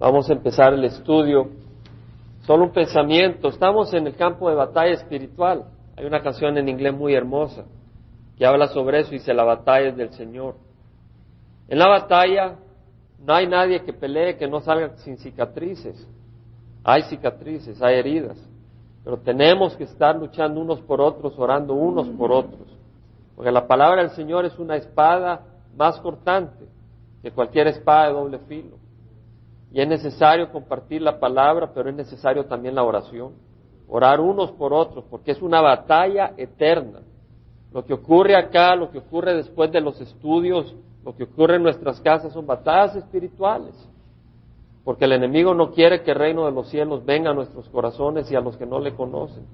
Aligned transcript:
Vamos 0.00 0.30
a 0.30 0.32
empezar 0.32 0.72
el 0.72 0.82
estudio. 0.84 1.50
Solo 2.46 2.64
un 2.64 2.72
pensamiento. 2.72 3.48
Estamos 3.48 3.92
en 3.92 4.06
el 4.06 4.16
campo 4.16 4.48
de 4.48 4.54
batalla 4.56 4.94
espiritual. 4.94 5.66
Hay 5.94 6.06
una 6.06 6.22
canción 6.22 6.56
en 6.56 6.70
inglés 6.70 6.94
muy 6.94 7.14
hermosa 7.14 7.66
que 8.38 8.46
habla 8.46 8.68
sobre 8.68 9.00
eso 9.00 9.10
y 9.10 9.18
dice 9.18 9.34
la 9.34 9.44
batalla 9.44 9.90
es 9.90 9.96
del 9.98 10.10
Señor. 10.14 10.54
En 11.68 11.78
la 11.78 11.86
batalla 11.86 12.56
no 13.22 13.34
hay 13.34 13.46
nadie 13.46 13.84
que 13.84 13.92
pelee 13.92 14.38
que 14.38 14.48
no 14.48 14.62
salga 14.62 14.96
sin 14.96 15.18
cicatrices. 15.18 16.08
Hay 16.82 17.02
cicatrices, 17.02 17.82
hay 17.82 17.98
heridas. 17.98 18.38
Pero 19.04 19.18
tenemos 19.18 19.76
que 19.76 19.84
estar 19.84 20.16
luchando 20.16 20.62
unos 20.62 20.80
por 20.80 21.02
otros, 21.02 21.38
orando 21.38 21.74
unos 21.74 22.08
por 22.08 22.32
otros. 22.32 22.74
Porque 23.36 23.52
la 23.52 23.66
palabra 23.66 24.00
del 24.00 24.12
Señor 24.12 24.46
es 24.46 24.58
una 24.58 24.76
espada 24.76 25.42
más 25.76 26.00
cortante 26.00 26.64
que 27.20 27.30
cualquier 27.32 27.66
espada 27.66 28.06
de 28.06 28.14
doble 28.14 28.38
filo. 28.48 28.79
Y 29.72 29.80
es 29.80 29.88
necesario 29.88 30.50
compartir 30.50 31.02
la 31.02 31.18
palabra, 31.20 31.70
pero 31.72 31.88
es 31.90 31.94
necesario 31.94 32.46
también 32.46 32.74
la 32.74 32.82
oración. 32.82 33.32
Orar 33.88 34.20
unos 34.20 34.50
por 34.52 34.72
otros, 34.72 35.04
porque 35.10 35.32
es 35.32 35.42
una 35.42 35.60
batalla 35.60 36.32
eterna. 36.36 37.00
Lo 37.72 37.84
que 37.84 37.94
ocurre 37.94 38.36
acá, 38.36 38.74
lo 38.74 38.90
que 38.90 38.98
ocurre 38.98 39.34
después 39.34 39.70
de 39.70 39.80
los 39.80 40.00
estudios, 40.00 40.74
lo 41.04 41.14
que 41.14 41.24
ocurre 41.24 41.56
en 41.56 41.62
nuestras 41.62 42.00
casas 42.00 42.32
son 42.32 42.46
batallas 42.46 42.96
espirituales. 42.96 43.74
Porque 44.84 45.04
el 45.04 45.12
enemigo 45.12 45.54
no 45.54 45.70
quiere 45.70 46.02
que 46.02 46.12
el 46.12 46.18
reino 46.18 46.46
de 46.46 46.52
los 46.52 46.68
cielos 46.68 47.04
venga 47.04 47.30
a 47.30 47.34
nuestros 47.34 47.68
corazones 47.68 48.30
y 48.30 48.36
a 48.36 48.40
los 48.40 48.56
que 48.56 48.66
no 48.66 48.80
le 48.80 48.94
conocen. 48.94 49.44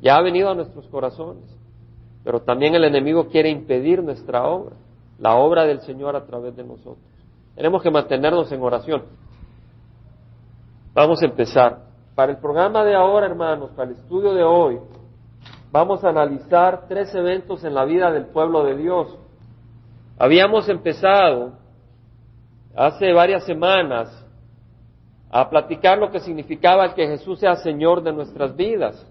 Ya 0.00 0.16
ha 0.16 0.22
venido 0.22 0.50
a 0.50 0.54
nuestros 0.54 0.86
corazones. 0.88 1.44
Pero 2.24 2.40
también 2.40 2.74
el 2.74 2.84
enemigo 2.84 3.28
quiere 3.28 3.50
impedir 3.50 4.02
nuestra 4.02 4.44
obra, 4.44 4.76
la 5.18 5.36
obra 5.36 5.64
del 5.64 5.80
Señor 5.80 6.16
a 6.16 6.24
través 6.24 6.56
de 6.56 6.64
nosotros. 6.64 6.98
Tenemos 7.54 7.82
que 7.82 7.90
mantenernos 7.90 8.50
en 8.50 8.62
oración. 8.62 9.02
Vamos 10.94 11.22
a 11.22 11.26
empezar. 11.26 11.78
Para 12.14 12.32
el 12.32 12.38
programa 12.38 12.84
de 12.84 12.94
ahora, 12.94 13.26
hermanos, 13.26 13.70
para 13.70 13.90
el 13.90 13.96
estudio 13.96 14.34
de 14.34 14.44
hoy, 14.44 14.78
vamos 15.70 16.04
a 16.04 16.10
analizar 16.10 16.86
tres 16.86 17.14
eventos 17.14 17.64
en 17.64 17.74
la 17.74 17.86
vida 17.86 18.10
del 18.10 18.26
pueblo 18.26 18.64
de 18.64 18.76
Dios. 18.76 19.18
Habíamos 20.18 20.68
empezado 20.68 21.54
hace 22.76 23.10
varias 23.14 23.46
semanas 23.46 24.10
a 25.30 25.48
platicar 25.48 25.96
lo 25.96 26.10
que 26.10 26.20
significaba 26.20 26.94
que 26.94 27.06
Jesús 27.06 27.40
sea 27.40 27.56
Señor 27.56 28.02
de 28.02 28.12
nuestras 28.12 28.54
vidas. 28.54 29.10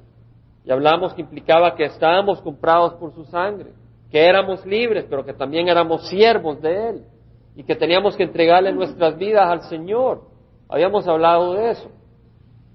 Y 0.63 0.72
hablamos 0.72 1.16
que 1.16 1.22
implicaba 1.22 1.75
que 1.75 1.86
estábamos 1.86 2.41
comprados 2.41 2.94
por 2.94 3.11
su 3.16 3.25
sangre, 3.25 3.72
que 4.11 4.23
éramos 4.23 4.63
libres, 4.67 5.08
pero 5.09 5.25
que 5.25 5.34
también 5.34 5.67
éramos 5.67 6.08
siervos 6.08 6.61
de 6.61 6.89
Él 6.89 7.06
y 7.56 7.63
que 7.63 7.75
teníamos 7.75 8.16
que 8.16 8.23
entregarle 8.23 8.72
nuestras 8.72 9.17
vidas 9.17 9.47
al 9.50 9.63
Señor. 9.63 10.31
Habíamos 10.72 11.05
hablado 11.05 11.53
de 11.53 11.72
eso. 11.72 11.91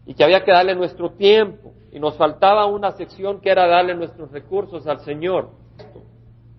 Y 0.05 0.15
que 0.15 0.23
había 0.23 0.45
que 0.45 0.53
darle 0.53 0.75
nuestro 0.75 1.11
tiempo. 1.13 1.73
Y 1.91 1.99
nos 1.99 2.17
faltaba 2.17 2.67
una 2.67 2.93
sección 2.93 3.41
que 3.41 3.51
era 3.51 3.67
darle 3.67 3.95
nuestros 3.95 4.31
recursos 4.31 4.87
al 4.87 5.01
Señor. 5.01 5.49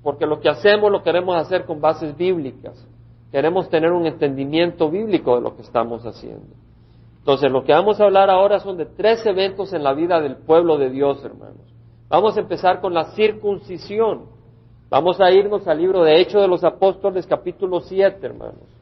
Porque 0.01 0.25
lo 0.25 0.39
que 0.39 0.49
hacemos 0.49 0.91
lo 0.91 1.03
queremos 1.03 1.35
hacer 1.37 1.65
con 1.65 1.79
bases 1.79 2.17
bíblicas. 2.17 2.85
Queremos 3.31 3.69
tener 3.69 3.91
un 3.91 4.07
entendimiento 4.07 4.89
bíblico 4.89 5.35
de 5.35 5.41
lo 5.41 5.55
que 5.55 5.61
estamos 5.61 6.03
haciendo. 6.05 6.55
Entonces, 7.19 7.51
lo 7.51 7.63
que 7.63 7.73
vamos 7.73 7.99
a 7.99 8.05
hablar 8.05 8.29
ahora 8.29 8.59
son 8.59 8.77
de 8.77 8.85
tres 8.85 9.23
eventos 9.25 9.73
en 9.73 9.83
la 9.83 9.93
vida 9.93 10.19
del 10.19 10.37
pueblo 10.37 10.77
de 10.77 10.89
Dios, 10.89 11.23
hermanos. 11.23 11.61
Vamos 12.09 12.35
a 12.35 12.39
empezar 12.39 12.81
con 12.81 12.93
la 12.93 13.11
circuncisión. 13.11 14.27
Vamos 14.89 15.19
a 15.19 15.29
irnos 15.29 15.67
al 15.67 15.77
libro 15.77 16.03
de 16.03 16.19
Hechos 16.19 16.41
de 16.41 16.47
los 16.47 16.63
Apóstoles, 16.63 17.27
capítulo 17.27 17.81
7, 17.81 18.25
hermanos. 18.25 18.76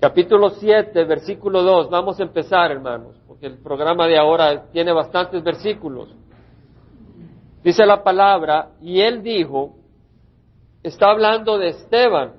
Capítulo 0.00 0.50
7, 0.50 1.04
versículo 1.04 1.62
2. 1.62 1.88
Vamos 1.90 2.20
a 2.20 2.24
empezar, 2.24 2.70
hermanos, 2.70 3.16
porque 3.26 3.46
el 3.46 3.58
programa 3.58 4.06
de 4.06 4.18
ahora 4.18 4.66
tiene 4.70 4.92
bastantes 4.92 5.42
versículos. 5.42 6.08
Dice 7.62 7.86
la 7.86 8.02
palabra, 8.02 8.72
y 8.82 9.00
él 9.00 9.22
dijo, 9.22 9.76
está 10.82 11.10
hablando 11.10 11.58
de 11.58 11.68
Esteban. 11.68 12.34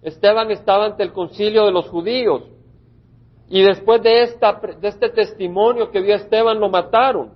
Esteban 0.00 0.50
estaba 0.50 0.86
ante 0.86 1.02
el 1.02 1.12
concilio 1.12 1.66
de 1.66 1.72
los 1.72 1.88
judíos. 1.88 2.44
Y 3.50 3.62
después 3.62 4.02
de, 4.02 4.22
esta, 4.22 4.58
de 4.80 4.88
este 4.88 5.10
testimonio 5.10 5.90
que 5.90 6.00
vio 6.00 6.14
Esteban, 6.14 6.58
lo 6.58 6.70
mataron. 6.70 7.32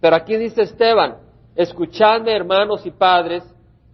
Pero 0.00 0.16
aquí 0.16 0.36
dice 0.36 0.62
Esteban, 0.62 1.16
escuchadme 1.54 2.36
hermanos 2.36 2.84
y 2.84 2.90
padres, 2.90 3.42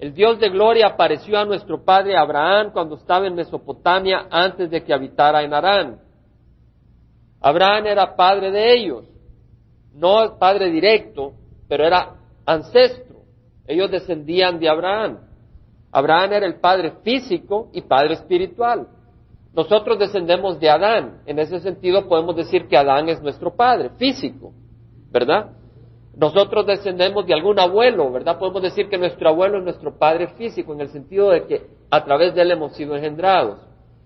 el 0.02 0.12
Dios 0.14 0.40
de 0.40 0.48
gloria 0.48 0.88
apareció 0.88 1.38
a 1.38 1.44
nuestro 1.44 1.84
padre 1.84 2.16
Abraham 2.16 2.72
cuando 2.72 2.96
estaba 2.96 3.28
en 3.28 3.36
Mesopotamia 3.36 4.26
antes 4.32 4.68
de 4.68 4.82
que 4.82 4.92
habitara 4.92 5.44
en 5.44 5.54
Harán. 5.54 6.00
Abraham 7.40 7.86
era 7.86 8.16
padre 8.16 8.50
de 8.50 8.74
ellos, 8.74 9.04
no 9.94 10.40
padre 10.40 10.72
directo, 10.72 11.34
pero 11.68 11.86
era 11.86 12.16
ancestro. 12.44 13.18
Ellos 13.64 13.92
descendían 13.92 14.58
de 14.58 14.68
Abraham. 14.68 15.20
Abraham 15.92 16.32
era 16.32 16.46
el 16.46 16.58
padre 16.58 16.94
físico 17.04 17.70
y 17.72 17.82
padre 17.82 18.14
espiritual. 18.14 18.88
Nosotros 19.54 20.00
descendemos 20.00 20.58
de 20.58 20.68
Adán. 20.68 21.22
En 21.26 21.38
ese 21.38 21.60
sentido 21.60 22.08
podemos 22.08 22.34
decir 22.34 22.66
que 22.66 22.76
Adán 22.76 23.08
es 23.08 23.22
nuestro 23.22 23.54
padre 23.54 23.90
físico, 23.90 24.52
¿verdad? 25.12 25.52
Nosotros 26.14 26.66
descendemos 26.66 27.26
de 27.26 27.32
algún 27.32 27.58
abuelo, 27.58 28.10
¿verdad? 28.12 28.38
Podemos 28.38 28.62
decir 28.62 28.88
que 28.88 28.98
nuestro 28.98 29.30
abuelo 29.30 29.58
es 29.58 29.64
nuestro 29.64 29.98
padre 29.98 30.28
físico, 30.36 30.72
en 30.74 30.82
el 30.82 30.88
sentido 30.88 31.30
de 31.30 31.46
que 31.46 31.66
a 31.90 32.04
través 32.04 32.34
de 32.34 32.42
él 32.42 32.50
hemos 32.50 32.74
sido 32.76 32.94
engendrados. 32.94 33.58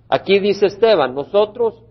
Aquí 0.09 0.39
dice 0.39 0.67
Esteban, 0.67 1.15
nosotros, 1.15 1.83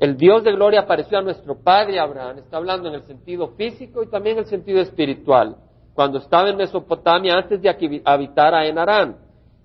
el 0.00 0.16
Dios 0.16 0.42
de 0.42 0.52
gloria 0.52 0.80
apareció 0.80 1.18
a 1.18 1.22
nuestro 1.22 1.62
padre 1.62 2.00
Abraham, 2.00 2.38
está 2.38 2.56
hablando 2.56 2.88
en 2.88 2.94
el 2.94 3.02
sentido 3.04 3.48
físico 3.56 4.02
y 4.02 4.10
también 4.10 4.38
en 4.38 4.44
el 4.44 4.50
sentido 4.50 4.80
espiritual, 4.80 5.56
cuando 5.94 6.18
estaba 6.18 6.48
en 6.48 6.56
Mesopotamia 6.56 7.36
antes 7.36 7.62
de 7.62 7.76
que 7.76 8.02
habitara 8.04 8.66
en 8.66 8.78
Arán 8.78 9.16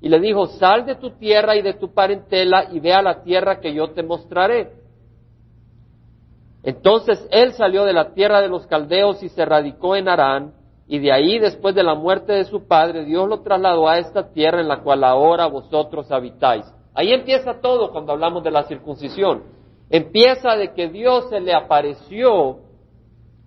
y 0.01 0.07
le 0.07 0.19
dijo, 0.19 0.45
sal 0.45 0.85
de 0.85 0.95
tu 0.95 1.11
tierra 1.11 1.55
y 1.55 1.61
de 1.61 1.73
tu 1.73 1.93
parentela 1.93 2.69
y 2.71 2.79
ve 2.79 2.93
a 2.93 3.01
la 3.01 3.23
tierra 3.23 3.59
que 3.59 3.73
yo 3.73 3.89
te 3.89 4.03
mostraré. 4.03 4.71
Entonces 6.63 7.25
él 7.31 7.53
salió 7.53 7.85
de 7.85 7.93
la 7.93 8.13
tierra 8.13 8.41
de 8.41 8.49
los 8.49 8.67
caldeos 8.67 9.23
y 9.23 9.29
se 9.29 9.45
radicó 9.45 9.95
en 9.95 10.09
Harán, 10.09 10.53
y 10.91 10.97
de 10.97 11.11
ahí, 11.11 11.37
después 11.37 11.75
de 11.75 11.83
la 11.83 11.93
muerte 11.93 12.33
de 12.33 12.45
su 12.45 12.67
padre, 12.67 13.05
Dios 13.05 13.29
lo 13.29 13.41
trasladó 13.41 13.87
a 13.87 13.99
esta 13.99 14.33
tierra 14.33 14.59
en 14.59 14.67
la 14.67 14.81
cual 14.81 15.03
ahora 15.03 15.45
vosotros 15.45 16.11
habitáis. 16.11 16.65
Ahí 16.95 17.13
empieza 17.13 17.61
todo 17.61 17.91
cuando 17.91 18.11
hablamos 18.11 18.43
de 18.43 18.49
la 18.49 18.63
circuncisión. 18.63 19.43
Empieza 19.91 20.55
de 20.55 20.73
que 20.73 20.89
Dios 20.89 21.29
se 21.29 21.41
le 21.41 21.53
apareció 21.53 22.61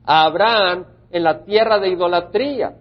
a 0.05 0.25
Abraham 0.25 0.87
en 1.11 1.25
la 1.25 1.45
tierra 1.45 1.81
de 1.81 1.89
idolatría, 1.89 2.77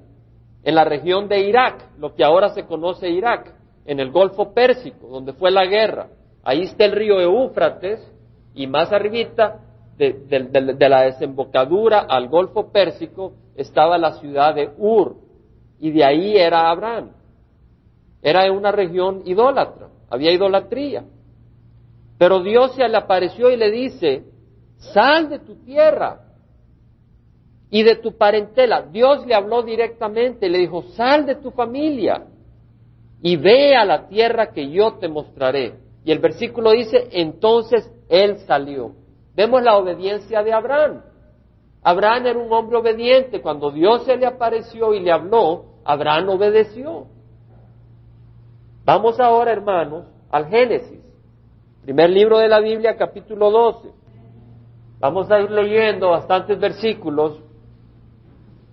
en 0.63 0.75
la 0.75 0.83
región 0.83 1.27
de 1.27 1.39
Irak, 1.39 1.97
lo 1.97 2.13
que 2.13 2.23
ahora 2.23 2.49
se 2.49 2.67
conoce 2.67 3.09
Irak 3.09 3.55
en 3.85 3.99
el 3.99 4.11
Golfo 4.11 4.53
Pérsico, 4.53 5.07
donde 5.07 5.33
fue 5.33 5.49
la 5.49 5.65
guerra. 5.65 6.09
Ahí 6.43 6.61
está 6.61 6.85
el 6.85 6.91
río 6.91 7.19
Éufrates 7.19 7.99
y 8.53 8.67
más 8.67 8.91
arribita 8.93 9.59
de, 10.09 10.89
la 10.89 11.01
desembocadura 11.03 11.99
al 12.09 12.27
Golfo 12.27 12.71
Pérsico 12.71 13.33
estaba 13.55 13.99
la 13.99 14.13
ciudad 14.13 14.55
de 14.55 14.71
Ur 14.77 15.17
y 15.79 15.91
de 15.91 16.03
ahí 16.03 16.37
era 16.37 16.71
Abraham. 16.71 17.11
Era 18.23 18.51
una 18.51 18.71
región 18.71 19.21
idólatra, 19.25 19.89
había 20.09 20.31
idolatría. 20.31 21.05
Pero 22.17 22.41
Dios 22.41 22.75
se 22.75 22.87
le 22.87 22.97
apareció 22.97 23.51
y 23.51 23.57
le 23.57 23.71
dice, 23.71 24.23
sal 24.77 25.29
de 25.29 25.39
tu 25.39 25.55
tierra 25.63 26.21
y 27.69 27.83
de 27.83 27.95
tu 27.95 28.17
parentela. 28.17 28.83
Dios 28.83 29.25
le 29.25 29.35
habló 29.35 29.63
directamente, 29.63 30.49
le 30.49 30.59
dijo, 30.59 30.83
sal 30.95 31.25
de 31.25 31.35
tu 31.35 31.51
familia 31.51 32.25
y 33.21 33.35
ve 33.35 33.75
a 33.75 33.85
la 33.85 34.07
tierra 34.07 34.51
que 34.51 34.69
yo 34.69 34.93
te 34.93 35.07
mostraré. 35.07 35.75
Y 36.03 36.11
el 36.11 36.19
versículo 36.19 36.71
dice, 36.71 37.07
entonces 37.11 37.91
él 38.09 38.39
salió. 38.47 39.00
Vemos 39.35 39.61
la 39.63 39.77
obediencia 39.77 40.43
de 40.43 40.53
Abraham. 40.53 41.01
Abraham 41.83 42.25
era 42.27 42.39
un 42.39 42.51
hombre 42.51 42.77
obediente. 42.77 43.41
Cuando 43.41 43.71
Dios 43.71 44.05
se 44.05 44.17
le 44.17 44.25
apareció 44.25 44.93
y 44.93 44.99
le 44.99 45.11
habló, 45.11 45.65
Abraham 45.83 46.29
obedeció. 46.29 47.07
Vamos 48.85 49.19
ahora, 49.19 49.51
hermanos, 49.51 50.05
al 50.29 50.47
Génesis. 50.47 50.99
Primer 51.83 52.09
libro 52.09 52.37
de 52.37 52.47
la 52.47 52.59
Biblia, 52.59 52.95
capítulo 52.95 53.49
12. 53.49 53.91
Vamos 54.99 55.31
a 55.31 55.39
ir 55.39 55.49
leyendo 55.49 56.11
bastantes 56.11 56.59
versículos. 56.59 57.39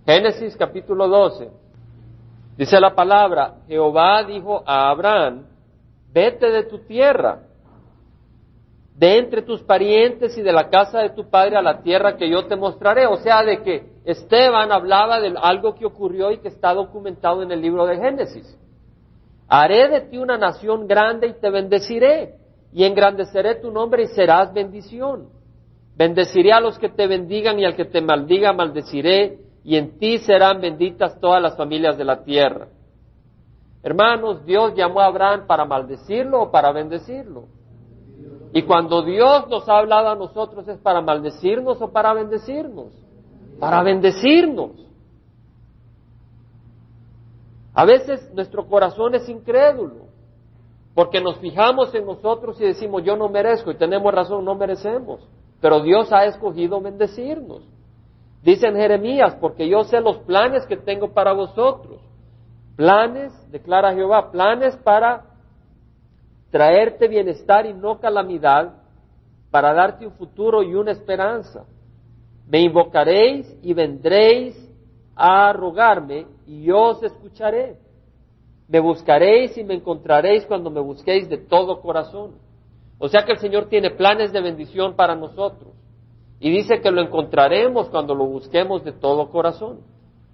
Génesis 0.04 0.56
capítulo 0.56 1.08
12. 1.08 1.50
Dice 2.58 2.80
la 2.80 2.94
palabra, 2.94 3.58
Jehová 3.66 4.24
dijo 4.24 4.62
a 4.66 4.90
Abraham, 4.90 5.46
vete 6.12 6.50
de 6.50 6.64
tu 6.64 6.80
tierra, 6.80 7.42
de 8.98 9.18
entre 9.18 9.42
tus 9.42 9.62
parientes 9.62 10.36
y 10.36 10.42
de 10.42 10.52
la 10.52 10.68
casa 10.70 10.98
de 10.98 11.10
tu 11.10 11.30
padre 11.30 11.56
a 11.56 11.62
la 11.62 11.82
tierra 11.82 12.16
que 12.16 12.28
yo 12.28 12.46
te 12.46 12.56
mostraré. 12.56 13.06
O 13.06 13.16
sea, 13.18 13.44
de 13.44 13.62
que 13.62 13.84
Esteban 14.04 14.72
hablaba 14.72 15.20
de 15.20 15.32
algo 15.40 15.76
que 15.76 15.86
ocurrió 15.86 16.32
y 16.32 16.38
que 16.38 16.48
está 16.48 16.74
documentado 16.74 17.42
en 17.42 17.52
el 17.52 17.60
libro 17.60 17.86
de 17.86 17.96
Génesis. 17.96 18.58
Haré 19.46 19.88
de 19.88 20.00
ti 20.00 20.18
una 20.18 20.36
nación 20.36 20.88
grande 20.88 21.28
y 21.28 21.40
te 21.40 21.48
bendeciré 21.48 22.34
y 22.72 22.84
engrandeceré 22.84 23.54
tu 23.54 23.70
nombre 23.70 24.02
y 24.02 24.06
serás 24.08 24.52
bendición. 24.52 25.28
Bendeciré 25.96 26.52
a 26.52 26.60
los 26.60 26.76
que 26.78 26.88
te 26.88 27.06
bendigan 27.06 27.58
y 27.60 27.64
al 27.64 27.76
que 27.76 27.84
te 27.84 28.00
maldiga 28.00 28.52
maldeciré, 28.52 29.38
y 29.64 29.76
en 29.76 29.98
ti 29.98 30.18
serán 30.18 30.60
benditas 30.60 31.18
todas 31.20 31.42
las 31.42 31.56
familias 31.56 31.98
de 31.98 32.04
la 32.04 32.22
tierra. 32.22 32.68
Hermanos, 33.82 34.44
Dios 34.44 34.74
llamó 34.76 35.00
a 35.00 35.06
Abraham 35.06 35.46
para 35.46 35.64
maldecirlo 35.64 36.42
o 36.42 36.50
para 36.50 36.72
bendecirlo. 36.72 37.46
Y 38.52 38.62
cuando 38.62 39.02
Dios 39.02 39.48
nos 39.48 39.68
ha 39.68 39.78
hablado 39.78 40.08
a 40.08 40.14
nosotros 40.14 40.66
es 40.68 40.78
para 40.78 41.00
maldecirnos 41.00 41.80
o 41.82 41.92
para 41.92 42.14
bendecirnos. 42.14 42.86
Para 43.60 43.82
bendecirnos. 43.82 44.70
A 47.74 47.84
veces 47.84 48.32
nuestro 48.34 48.66
corazón 48.66 49.14
es 49.14 49.28
incrédulo, 49.28 50.06
porque 50.94 51.20
nos 51.20 51.38
fijamos 51.38 51.94
en 51.94 52.06
nosotros 52.06 52.60
y 52.60 52.64
decimos 52.64 53.04
yo 53.04 53.16
no 53.16 53.28
merezco 53.28 53.70
y 53.70 53.76
tenemos 53.76 54.12
razón, 54.12 54.44
no 54.44 54.56
merecemos. 54.56 55.20
Pero 55.60 55.80
Dios 55.80 56.12
ha 56.12 56.24
escogido 56.24 56.80
bendecirnos. 56.80 57.62
Dice 58.42 58.66
en 58.66 58.76
Jeremías, 58.76 59.36
porque 59.40 59.68
yo 59.68 59.84
sé 59.84 60.00
los 60.00 60.18
planes 60.18 60.66
que 60.66 60.76
tengo 60.76 61.12
para 61.12 61.32
vosotros. 61.32 62.00
Planes, 62.76 63.32
declara 63.50 63.94
Jehová, 63.94 64.30
planes 64.30 64.76
para 64.78 65.27
traerte 66.50 67.08
bienestar 67.08 67.66
y 67.66 67.74
no 67.74 67.98
calamidad, 67.98 68.74
para 69.50 69.72
darte 69.72 70.06
un 70.06 70.12
futuro 70.12 70.62
y 70.62 70.74
una 70.74 70.92
esperanza. 70.92 71.64
Me 72.46 72.60
invocaréis 72.60 73.56
y 73.62 73.74
vendréis 73.74 74.56
a 75.14 75.52
rogarme 75.52 76.26
y 76.46 76.62
yo 76.62 76.78
os 76.78 77.02
escucharé. 77.02 77.76
Me 78.68 78.80
buscaréis 78.80 79.56
y 79.56 79.64
me 79.64 79.74
encontraréis 79.74 80.44
cuando 80.46 80.70
me 80.70 80.80
busquéis 80.80 81.28
de 81.28 81.38
todo 81.38 81.80
corazón. 81.80 82.32
O 82.98 83.08
sea 83.08 83.24
que 83.24 83.32
el 83.32 83.38
Señor 83.38 83.66
tiene 83.68 83.90
planes 83.90 84.32
de 84.32 84.40
bendición 84.40 84.94
para 84.94 85.14
nosotros. 85.14 85.72
Y 86.40 86.50
dice 86.50 86.80
que 86.80 86.90
lo 86.90 87.00
encontraremos 87.00 87.88
cuando 87.88 88.14
lo 88.14 88.26
busquemos 88.26 88.84
de 88.84 88.92
todo 88.92 89.30
corazón. 89.30 89.80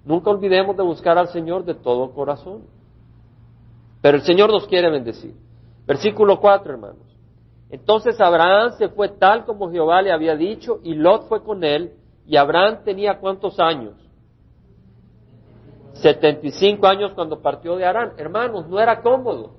Nunca 0.03 0.29
olvidemos 0.29 0.77
de 0.77 0.83
buscar 0.83 1.17
al 1.17 1.29
Señor 1.29 1.65
de 1.65 1.73
todo 1.73 2.11
corazón. 2.11 2.63
Pero 4.01 4.17
el 4.17 4.23
Señor 4.23 4.51
nos 4.51 4.67
quiere 4.67 4.89
bendecir. 4.91 5.33
Versículo 5.85 6.39
4, 6.39 6.73
hermanos. 6.73 7.17
Entonces 7.69 8.19
Abraham 8.21 8.71
se 8.77 8.89
fue 8.89 9.09
tal 9.09 9.45
como 9.45 9.71
Jehová 9.71 10.01
le 10.01 10.11
había 10.11 10.35
dicho 10.35 10.79
y 10.83 10.93
Lot 10.93 11.27
fue 11.27 11.43
con 11.43 11.63
él. 11.63 11.93
Y 12.27 12.37
Abraham 12.37 12.79
tenía 12.83 13.19
cuántos 13.19 13.59
años? 13.59 13.93
75 15.93 16.85
años 16.87 17.11
cuando 17.13 17.41
partió 17.41 17.75
de 17.75 17.85
Arán. 17.85 18.13
Hermanos, 18.17 18.67
no 18.67 18.79
era 18.79 19.01
cómodo. 19.01 19.51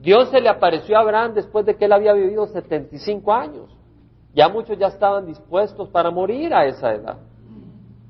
Dios 0.00 0.30
se 0.30 0.40
le 0.40 0.48
apareció 0.48 0.96
a 0.96 1.00
Abraham 1.00 1.34
después 1.34 1.64
de 1.66 1.76
que 1.76 1.84
él 1.84 1.92
había 1.92 2.12
vivido 2.12 2.46
75 2.46 3.32
años. 3.32 3.70
Ya 4.34 4.48
muchos 4.48 4.78
ya 4.78 4.88
estaban 4.88 5.26
dispuestos 5.26 5.88
para 5.88 6.10
morir 6.10 6.52
a 6.54 6.66
esa 6.66 6.92
edad. 6.92 7.18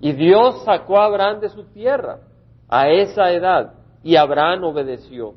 Y 0.01 0.13
Dios 0.13 0.65
sacó 0.65 0.99
a 0.99 1.07
Abraham 1.07 1.41
de 1.41 1.49
su 1.49 1.65
tierra 1.73 2.21
a 2.69 2.89
esa 2.89 3.31
edad 3.33 3.75
y 4.03 4.17
Abraham 4.17 4.65
obedeció. 4.65 5.35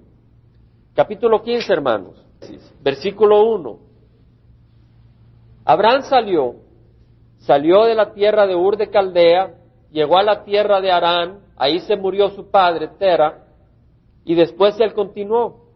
Capítulo 0.99 1.41
15, 1.41 1.71
hermanos. 1.71 2.21
Versículo 2.81 3.45
1. 3.53 3.79
Abraham 5.63 6.01
salió, 6.01 6.55
salió 7.37 7.85
de 7.85 7.95
la 7.95 8.11
tierra 8.11 8.45
de 8.45 8.53
Ur 8.53 8.75
de 8.75 8.89
Caldea, 8.89 9.55
llegó 9.91 10.17
a 10.17 10.23
la 10.23 10.43
tierra 10.43 10.81
de 10.81 10.91
Arán, 10.91 11.39
ahí 11.55 11.79
se 11.79 11.95
murió 11.95 12.31
su 12.31 12.51
padre, 12.51 12.89
Tera, 12.99 13.45
y 14.25 14.35
después 14.35 14.77
él 14.81 14.93
continuó. 14.93 15.69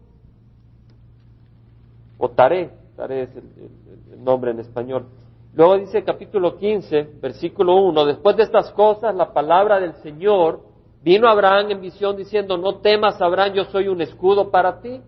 O 2.18 2.28
Taré, 2.28 2.70
Taré 2.94 3.22
es 3.22 3.30
el, 3.34 4.22
nombre 4.22 4.50
en 4.50 4.60
español. 4.60 5.06
Luego 5.54 5.78
dice 5.78 6.04
capítulo 6.04 6.58
15, 6.58 7.12
versículo 7.22 7.76
1, 7.76 8.04
después 8.04 8.36
de 8.36 8.42
estas 8.42 8.70
cosas 8.72 9.14
la 9.14 9.32
palabra 9.32 9.80
del 9.80 9.94
Señor 10.02 10.60
vino 11.02 11.28
a 11.28 11.30
Abraham 11.30 11.70
en 11.70 11.80
visión 11.80 12.14
diciendo, 12.14 12.58
no 12.58 12.80
temas 12.80 13.22
Abraham, 13.22 13.54
yo 13.54 13.64
soy 13.64 13.88
un 13.88 14.02
escudo 14.02 14.50
para 14.50 14.82
ti. 14.82 15.00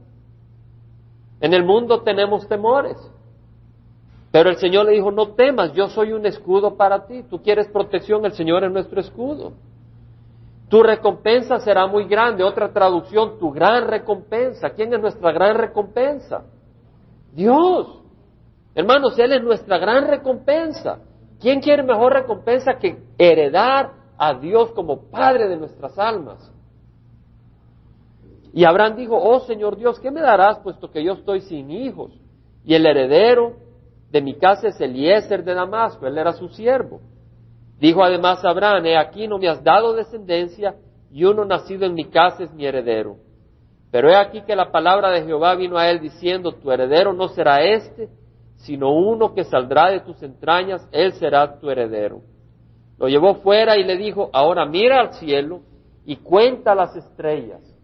En 1.41 1.55
el 1.55 1.65
mundo 1.65 2.03
tenemos 2.03 2.49
temores. 2.49 2.97
Pero 4.33 4.51
el 4.51 4.57
Señor 4.57 4.87
le 4.87 4.93
dijo, 4.93 5.11
no 5.11 5.29
temas, 5.29 5.73
yo 5.73 5.89
soy 5.89 6.13
un 6.13 6.27
escudo 6.27 6.77
para 6.77 7.07
ti. 7.07 7.23
Tú 7.23 7.43
quieres 7.43 7.69
protección, 7.69 8.25
el 8.25 8.33
Señor 8.33 8.65
es 8.65 8.73
nuestro 8.73 9.01
escudo. 9.01 9.53
Tu 10.69 10.83
recompensa 10.83 11.59
será 11.61 11.87
muy 11.87 12.07
grande. 12.07 12.43
Otra 12.43 12.73
traducción, 12.73 13.39
tu 13.39 13.53
gran 13.53 13.87
recompensa. 13.87 14.71
¿Quién 14.71 14.93
es 14.93 15.01
nuestra 15.01 15.33
gran 15.33 15.57
recompensa? 15.57 16.45
Dios. 17.33 18.03
Hermanos, 18.75 19.19
Él 19.19 19.33
es 19.33 19.43
nuestra 19.43 19.79
gran 19.79 20.07
recompensa. 20.07 20.99
¿Quién 21.41 21.61
quiere 21.61 21.83
mejor 21.83 22.13
recompensa 22.13 22.79
que 22.79 22.99
heredar 23.17 23.93
a 24.19 24.35
Dios 24.35 24.73
como 24.73 25.11
Padre 25.11 25.49
de 25.49 25.57
nuestras 25.57 25.99
almas? 25.99 26.53
Y 28.57 28.65
Abraham 28.65 28.97
dijo, 28.97 29.19
oh 29.23 29.41
Señor 29.41 29.77
Dios, 29.77 30.01
¿qué 30.01 30.11
me 30.11 30.23
darás 30.23 30.61
puesto 30.61 30.91
que 30.91 31.05
yo 31.05 31.13
estoy 31.13 31.43
sin 31.43 31.71
hijos? 31.71 32.11
Y 32.65 32.73
el 32.73 32.87
heredero 32.87 33.53
de 34.11 34.23
mi 34.23 34.33
casa 34.39 34.69
es 34.69 34.81
Eliezer 34.81 35.45
de 35.45 35.53
Damasco, 35.53 36.07
él 36.07 36.17
era 36.17 36.33
su 36.33 36.49
siervo. 36.49 37.03
Dijo 37.79 38.03
además 38.03 38.43
Abraham, 38.47 38.87
he 38.87 38.97
aquí 38.97 39.29
no 39.29 39.37
me 39.37 39.51
has 39.51 39.63
dado 39.63 39.93
descendencia 39.93 40.75
y 41.13 41.25
uno 41.25 41.45
nacido 41.45 41.85
en 41.85 41.93
mi 41.93 42.07
casa 42.07 42.45
es 42.45 42.55
mi 42.55 42.65
heredero. 42.65 43.19
Pero 43.91 44.09
he 44.09 44.17
aquí 44.17 44.41
que 44.41 44.57
la 44.57 44.73
palabra 44.73 45.11
de 45.11 45.25
Jehová 45.27 45.55
vino 45.55 45.77
a 45.77 45.91
él 45.91 46.01
diciendo, 46.01 46.53
tu 46.53 46.73
heredero 46.73 47.13
no 47.13 47.29
será 47.29 47.63
este, 47.63 48.09
sino 48.57 48.91
uno 48.91 49.35
que 49.35 49.45
saldrá 49.45 49.91
de 49.91 50.01
tus 50.01 50.23
entrañas, 50.23 50.89
él 50.93 51.13
será 51.13 51.61
tu 51.61 51.69
heredero. 51.69 52.23
Lo 52.97 53.07
llevó 53.07 53.35
fuera 53.35 53.77
y 53.77 53.85
le 53.85 53.99
dijo, 53.99 54.31
ahora 54.33 54.65
mira 54.65 54.99
al 54.99 55.13
cielo 55.13 55.61
y 56.07 56.17
cuenta 56.17 56.75
las 56.75 56.97
estrellas 56.97 57.76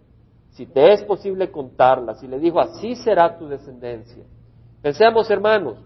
si 0.53 0.67
te 0.67 0.93
es 0.93 1.03
posible 1.05 1.51
contarlas. 1.51 2.23
Y 2.23 2.29
le 2.29 2.39
dijo, 2.39 2.61
así 2.61 2.95
será 2.95 3.37
tu 3.39 3.49
descendencia. 3.49 4.25
Pensemos, 4.81 5.31
hermanos, 5.31 5.79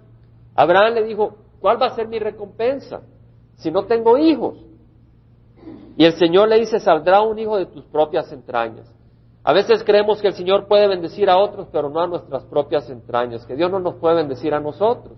Abraham 0.55 0.95
le 0.95 1.05
dijo, 1.05 1.37
¿cuál 1.61 1.81
va 1.81 1.87
a 1.87 1.95
ser 1.95 2.09
mi 2.09 2.19
recompensa 2.19 3.03
si 3.57 3.71
no 3.71 3.85
tengo 3.87 4.19
hijos? 4.19 4.59
Y 5.97 6.05
el 6.05 6.13
Señor 6.15 6.49
le 6.49 6.59
dice, 6.59 6.79
saldrá 6.79 7.23
un 7.23 7.39
hijo 7.39 7.57
de 7.57 7.67
tus 7.67 7.85
propias 7.87 8.31
entrañas. 8.33 8.93
A 9.43 9.53
veces 9.53 9.85
creemos 9.85 10.21
que 10.21 10.29
el 10.29 10.35
Señor 10.35 10.67
puede 10.67 10.89
bendecir 10.89 11.31
a 11.31 11.39
otros, 11.39 11.69
pero 11.71 11.89
no 11.89 12.01
a 12.01 12.07
nuestras 12.07 12.45
propias 12.45 12.91
entrañas, 12.91 13.47
que 13.47 13.55
Dios 13.55 13.71
no 13.71 13.79
nos 13.79 13.95
puede 13.95 14.17
bendecir 14.17 14.53
a 14.53 14.61
nosotros. 14.61 15.17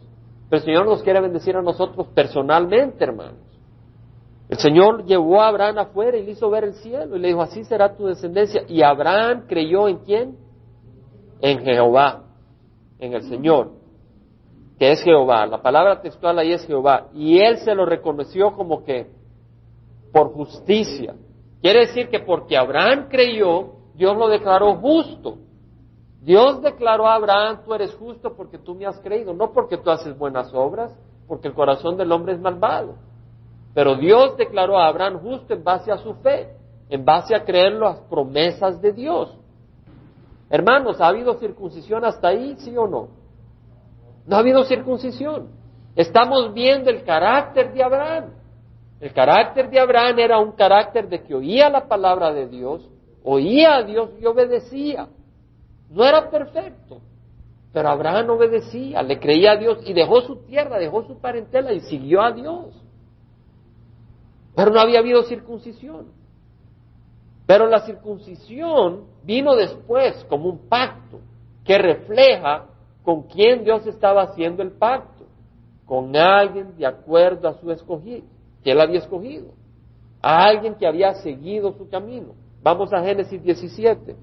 Pero 0.50 0.60
el 0.60 0.64
Señor 0.64 0.86
nos 0.86 1.02
quiere 1.02 1.20
bendecir 1.20 1.56
a 1.56 1.62
nosotros 1.62 2.06
personalmente, 2.08 3.02
hermanos. 3.02 3.47
El 4.48 4.58
Señor 4.58 5.04
llevó 5.04 5.42
a 5.42 5.48
Abraham 5.48 5.78
afuera 5.78 6.16
y 6.16 6.24
le 6.24 6.32
hizo 6.32 6.48
ver 6.48 6.64
el 6.64 6.74
cielo 6.74 7.16
y 7.16 7.18
le 7.18 7.28
dijo, 7.28 7.42
así 7.42 7.64
será 7.64 7.94
tu 7.94 8.06
descendencia. 8.06 8.62
Y 8.66 8.82
Abraham 8.82 9.44
creyó 9.46 9.88
en 9.88 9.98
quién? 9.98 10.38
En 11.40 11.60
Jehová, 11.60 12.24
en 12.98 13.12
el 13.12 13.22
Señor, 13.24 13.72
que 14.78 14.92
es 14.92 15.02
Jehová. 15.02 15.46
La 15.46 15.60
palabra 15.60 16.00
textual 16.00 16.38
ahí 16.38 16.52
es 16.52 16.66
Jehová. 16.66 17.08
Y 17.12 17.38
él 17.38 17.58
se 17.58 17.74
lo 17.74 17.84
reconoció 17.84 18.54
como 18.54 18.84
que 18.84 19.10
por 20.12 20.32
justicia. 20.32 21.14
Quiere 21.60 21.80
decir 21.80 22.08
que 22.08 22.20
porque 22.20 22.56
Abraham 22.56 23.08
creyó, 23.10 23.74
Dios 23.94 24.16
lo 24.16 24.28
declaró 24.28 24.76
justo. 24.76 25.38
Dios 26.22 26.62
declaró 26.62 27.06
a 27.06 27.14
Abraham, 27.14 27.60
tú 27.64 27.74
eres 27.74 27.94
justo 27.94 28.34
porque 28.34 28.58
tú 28.58 28.74
me 28.74 28.86
has 28.86 28.98
creído, 29.00 29.34
no 29.34 29.52
porque 29.52 29.76
tú 29.76 29.90
haces 29.90 30.16
buenas 30.16 30.52
obras, 30.54 30.98
porque 31.26 31.48
el 31.48 31.54
corazón 31.54 31.96
del 31.96 32.10
hombre 32.10 32.32
es 32.32 32.40
malvado. 32.40 32.96
Pero 33.74 33.96
Dios 33.96 34.36
declaró 34.36 34.78
a 34.78 34.88
Abraham 34.88 35.20
justo 35.20 35.54
en 35.54 35.62
base 35.62 35.92
a 35.92 35.98
su 35.98 36.14
fe, 36.14 36.48
en 36.88 37.04
base 37.04 37.34
a 37.34 37.44
creer 37.44 37.74
las 37.74 37.98
promesas 38.00 38.80
de 38.80 38.92
Dios. 38.92 39.36
Hermanos, 40.50 41.00
¿ha 41.00 41.08
habido 41.08 41.34
circuncisión 41.34 42.04
hasta 42.04 42.28
ahí, 42.28 42.56
sí 42.58 42.76
o 42.76 42.86
no? 42.86 43.08
No 44.26 44.36
ha 44.36 44.40
habido 44.40 44.64
circuncisión. 44.64 45.48
Estamos 45.94 46.52
viendo 46.54 46.90
el 46.90 47.02
carácter 47.04 47.72
de 47.72 47.82
Abraham. 47.82 48.30
El 49.00 49.12
carácter 49.12 49.70
de 49.70 49.78
Abraham 49.78 50.18
era 50.18 50.38
un 50.38 50.52
carácter 50.52 51.08
de 51.08 51.22
que 51.22 51.34
oía 51.34 51.68
la 51.68 51.86
palabra 51.86 52.32
de 52.32 52.48
Dios, 52.48 52.88
oía 53.22 53.76
a 53.76 53.82
Dios 53.82 54.10
y 54.20 54.26
obedecía. 54.26 55.08
No 55.90 56.04
era 56.04 56.30
perfecto, 56.30 57.00
pero 57.72 57.88
Abraham 57.90 58.30
obedecía, 58.30 59.02
le 59.02 59.20
creía 59.20 59.52
a 59.52 59.56
Dios 59.56 59.78
y 59.84 59.92
dejó 59.92 60.20
su 60.22 60.44
tierra, 60.44 60.78
dejó 60.78 61.04
su 61.04 61.20
parentela 61.20 61.72
y 61.72 61.80
siguió 61.80 62.22
a 62.22 62.32
Dios. 62.32 62.74
Pero 64.58 64.72
no 64.72 64.80
había 64.80 64.98
habido 64.98 65.22
circuncisión. 65.22 66.06
Pero 67.46 67.68
la 67.68 67.78
circuncisión 67.82 69.04
vino 69.22 69.54
después 69.54 70.26
como 70.28 70.48
un 70.48 70.68
pacto 70.68 71.20
que 71.64 71.78
refleja 71.78 72.66
con 73.04 73.22
quién 73.28 73.62
Dios 73.62 73.86
estaba 73.86 74.22
haciendo 74.22 74.64
el 74.64 74.72
pacto. 74.72 75.26
Con 75.86 76.16
alguien 76.16 76.76
de 76.76 76.84
acuerdo 76.84 77.48
a 77.48 77.54
su 77.54 77.70
escogido, 77.70 78.26
que 78.64 78.72
él 78.72 78.80
había 78.80 78.98
escogido. 78.98 79.52
A 80.20 80.46
alguien 80.46 80.74
que 80.74 80.88
había 80.88 81.14
seguido 81.14 81.72
su 81.74 81.88
camino. 81.88 82.34
Vamos 82.60 82.92
a 82.92 83.00
Génesis 83.00 83.40
17. 83.40 84.16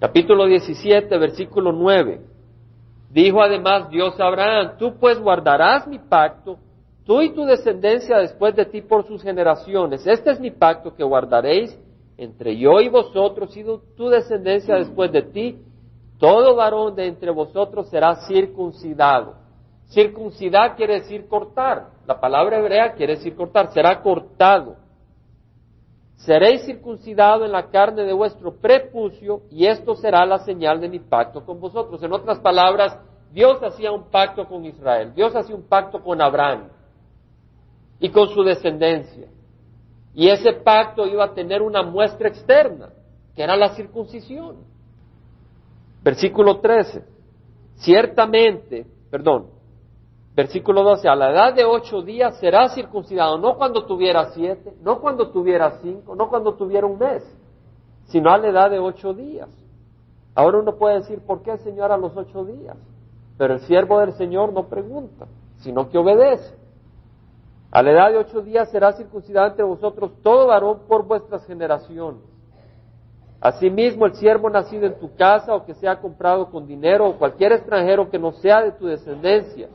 Capítulo 0.00 0.46
17, 0.46 1.18
versículo 1.18 1.70
9. 1.70 2.22
Dijo 3.10 3.42
además 3.42 3.90
Dios 3.90 4.18
a 4.18 4.24
Abraham, 4.24 4.78
tú 4.78 4.94
pues 4.98 5.20
guardarás 5.20 5.86
mi 5.86 5.98
pacto, 5.98 6.56
tú 7.06 7.22
y 7.22 7.30
tu 7.30 7.44
descendencia 7.46 8.18
después 8.18 8.54
de 8.56 8.66
ti 8.66 8.82
por 8.82 9.06
sus 9.06 9.22
generaciones. 9.22 10.06
Este 10.06 10.32
es 10.32 10.40
mi 10.40 10.50
pacto 10.50 10.94
que 10.94 11.04
guardaréis 11.04 11.78
entre 12.18 12.58
yo 12.58 12.80
y 12.80 12.88
vosotros 12.88 13.56
y 13.56 13.64
tu 13.96 14.08
descendencia 14.08 14.74
después 14.74 15.12
de 15.12 15.22
ti. 15.22 15.62
Todo 16.18 16.56
varón 16.56 16.96
de 16.96 17.06
entre 17.06 17.30
vosotros 17.30 17.88
será 17.88 18.16
circuncidado. 18.26 19.34
Circuncidar 19.88 20.74
quiere 20.74 20.94
decir 20.94 21.28
cortar. 21.28 21.90
La 22.06 22.18
palabra 22.18 22.58
hebrea 22.58 22.94
quiere 22.94 23.14
decir 23.14 23.36
cortar. 23.36 23.72
Será 23.72 24.02
cortado. 24.02 24.76
Seréis 26.16 26.64
circuncidado 26.64 27.44
en 27.44 27.52
la 27.52 27.68
carne 27.68 28.02
de 28.02 28.12
vuestro 28.14 28.56
prepucio 28.56 29.42
y 29.50 29.66
esto 29.66 29.94
será 29.94 30.24
la 30.26 30.38
señal 30.38 30.80
de 30.80 30.88
mi 30.88 30.98
pacto 30.98 31.44
con 31.44 31.60
vosotros. 31.60 32.02
En 32.02 32.12
otras 32.12 32.40
palabras, 32.40 32.98
Dios 33.32 33.62
hacía 33.62 33.92
un 33.92 34.10
pacto 34.10 34.48
con 34.48 34.64
Israel. 34.64 35.12
Dios 35.14 35.36
hacía 35.36 35.54
un 35.54 35.68
pacto 35.68 36.02
con 36.02 36.20
Abraham 36.20 36.70
y 37.98 38.10
con 38.10 38.28
su 38.28 38.42
descendencia. 38.42 39.28
Y 40.14 40.28
ese 40.28 40.52
pacto 40.52 41.06
iba 41.06 41.24
a 41.24 41.34
tener 41.34 41.62
una 41.62 41.82
muestra 41.82 42.28
externa, 42.28 42.90
que 43.34 43.42
era 43.42 43.56
la 43.56 43.74
circuncisión. 43.74 44.56
Versículo 46.02 46.60
13. 46.60 47.04
Ciertamente, 47.76 48.86
perdón, 49.10 49.48
versículo 50.34 50.82
12, 50.82 51.08
a 51.08 51.14
la 51.14 51.30
edad 51.30 51.54
de 51.54 51.64
ocho 51.64 52.02
días 52.02 52.38
será 52.38 52.68
circuncidado, 52.70 53.38
no 53.38 53.56
cuando 53.56 53.84
tuviera 53.84 54.30
siete, 54.30 54.74
no 54.82 55.00
cuando 55.00 55.30
tuviera 55.30 55.78
cinco, 55.82 56.14
no 56.14 56.28
cuando 56.28 56.54
tuviera 56.54 56.86
un 56.86 56.98
mes, 56.98 57.22
sino 58.06 58.30
a 58.30 58.38
la 58.38 58.48
edad 58.48 58.70
de 58.70 58.78
ocho 58.78 59.12
días. 59.12 59.48
Ahora 60.34 60.58
uno 60.58 60.76
puede 60.76 60.96
decir, 60.96 61.20
¿por 61.20 61.42
qué 61.42 61.56
Señor 61.58 61.92
a 61.92 61.96
los 61.96 62.16
ocho 62.16 62.44
días? 62.44 62.76
Pero 63.38 63.54
el 63.54 63.60
siervo 63.60 64.00
del 64.00 64.12
Señor 64.12 64.52
no 64.52 64.68
pregunta, 64.68 65.26
sino 65.58 65.88
que 65.88 65.98
obedece. 65.98 66.54
A 67.70 67.82
la 67.82 67.90
edad 67.90 68.10
de 68.10 68.18
ocho 68.18 68.42
días 68.42 68.70
será 68.70 68.92
circuncidado 68.92 69.48
entre 69.48 69.64
vosotros 69.64 70.12
todo 70.22 70.46
varón 70.46 70.80
por 70.88 71.06
vuestras 71.06 71.44
generaciones. 71.46 72.22
Asimismo, 73.40 74.06
el 74.06 74.14
siervo 74.14 74.48
nacido 74.48 74.86
en 74.86 74.98
tu 74.98 75.14
casa 75.14 75.54
o 75.54 75.64
que 75.64 75.74
sea 75.74 76.00
comprado 76.00 76.50
con 76.50 76.66
dinero 76.66 77.08
o 77.08 77.18
cualquier 77.18 77.52
extranjero 77.52 78.10
que 78.10 78.18
no 78.18 78.32
sea 78.32 78.62
de 78.62 78.72
tu 78.72 78.86
descendencia, 78.86 79.68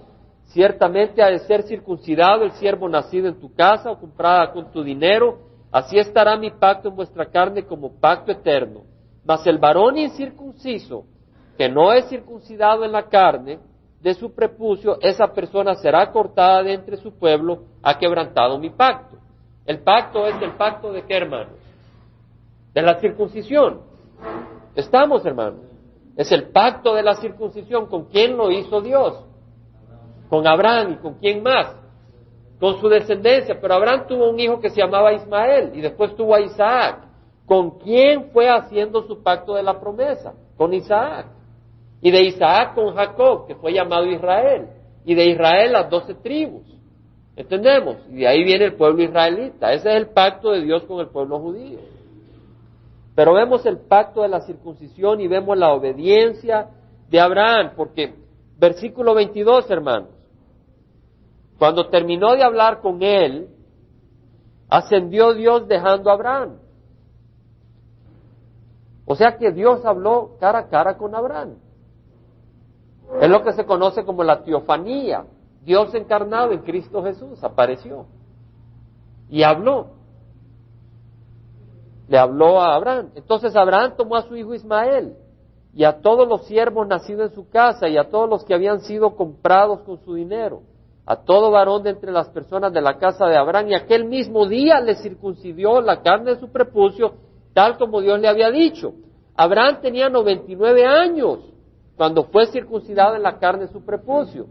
ciertamente 0.46 1.22
ha 1.22 1.28
de 1.28 1.40
ser 1.40 1.64
circuncidado 1.64 2.44
el 2.44 2.52
siervo 2.54 2.90
nacido 2.90 3.28
en 3.28 3.40
tu 3.40 3.54
casa 3.54 3.92
o 3.92 4.00
comprada 4.00 4.52
con 4.52 4.72
tu 4.72 4.84
dinero, 4.84 5.38
así 5.72 5.98
estará 5.98 6.38
mi 6.38 6.52
pacto 6.52 6.90
en 6.90 6.96
vuestra 6.96 7.28
carne 7.28 7.64
como 7.64 8.00
pacto 8.00 8.32
eterno. 8.32 8.82
Mas 9.24 9.46
el 9.46 9.60
varón 9.60 9.98
incircunciso, 9.98 11.06
que 11.58 11.70
no 11.70 11.94
es 11.94 12.10
circuncidado 12.10 12.84
en 12.84 12.92
la 12.92 13.04
carne, 13.04 13.60
de 14.02 14.16
su 14.16 14.34
prepucio, 14.34 14.98
esa 15.02 15.28
persona 15.28 15.76
será 15.76 16.12
cortada 16.12 16.64
de 16.64 16.74
entre 16.74 16.98
su 16.98 17.12
pueblo, 17.14 17.60
ha 17.84 17.98
quebrantado 18.00 18.58
mi 18.58 18.72
pacto. 18.72 19.18
El 19.66 19.80
pacto 19.80 20.26
es 20.26 20.42
el 20.42 20.54
pacto 20.54 20.92
de 20.92 21.04
qué, 21.04 21.18
hermanos? 21.18 21.54
De 22.74 22.82
la 22.82 23.00
circuncisión. 23.00 23.82
Estamos, 24.76 25.26
hermanos. 25.26 25.62
Es 26.16 26.32
el 26.32 26.50
pacto 26.50 26.96
de 26.96 27.04
la 27.04 27.16
circuncisión. 27.16 27.88
¿Con 27.88 28.06
quién 28.06 28.38
lo 28.38 28.50
hizo 28.50 28.82
Dios? 28.82 29.24
Con 30.30 30.48
Abraham 30.48 30.94
y 30.94 30.96
con 30.96 31.16
quién 31.16 31.44
más? 31.44 31.76
Con 32.60 32.80
su 32.80 32.90
descendencia. 32.90 33.60
Pero 33.62 33.74
Abraham 33.76 34.06
tuvo 34.08 34.30
un 34.30 34.40
hijo 34.40 34.60
que 34.60 34.70
se 34.70 34.82
llamaba 34.82 35.14
Ismael 35.14 35.72
y 35.76 35.82
después 35.82 36.16
tuvo 36.16 36.36
a 36.36 36.42
Isaac. 36.42 37.06
¿Con 37.46 37.80
quién 37.80 38.32
fue 38.32 38.50
haciendo 38.50 39.04
su 39.04 39.22
pacto 39.22 39.54
de 39.54 39.64
la 39.64 39.80
promesa? 39.80 40.34
Con 40.58 40.74
Isaac. 40.74 41.28
Y 42.02 42.12
de 42.12 42.24
Isaac 42.24 42.74
con 42.74 42.96
Jacob, 42.96 43.48
que 43.48 43.56
fue 43.56 43.74
llamado 43.74 44.06
Israel. 44.06 44.68
Y 45.06 45.16
de 45.16 45.26
Israel 45.28 45.74
las 45.74 45.90
doce 45.90 46.16
tribus. 46.16 46.66
¿Entendemos? 47.36 47.98
Y 48.10 48.18
de 48.18 48.28
ahí 48.28 48.44
viene 48.44 48.66
el 48.66 48.76
pueblo 48.76 49.04
israelita. 49.04 49.72
Ese 49.74 49.90
es 49.90 49.96
el 49.96 50.10
pacto 50.10 50.52
de 50.52 50.62
Dios 50.62 50.84
con 50.84 51.00
el 51.00 51.08
pueblo 51.08 51.40
judío. 51.40 51.80
Pero 53.16 53.34
vemos 53.34 53.66
el 53.66 53.78
pacto 53.78 54.22
de 54.22 54.30
la 54.30 54.42
circuncisión 54.42 55.22
y 55.22 55.28
vemos 55.28 55.58
la 55.58 55.74
obediencia 55.74 56.70
de 57.10 57.20
Abraham, 57.20 57.74
porque 57.76 58.16
versículo 58.58 59.14
22, 59.14 59.70
hermanos, 59.70 60.10
cuando 61.58 61.90
terminó 61.90 62.36
de 62.36 62.44
hablar 62.44 62.80
con 62.80 63.04
él, 63.04 63.50
ascendió 64.70 65.34
Dios 65.34 65.68
dejando 65.68 66.10
a 66.10 66.14
Abraham. 66.14 66.58
O 69.06 69.16
sea 69.16 69.38
que 69.38 69.52
Dios 69.52 69.86
habló 69.86 70.38
cara 70.40 70.60
a 70.60 70.68
cara 70.70 70.98
con 70.98 71.14
Abraham. 71.14 71.58
Es 73.20 73.30
lo 73.30 73.44
que 73.44 73.54
se 73.54 73.66
conoce 73.66 74.06
como 74.06 74.24
la 74.24 74.44
teofanía. 74.44 75.26
Dios 75.64 75.94
encarnado 75.94 76.52
en 76.52 76.62
Cristo 76.62 77.04
Jesús 77.04 77.44
apareció 77.44 78.06
y 79.30 79.44
habló. 79.44 79.88
Le 82.08 82.18
habló 82.18 82.62
a 82.62 82.76
Abraham. 82.76 83.10
Entonces 83.16 83.56
Abraham 83.56 83.94
tomó 83.98 84.16
a 84.16 84.24
su 84.24 84.36
hijo 84.36 84.54
Ismael 84.54 85.16
y 85.74 85.84
a 85.84 86.02
todos 86.02 86.28
los 86.28 86.46
siervos 86.46 86.88
nacidos 86.88 87.30
en 87.30 87.36
su 87.36 87.50
casa 87.50 87.88
y 87.88 87.98
a 87.98 88.10
todos 88.10 88.30
los 88.30 88.44
que 88.44 88.54
habían 88.54 88.82
sido 88.82 89.16
comprados 89.16 89.82
con 89.82 90.04
su 90.04 90.16
dinero, 90.16 90.64
a 91.06 91.16
todo 91.16 91.52
varón 91.52 91.84
de 91.84 91.92
entre 91.92 92.12
las 92.12 92.28
personas 92.30 92.74
de 92.74 92.82
la 92.82 92.98
casa 92.98 93.28
de 93.28 93.38
Abraham 93.38 93.70
y 93.70 93.76
aquel 93.76 94.06
mismo 94.06 94.48
día 94.48 94.82
le 94.82 94.96
circuncidió 94.96 95.80
la 95.80 96.02
carne 96.02 96.32
de 96.32 96.40
su 96.40 96.52
prepucio 96.52 97.14
tal 97.54 97.78
como 97.78 98.02
Dios 98.02 98.20
le 98.20 98.28
había 98.28 98.50
dicho. 98.50 98.94
Abraham 99.36 99.80
tenía 99.82 100.10
99 100.10 100.86
años 100.86 101.51
cuando 101.96 102.24
fue 102.26 102.48
circuncidado 102.48 103.16
en 103.16 103.24
la 103.24 103.38
carne 103.40 103.68
su 103.68 103.84
prepucio. 103.84 104.48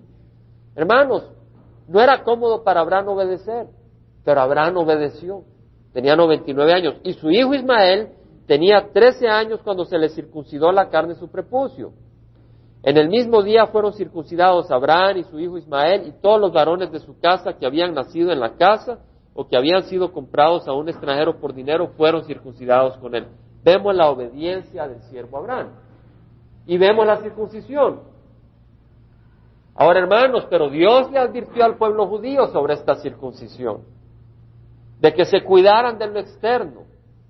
Hermanos, 0.74 1.30
no 1.88 2.00
era 2.00 2.22
cómodo 2.22 2.62
para 2.62 2.80
Abraham 2.80 3.08
obedecer, 3.08 3.66
pero 4.24 4.40
Abraham 4.40 4.76
obedeció. 4.76 5.42
Tenía 5.92 6.14
99 6.14 6.72
años. 6.72 6.94
Y 7.02 7.14
su 7.14 7.30
hijo 7.30 7.54
Ismael 7.54 8.10
tenía 8.46 8.90
13 8.92 9.28
años 9.28 9.60
cuando 9.62 9.84
se 9.84 9.98
le 9.98 10.08
circuncidó 10.08 10.70
la 10.70 10.88
carne 10.88 11.16
su 11.16 11.28
prepucio. 11.28 11.92
En 12.82 12.96
el 12.96 13.08
mismo 13.08 13.42
día 13.42 13.66
fueron 13.66 13.92
circuncidados 13.92 14.70
Abraham 14.70 15.18
y 15.18 15.24
su 15.24 15.38
hijo 15.38 15.58
Ismael 15.58 16.06
y 16.06 16.12
todos 16.22 16.40
los 16.40 16.52
varones 16.52 16.90
de 16.92 17.00
su 17.00 17.18
casa 17.18 17.54
que 17.54 17.66
habían 17.66 17.92
nacido 17.92 18.32
en 18.32 18.40
la 18.40 18.54
casa 18.56 19.00
o 19.34 19.48
que 19.48 19.56
habían 19.56 19.82
sido 19.82 20.12
comprados 20.12 20.66
a 20.66 20.72
un 20.72 20.88
extranjero 20.88 21.40
por 21.40 21.52
dinero 21.52 21.88
fueron 21.96 22.24
circuncidados 22.24 22.96
con 22.98 23.14
él. 23.14 23.26
Vemos 23.62 23.94
la 23.94 24.08
obediencia 24.08 24.88
del 24.88 25.02
siervo 25.02 25.38
Abraham 25.38 25.68
y 26.70 26.78
vemos 26.78 27.04
la 27.04 27.16
circuncisión. 27.16 27.98
Ahora, 29.74 29.98
hermanos, 29.98 30.46
pero 30.48 30.70
Dios 30.70 31.10
le 31.10 31.18
advirtió 31.18 31.64
al 31.64 31.76
pueblo 31.76 32.06
judío 32.06 32.46
sobre 32.46 32.74
esta 32.74 32.94
circuncisión, 32.94 33.80
de 35.00 35.12
que 35.12 35.24
se 35.24 35.42
cuidaran 35.42 35.98
de 35.98 36.06
lo 36.06 36.20
externo, 36.20 36.82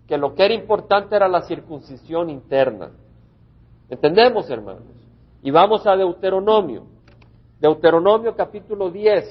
que 0.06 0.18
lo 0.18 0.35
que 0.35 0.44
era 0.44 0.52
importante 0.52 1.16
era 1.16 1.26
la 1.26 1.40
circuncisión 1.40 2.28
interna. 2.28 2.90
¿Entendemos, 3.88 4.50
hermanos? 4.50 4.82
Y 5.42 5.50
vamos 5.50 5.87
a 5.87 5.97
Deuteronomio. 5.97 6.85
Deuteronomio 7.61 8.37
capítulo 8.37 8.90
10, 8.90 9.25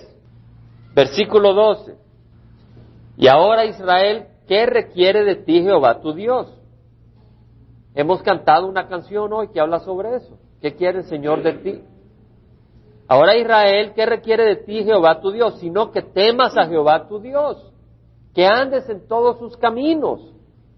versículo 0.96 1.54
12. 1.54 1.96
Y 3.16 3.28
ahora 3.28 3.64
Israel, 3.64 4.26
¿qué 4.48 4.66
requiere 4.66 5.24
de 5.24 5.36
ti 5.36 5.62
Jehová 5.62 6.02
tu 6.02 6.14
Dios? 6.14 6.59
Hemos 7.96 8.22
cantado 8.22 8.68
una 8.68 8.88
canción 8.88 9.32
hoy 9.34 9.50
que 9.50 9.60
habla 9.60 9.80
sobre 9.80 10.16
eso. 10.16 10.38
¿Qué 10.62 10.76
quiere 10.76 11.00
el 11.00 11.06
Señor 11.06 11.42
de 11.44 11.54
ti? 11.54 11.84
Ahora 13.08 13.36
Israel, 13.36 13.94
¿qué 13.96 14.06
requiere 14.06 14.46
de 14.46 14.56
ti 14.58 14.84
Jehová 14.84 15.20
tu 15.20 15.32
Dios? 15.32 15.60
Sino 15.60 15.92
que 15.92 16.02
temas 16.02 16.56
a 16.58 16.68
Jehová 16.68 17.08
tu 17.08 17.20
Dios, 17.20 17.72
que 18.36 18.46
andes 18.46 18.88
en 18.90 19.08
todos 19.08 19.40
sus 19.40 19.58
caminos, 19.58 20.22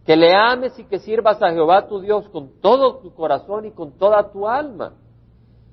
que 0.05 0.15
le 0.15 0.33
ames 0.33 0.77
y 0.79 0.85
que 0.85 0.99
sirvas 0.99 1.41
a 1.43 1.51
Jehová 1.51 1.87
tu 1.87 1.99
Dios 1.99 2.29
con 2.29 2.61
todo 2.61 2.99
tu 2.99 3.13
corazón 3.13 3.65
y 3.65 3.71
con 3.71 3.97
toda 3.97 4.31
tu 4.31 4.47
alma, 4.47 4.93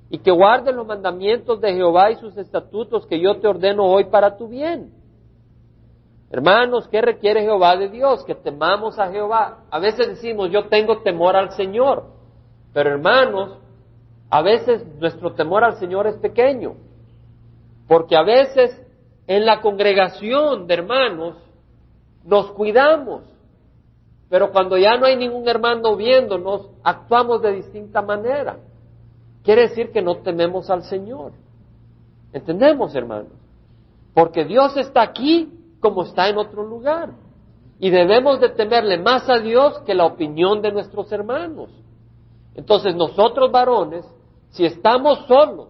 y 0.09 0.19
que 0.19 0.31
guardes 0.31 0.75
los 0.75 0.85
mandamientos 0.85 1.61
de 1.61 1.73
Jehová 1.73 2.11
y 2.11 2.15
sus 2.15 2.35
estatutos 2.35 3.05
que 3.05 3.21
yo 3.21 3.39
te 3.39 3.47
ordeno 3.47 3.85
hoy 3.85 4.05
para 4.05 4.35
tu 4.35 4.49
bien 4.49 4.98
Hermanos, 6.31 6.87
¿qué 6.89 7.01
requiere 7.01 7.41
Jehová 7.41 7.75
de 7.75 7.89
Dios? 7.89 8.23
Que 8.23 8.35
temamos 8.35 8.99
a 8.99 9.11
Jehová. 9.11 9.63
A 9.71 9.79
veces 9.79 10.07
decimos, 10.09 10.51
yo 10.51 10.67
tengo 10.67 11.01
temor 11.01 11.35
al 11.35 11.51
Señor. 11.53 12.05
Pero 12.71 12.91
hermanos, 12.91 13.57
a 14.29 14.41
veces 14.43 14.85
nuestro 14.99 15.33
temor 15.33 15.63
al 15.63 15.77
Señor 15.77 16.05
es 16.05 16.17
pequeño. 16.17 16.75
Porque 17.87 18.15
a 18.15 18.21
veces 18.21 18.79
en 19.25 19.45
la 19.45 19.61
congregación 19.61 20.67
de 20.67 20.73
hermanos 20.75 21.35
nos 22.23 22.51
cuidamos. 22.51 23.23
Pero 24.29 24.51
cuando 24.51 24.77
ya 24.77 24.97
no 24.97 25.07
hay 25.07 25.15
ningún 25.17 25.47
hermano 25.47 25.95
viéndonos, 25.95 26.69
actuamos 26.83 27.41
de 27.41 27.53
distinta 27.53 28.03
manera. 28.03 28.57
Quiere 29.43 29.63
decir 29.63 29.91
que 29.91 30.03
no 30.03 30.17
tememos 30.17 30.69
al 30.69 30.83
Señor. 30.83 31.31
¿Entendemos, 32.31 32.93
hermanos? 32.93 33.31
Porque 34.13 34.45
Dios 34.45 34.77
está 34.77 35.01
aquí 35.01 35.58
como 35.79 36.03
está 36.03 36.29
en 36.29 36.37
otro 36.37 36.63
lugar. 36.63 37.11
Y 37.79 37.89
debemos 37.89 38.39
de 38.39 38.49
temerle 38.49 38.97
más 38.97 39.29
a 39.29 39.39
Dios 39.39 39.79
que 39.85 39.93
la 39.93 40.05
opinión 40.05 40.61
de 40.61 40.71
nuestros 40.71 41.11
hermanos. 41.11 41.69
Entonces 42.55 42.95
nosotros 42.95 43.51
varones 43.51 44.05
Si 44.51 44.65
estamos 44.65 45.19
solos, 45.27 45.69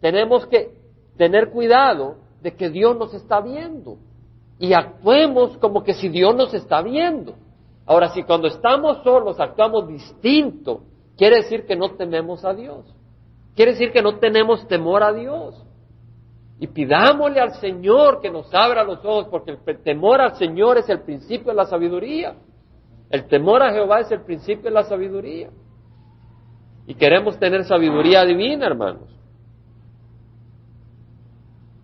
tenemos 0.00 0.46
que 0.46 0.78
tener 1.16 1.50
cuidado 1.50 2.18
de 2.40 2.54
que 2.54 2.70
Dios 2.70 2.96
nos 2.96 3.12
está 3.12 3.40
viendo 3.40 3.98
y 4.60 4.74
actuemos 4.74 5.56
como 5.56 5.82
que 5.82 5.94
si 5.94 6.08
Dios 6.08 6.36
nos 6.36 6.54
está 6.54 6.82
viendo. 6.82 7.34
Ahora, 7.86 8.10
si 8.10 8.22
cuando 8.22 8.46
estamos 8.46 9.02
solos 9.02 9.40
actuamos 9.40 9.88
distinto, 9.88 10.82
quiere 11.16 11.36
decir 11.36 11.66
que 11.66 11.74
no 11.74 11.96
tememos 11.96 12.44
a 12.44 12.54
Dios. 12.54 12.84
Quiere 13.56 13.72
decir 13.72 13.90
que 13.90 14.02
no 14.02 14.18
tenemos 14.18 14.68
temor 14.68 15.02
a 15.02 15.12
Dios. 15.12 15.60
Y 16.60 16.66
pidámosle 16.66 17.40
al 17.40 17.54
Señor 17.54 18.20
que 18.20 18.30
nos 18.30 18.52
abra 18.54 18.84
los 18.84 19.02
ojos, 19.02 19.28
porque 19.30 19.56
el 19.64 19.82
temor 19.82 20.20
al 20.20 20.36
Señor 20.36 20.76
es 20.76 20.88
el 20.90 21.00
principio 21.00 21.52
de 21.52 21.56
la 21.56 21.64
sabiduría. 21.64 22.34
El 23.08 23.26
temor 23.28 23.62
a 23.62 23.72
Jehová 23.72 24.00
es 24.00 24.12
el 24.12 24.20
principio 24.20 24.64
de 24.64 24.70
la 24.70 24.84
sabiduría. 24.84 25.48
Y 26.86 26.94
queremos 26.94 27.38
tener 27.38 27.64
sabiduría 27.64 28.26
divina, 28.26 28.66
hermanos. 28.66 29.08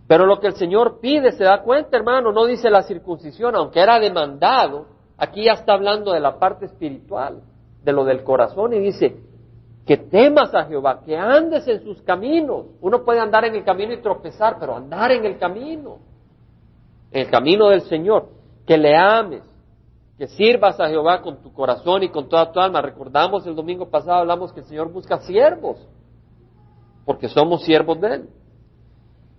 Pero 0.06 0.26
lo 0.26 0.40
que 0.40 0.48
el 0.48 0.56
Señor 0.56 1.00
pide, 1.00 1.32
se 1.32 1.44
da 1.44 1.62
cuenta, 1.62 1.96
hermano, 1.96 2.30
no 2.30 2.44
dice 2.44 2.68
la 2.68 2.82
circuncisión, 2.82 3.56
aunque 3.56 3.80
era 3.80 3.98
demandado, 3.98 4.88
aquí 5.16 5.44
ya 5.44 5.52
está 5.52 5.72
hablando 5.72 6.12
de 6.12 6.20
la 6.20 6.38
parte 6.38 6.66
espiritual, 6.66 7.40
de 7.82 7.92
lo 7.92 8.04
del 8.04 8.22
corazón, 8.22 8.74
y 8.74 8.78
dice, 8.78 9.16
que 9.86 9.96
temas 9.96 10.52
a 10.52 10.64
Jehová, 10.64 11.00
que 11.04 11.16
andes 11.16 11.66
en 11.68 11.80
sus 11.84 12.02
caminos. 12.02 12.66
Uno 12.80 13.04
puede 13.04 13.20
andar 13.20 13.44
en 13.44 13.54
el 13.54 13.64
camino 13.64 13.92
y 13.92 14.02
tropezar, 14.02 14.56
pero 14.58 14.74
andar 14.74 15.12
en 15.12 15.24
el 15.24 15.38
camino, 15.38 15.98
en 17.12 17.20
el 17.20 17.30
camino 17.30 17.68
del 17.68 17.82
Señor, 17.82 18.28
que 18.66 18.76
le 18.76 18.96
ames, 18.96 19.44
que 20.18 20.26
sirvas 20.26 20.80
a 20.80 20.88
Jehová 20.88 21.22
con 21.22 21.40
tu 21.40 21.52
corazón 21.52 22.02
y 22.02 22.08
con 22.08 22.28
toda 22.28 22.50
tu 22.50 22.58
alma. 22.58 22.82
Recordamos 22.82 23.46
el 23.46 23.54
domingo 23.54 23.88
pasado, 23.88 24.18
hablamos 24.18 24.52
que 24.52 24.60
el 24.60 24.66
Señor 24.66 24.90
busca 24.90 25.18
siervos, 25.18 25.78
porque 27.04 27.28
somos 27.28 27.62
siervos 27.62 28.00
de 28.00 28.14
Él. 28.14 28.28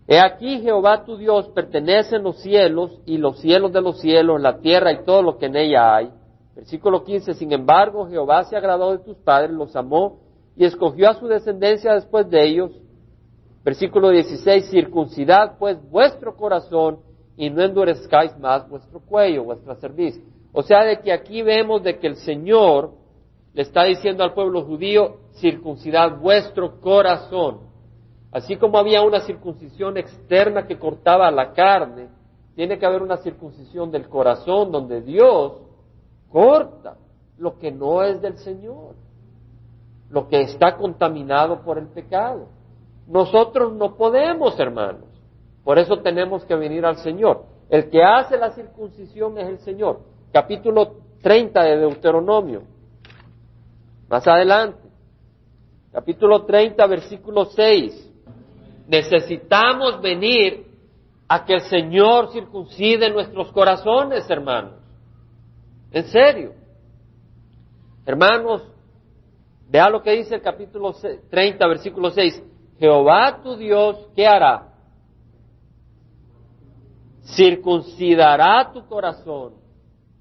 He 0.07 0.17
aquí 0.17 0.61
Jehová 0.61 1.03
tu 1.03 1.17
Dios 1.17 1.49
pertenece 1.49 2.15
en 2.15 2.23
los 2.23 2.41
cielos 2.41 3.01
y 3.05 3.17
los 3.17 3.41
cielos 3.41 3.73
de 3.73 3.81
los 3.81 3.99
cielos, 3.99 4.39
la 4.39 4.59
tierra 4.59 4.93
y 4.93 5.03
todo 5.03 5.21
lo 5.21 5.37
que 5.37 5.47
en 5.47 5.57
ella 5.57 5.93
hay. 5.93 6.09
Versículo 6.55 7.03
15, 7.03 7.33
sin 7.33 7.51
embargo, 7.51 8.07
Jehová 8.07 8.45
se 8.45 8.55
agradó 8.55 8.93
de 8.93 9.03
tus 9.03 9.17
padres, 9.17 9.51
los 9.51 9.75
amó 9.75 10.26
y 10.57 10.65
escogió 10.65 11.09
a 11.09 11.13
su 11.13 11.27
descendencia 11.27 11.93
después 11.93 12.29
de 12.29 12.43
ellos. 12.43 12.71
Versículo 13.63 14.09
16, 14.09 14.69
circuncidad 14.69 15.57
pues 15.59 15.77
vuestro 15.89 16.35
corazón 16.35 16.99
y 17.35 17.49
no 17.49 17.61
endurezcáis 17.61 18.37
más 18.39 18.67
vuestro 18.67 18.99
cuello, 18.99 19.43
vuestra 19.43 19.75
cerviz. 19.75 20.19
O 20.51 20.63
sea, 20.63 20.83
de 20.83 20.99
que 20.99 21.11
aquí 21.11 21.43
vemos 21.43 21.83
de 21.83 21.99
que 21.99 22.07
el 22.07 22.15
Señor 22.15 22.91
le 23.53 23.61
está 23.61 23.83
diciendo 23.83 24.23
al 24.23 24.33
pueblo 24.33 24.63
judío, 24.63 25.17
circuncidad 25.33 26.17
vuestro 26.17 26.79
corazón. 26.81 27.59
Así 28.31 28.55
como 28.55 28.79
había 28.79 29.03
una 29.03 29.19
circuncisión 29.21 29.97
externa 29.97 30.65
que 30.65 30.79
cortaba 30.79 31.29
la 31.29 31.53
carne, 31.53 32.09
tiene 32.55 32.79
que 32.79 32.85
haber 32.85 33.03
una 33.03 33.17
circuncisión 33.17 33.91
del 33.91 34.09
corazón 34.09 34.71
donde 34.71 35.01
Dios 35.01 35.53
corta 36.31 36.97
lo 37.37 37.59
que 37.59 37.71
no 37.71 38.01
es 38.01 38.19
del 38.21 38.37
Señor 38.37 38.95
lo 40.09 40.27
que 40.27 40.41
está 40.41 40.77
contaminado 40.77 41.61
por 41.61 41.77
el 41.77 41.87
pecado. 41.87 42.47
Nosotros 43.07 43.73
no 43.73 43.95
podemos, 43.95 44.59
hermanos. 44.59 45.05
Por 45.63 45.77
eso 45.79 45.97
tenemos 46.01 46.45
que 46.45 46.55
venir 46.55 46.85
al 46.85 46.97
Señor. 46.97 47.45
El 47.69 47.89
que 47.89 48.03
hace 48.03 48.37
la 48.37 48.51
circuncisión 48.51 49.37
es 49.37 49.47
el 49.47 49.59
Señor. 49.59 49.99
Capítulo 50.31 50.95
30 51.21 51.63
de 51.63 51.77
Deuteronomio. 51.77 52.63
Más 54.07 54.25
adelante. 54.27 54.87
Capítulo 55.91 56.45
30, 56.45 56.85
versículo 56.87 57.45
6. 57.45 58.13
Necesitamos 58.87 60.01
venir 60.01 60.67
a 61.27 61.43
que 61.43 61.55
el 61.55 61.61
Señor 61.61 62.31
circuncide 62.31 63.09
nuestros 63.09 63.51
corazones, 63.51 64.29
hermanos. 64.29 64.75
En 65.91 66.05
serio. 66.05 66.53
Hermanos, 68.05 68.63
Vea 69.69 69.89
lo 69.89 70.01
que 70.01 70.11
dice 70.11 70.35
el 70.35 70.41
capítulo 70.41 70.95
30, 71.29 71.67
versículo 71.67 72.09
6. 72.09 72.43
Jehová 72.79 73.41
tu 73.43 73.55
Dios, 73.57 74.07
¿qué 74.15 74.25
hará? 74.25 74.73
Circuncidará 77.35 78.71
tu 78.71 78.87
corazón 78.87 79.55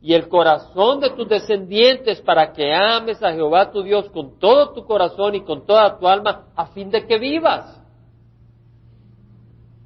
y 0.00 0.14
el 0.14 0.28
corazón 0.28 1.00
de 1.00 1.10
tus 1.10 1.28
descendientes 1.28 2.20
para 2.20 2.52
que 2.52 2.74
ames 2.74 3.22
a 3.22 3.32
Jehová 3.32 3.70
tu 3.70 3.82
Dios 3.82 4.10
con 4.10 4.38
todo 4.38 4.72
tu 4.72 4.84
corazón 4.84 5.34
y 5.34 5.42
con 5.42 5.64
toda 5.64 5.98
tu 5.98 6.08
alma 6.08 6.48
a 6.56 6.66
fin 6.66 6.90
de 6.90 7.06
que 7.06 7.18
vivas. 7.18 7.80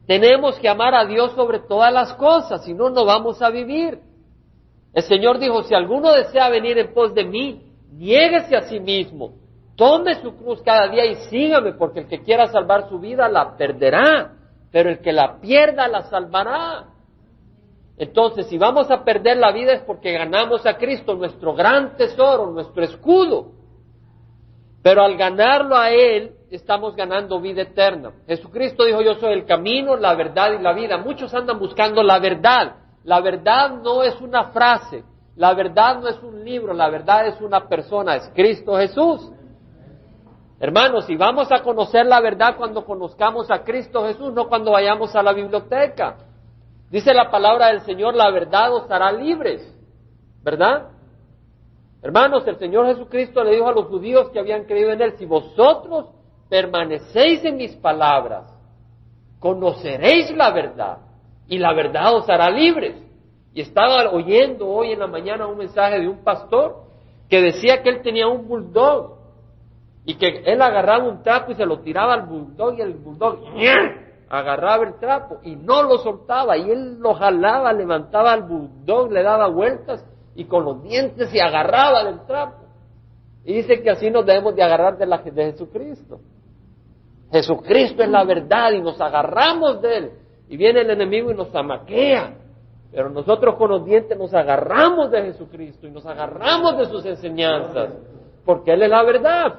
Tenemos 0.06 0.58
que 0.58 0.68
amar 0.68 0.94
a 0.94 1.04
Dios 1.04 1.32
sobre 1.32 1.60
todas 1.60 1.92
las 1.92 2.14
cosas, 2.14 2.64
si 2.64 2.74
no, 2.74 2.90
no 2.90 3.04
vamos 3.04 3.40
a 3.42 3.50
vivir. 3.50 4.00
El 4.92 5.02
Señor 5.04 5.38
dijo, 5.38 5.62
si 5.62 5.74
alguno 5.74 6.12
desea 6.12 6.48
venir 6.48 6.78
en 6.78 6.92
pos 6.92 7.14
de 7.14 7.24
mí, 7.24 7.62
niéguese 7.92 8.56
a 8.56 8.62
sí 8.62 8.80
mismo, 8.80 9.34
Tome 9.80 10.16
su 10.16 10.36
cruz 10.36 10.60
cada 10.60 10.88
día 10.88 11.06
y 11.06 11.14
sígame, 11.30 11.72
porque 11.72 12.00
el 12.00 12.06
que 12.06 12.22
quiera 12.22 12.48
salvar 12.48 12.90
su 12.90 12.98
vida 12.98 13.30
la 13.30 13.56
perderá, 13.56 14.32
pero 14.70 14.90
el 14.90 15.00
que 15.00 15.10
la 15.10 15.40
pierda 15.40 15.88
la 15.88 16.02
salvará. 16.02 16.84
Entonces, 17.96 18.46
si 18.48 18.58
vamos 18.58 18.90
a 18.90 19.02
perder 19.04 19.38
la 19.38 19.52
vida 19.52 19.72
es 19.72 19.80
porque 19.80 20.12
ganamos 20.12 20.66
a 20.66 20.76
Cristo, 20.76 21.14
nuestro 21.14 21.54
gran 21.54 21.96
tesoro, 21.96 22.50
nuestro 22.50 22.84
escudo. 22.84 23.52
Pero 24.82 25.00
al 25.00 25.16
ganarlo 25.16 25.74
a 25.74 25.90
Él, 25.90 26.32
estamos 26.50 26.94
ganando 26.94 27.40
vida 27.40 27.62
eterna. 27.62 28.12
Jesucristo 28.26 28.84
dijo, 28.84 29.00
yo 29.00 29.14
soy 29.14 29.32
el 29.32 29.46
camino, 29.46 29.96
la 29.96 30.14
verdad 30.14 30.60
y 30.60 30.62
la 30.62 30.74
vida. 30.74 30.98
Muchos 30.98 31.32
andan 31.32 31.58
buscando 31.58 32.02
la 32.02 32.18
verdad. 32.18 32.74
La 33.04 33.22
verdad 33.22 33.80
no 33.82 34.02
es 34.02 34.20
una 34.20 34.50
frase, 34.50 35.04
la 35.36 35.54
verdad 35.54 36.02
no 36.02 36.08
es 36.08 36.22
un 36.22 36.44
libro, 36.44 36.74
la 36.74 36.90
verdad 36.90 37.28
es 37.28 37.40
una 37.40 37.66
persona, 37.66 38.16
es 38.16 38.30
Cristo 38.34 38.76
Jesús. 38.76 39.32
Hermanos, 40.62 41.06
si 41.06 41.16
vamos 41.16 41.50
a 41.50 41.62
conocer 41.62 42.04
la 42.04 42.20
verdad 42.20 42.56
cuando 42.58 42.84
conozcamos 42.84 43.50
a 43.50 43.64
Cristo 43.64 44.04
Jesús, 44.06 44.34
no 44.34 44.46
cuando 44.46 44.72
vayamos 44.72 45.16
a 45.16 45.22
la 45.22 45.32
biblioteca. 45.32 46.18
Dice 46.90 47.14
la 47.14 47.30
palabra 47.30 47.68
del 47.68 47.80
Señor, 47.80 48.14
la 48.14 48.30
verdad 48.30 48.74
os 48.74 48.90
hará 48.90 49.10
libres, 49.10 49.74
¿verdad? 50.42 50.88
Hermanos, 52.02 52.46
el 52.46 52.58
Señor 52.58 52.86
Jesucristo 52.88 53.42
le 53.42 53.52
dijo 53.52 53.68
a 53.68 53.72
los 53.72 53.86
judíos 53.86 54.28
que 54.30 54.38
habían 54.38 54.64
creído 54.64 54.90
en 54.90 55.00
Él, 55.00 55.14
si 55.16 55.24
vosotros 55.24 56.10
permanecéis 56.50 57.42
en 57.44 57.56
mis 57.56 57.74
palabras, 57.76 58.52
conoceréis 59.38 60.30
la 60.36 60.50
verdad 60.50 60.98
y 61.46 61.56
la 61.56 61.72
verdad 61.72 62.16
os 62.16 62.28
hará 62.28 62.50
libres. 62.50 62.96
Y 63.54 63.62
estaba 63.62 64.10
oyendo 64.10 64.68
hoy 64.68 64.92
en 64.92 64.98
la 64.98 65.06
mañana 65.06 65.46
un 65.46 65.56
mensaje 65.56 66.00
de 66.00 66.08
un 66.08 66.22
pastor 66.22 66.82
que 67.30 67.40
decía 67.40 67.82
que 67.82 67.88
él 67.88 68.02
tenía 68.02 68.28
un 68.28 68.46
bulldog 68.46 69.19
y 70.04 70.14
que 70.14 70.42
él 70.46 70.60
agarraba 70.62 71.04
un 71.04 71.22
trapo 71.22 71.52
y 71.52 71.54
se 71.54 71.66
lo 71.66 71.80
tiraba 71.80 72.14
al 72.14 72.26
bulldog 72.26 72.78
y 72.78 72.80
el 72.80 72.94
bulldog 72.94 73.40
agarraba 74.30 74.84
el 74.84 74.98
trapo 74.98 75.40
y 75.42 75.56
no 75.56 75.82
lo 75.82 75.98
soltaba 75.98 76.56
y 76.56 76.70
él 76.70 77.00
lo 77.00 77.14
jalaba, 77.14 77.72
levantaba 77.72 78.32
al 78.32 78.44
bulldog, 78.44 79.10
le 79.10 79.22
daba 79.22 79.48
vueltas 79.48 80.04
y 80.34 80.44
con 80.44 80.64
los 80.64 80.82
dientes 80.82 81.28
se 81.30 81.42
agarraba 81.42 82.04
del 82.04 82.24
trapo. 82.26 82.60
Y 83.44 83.54
dice 83.54 83.82
que 83.82 83.90
así 83.90 84.10
nos 84.10 84.24
debemos 84.24 84.54
de 84.54 84.62
agarrar 84.62 84.96
de, 84.96 85.06
la, 85.06 85.18
de 85.18 85.52
Jesucristo. 85.52 86.20
Jesucristo 87.32 88.02
es 88.02 88.08
la 88.08 88.24
verdad 88.24 88.70
y 88.72 88.80
nos 88.80 89.00
agarramos 89.00 89.80
de 89.82 89.96
él. 89.96 90.10
Y 90.48 90.56
viene 90.56 90.82
el 90.82 90.90
enemigo 90.90 91.30
y 91.30 91.34
nos 91.34 91.54
amaquea. 91.54 92.34
Pero 92.92 93.08
nosotros 93.08 93.56
con 93.56 93.70
los 93.70 93.84
dientes 93.84 94.18
nos 94.18 94.34
agarramos 94.34 95.10
de 95.10 95.22
Jesucristo 95.22 95.86
y 95.86 95.90
nos 95.90 96.04
agarramos 96.06 96.76
de 96.78 96.86
sus 96.86 97.04
enseñanzas. 97.06 97.94
Porque 98.44 98.72
Él 98.72 98.82
es 98.82 98.90
la 98.90 99.02
verdad. 99.02 99.54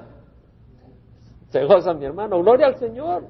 Se 1.51 1.63
goza 1.65 1.93
mi 1.93 2.05
hermano. 2.05 2.39
Gloria 2.41 2.67
al 2.67 2.77
Señor. 2.77 3.23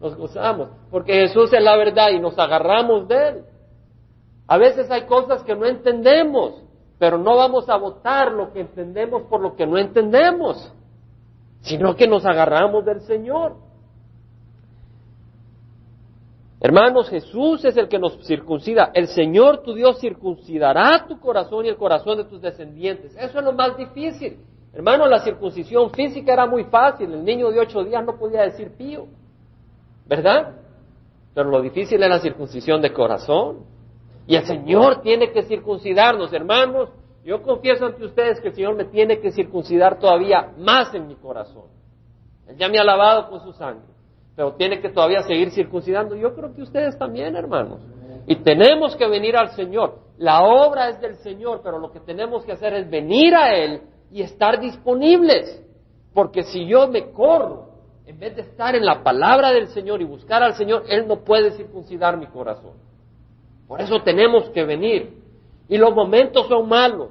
Nos 0.00 0.16
gozamos. 0.16 0.70
Porque 0.90 1.12
Jesús 1.12 1.52
es 1.52 1.62
la 1.62 1.76
verdad 1.76 2.08
y 2.10 2.18
nos 2.18 2.38
agarramos 2.38 3.06
de 3.06 3.28
Él. 3.28 3.44
A 4.46 4.56
veces 4.56 4.90
hay 4.90 5.02
cosas 5.02 5.44
que 5.44 5.54
no 5.54 5.66
entendemos, 5.66 6.60
pero 6.98 7.18
no 7.18 7.36
vamos 7.36 7.68
a 7.68 7.76
votar 7.76 8.32
lo 8.32 8.52
que 8.52 8.62
entendemos 8.62 9.22
por 9.24 9.40
lo 9.40 9.54
que 9.54 9.66
no 9.66 9.78
entendemos, 9.78 10.72
sino 11.60 11.94
que 11.94 12.08
nos 12.08 12.26
agarramos 12.26 12.84
del 12.84 13.02
Señor. 13.02 13.54
Hermanos, 16.62 17.08
Jesús 17.08 17.64
es 17.64 17.76
el 17.76 17.88
que 17.88 17.98
nos 17.98 18.18
circuncida. 18.26 18.90
El 18.92 19.06
Señor 19.08 19.62
tu 19.62 19.74
Dios 19.74 20.00
circuncidará 20.00 21.06
tu 21.06 21.20
corazón 21.20 21.64
y 21.66 21.68
el 21.68 21.76
corazón 21.76 22.18
de 22.18 22.24
tus 22.24 22.40
descendientes. 22.40 23.14
Eso 23.16 23.38
es 23.38 23.44
lo 23.44 23.52
más 23.52 23.76
difícil. 23.76 24.38
Hermano, 24.72 25.06
la 25.06 25.20
circuncisión 25.20 25.90
física 25.90 26.32
era 26.32 26.46
muy 26.46 26.64
fácil. 26.64 27.12
El 27.12 27.24
niño 27.24 27.50
de 27.50 27.60
ocho 27.60 27.82
días 27.82 28.04
no 28.04 28.16
podía 28.16 28.42
decir 28.42 28.72
pío. 28.76 29.06
¿Verdad? 30.06 30.56
Pero 31.34 31.50
lo 31.50 31.60
difícil 31.60 32.02
es 32.02 32.08
la 32.08 32.20
circuncisión 32.20 32.80
de 32.80 32.92
corazón. 32.92 33.64
Y 34.26 34.36
el 34.36 34.44
Señor 34.44 35.02
tiene 35.02 35.32
que 35.32 35.42
circuncidarnos, 35.42 36.32
hermanos. 36.32 36.90
Yo 37.24 37.42
confieso 37.42 37.86
ante 37.86 38.04
ustedes 38.04 38.40
que 38.40 38.48
el 38.48 38.54
Señor 38.54 38.76
me 38.76 38.84
tiene 38.84 39.20
que 39.20 39.30
circuncidar 39.32 39.98
todavía 39.98 40.52
más 40.58 40.94
en 40.94 41.06
mi 41.06 41.16
corazón. 41.16 41.64
Él 42.46 42.56
ya 42.56 42.68
me 42.68 42.78
ha 42.78 42.84
lavado 42.84 43.28
con 43.28 43.40
su 43.40 43.52
sangre, 43.52 43.84
pero 44.34 44.54
tiene 44.54 44.80
que 44.80 44.88
todavía 44.88 45.22
seguir 45.22 45.50
circuncidando. 45.50 46.16
Yo 46.16 46.34
creo 46.34 46.54
que 46.54 46.62
ustedes 46.62 46.96
también, 46.98 47.36
hermanos. 47.36 47.80
Y 48.26 48.36
tenemos 48.36 48.96
que 48.96 49.06
venir 49.06 49.36
al 49.36 49.50
Señor. 49.50 49.98
La 50.18 50.42
obra 50.42 50.88
es 50.88 51.00
del 51.00 51.16
Señor, 51.16 51.60
pero 51.62 51.78
lo 51.78 51.90
que 51.90 52.00
tenemos 52.00 52.44
que 52.44 52.52
hacer 52.52 52.74
es 52.74 52.88
venir 52.88 53.34
a 53.34 53.54
Él 53.54 53.82
y 54.10 54.22
estar 54.22 54.60
disponibles. 54.60 55.62
Porque 56.12 56.42
si 56.42 56.66
yo 56.66 56.88
me 56.88 57.10
corro, 57.12 57.70
en 58.06 58.18
vez 58.18 58.34
de 58.34 58.42
estar 58.42 58.74
en 58.74 58.84
la 58.84 59.02
palabra 59.02 59.52
del 59.52 59.68
Señor 59.68 60.00
y 60.00 60.04
buscar 60.04 60.42
al 60.42 60.54
Señor, 60.54 60.84
Él 60.88 61.06
no 61.06 61.20
puede 61.20 61.52
circuncidar 61.52 62.16
mi 62.16 62.26
corazón. 62.26 62.72
Por 63.68 63.80
eso 63.80 64.00
tenemos 64.02 64.50
que 64.50 64.64
venir. 64.64 65.20
Y 65.68 65.78
los 65.78 65.94
momentos 65.94 66.48
son 66.48 66.68
malos. 66.68 67.10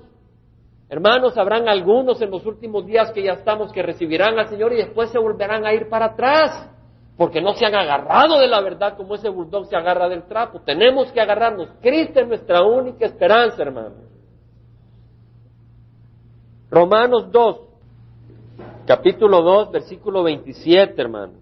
Hermanos, 0.90 1.38
habrán 1.38 1.70
algunos 1.70 2.22
en 2.22 2.32
los 2.32 2.46
últimos 2.46 2.86
días 2.86 3.12
que 3.12 3.24
ya 3.24 3.34
estamos 3.34 3.72
que 3.72 3.84
recibirán 3.84 4.38
al 4.38 4.50
Señor 4.50 4.74
y 4.74 4.78
después 4.78 5.10
se 5.12 5.20
volverán 5.20 5.66
a 5.66 5.74
ir 5.74 5.88
para 5.88 6.08
atrás, 6.08 6.70
porque 7.16 7.42
no 7.42 7.54
se 7.54 7.66
han 7.66 7.76
agarrado 7.76 8.40
de 8.40 8.48
la 8.48 8.60
verdad 8.60 8.98
como 8.98 9.16
ese 9.16 9.30
bulldog 9.30 9.68
se 9.68 9.78
agarra 9.78 10.10
del 10.10 10.24
trapo. 10.24 10.62
Tenemos 10.62 11.12
que 11.12 11.22
agarrarnos. 11.22 11.70
Cristo 11.80 12.20
es 12.20 12.28
nuestra 12.28 12.64
única 12.64 13.06
esperanza, 13.06 13.62
hermanos. 13.62 14.09
Romanos 16.72 17.32
2, 17.32 17.62
capítulo 18.86 19.42
2, 19.42 19.72
versículo 19.72 20.22
27, 20.24 21.02
hermanos. 21.02 21.42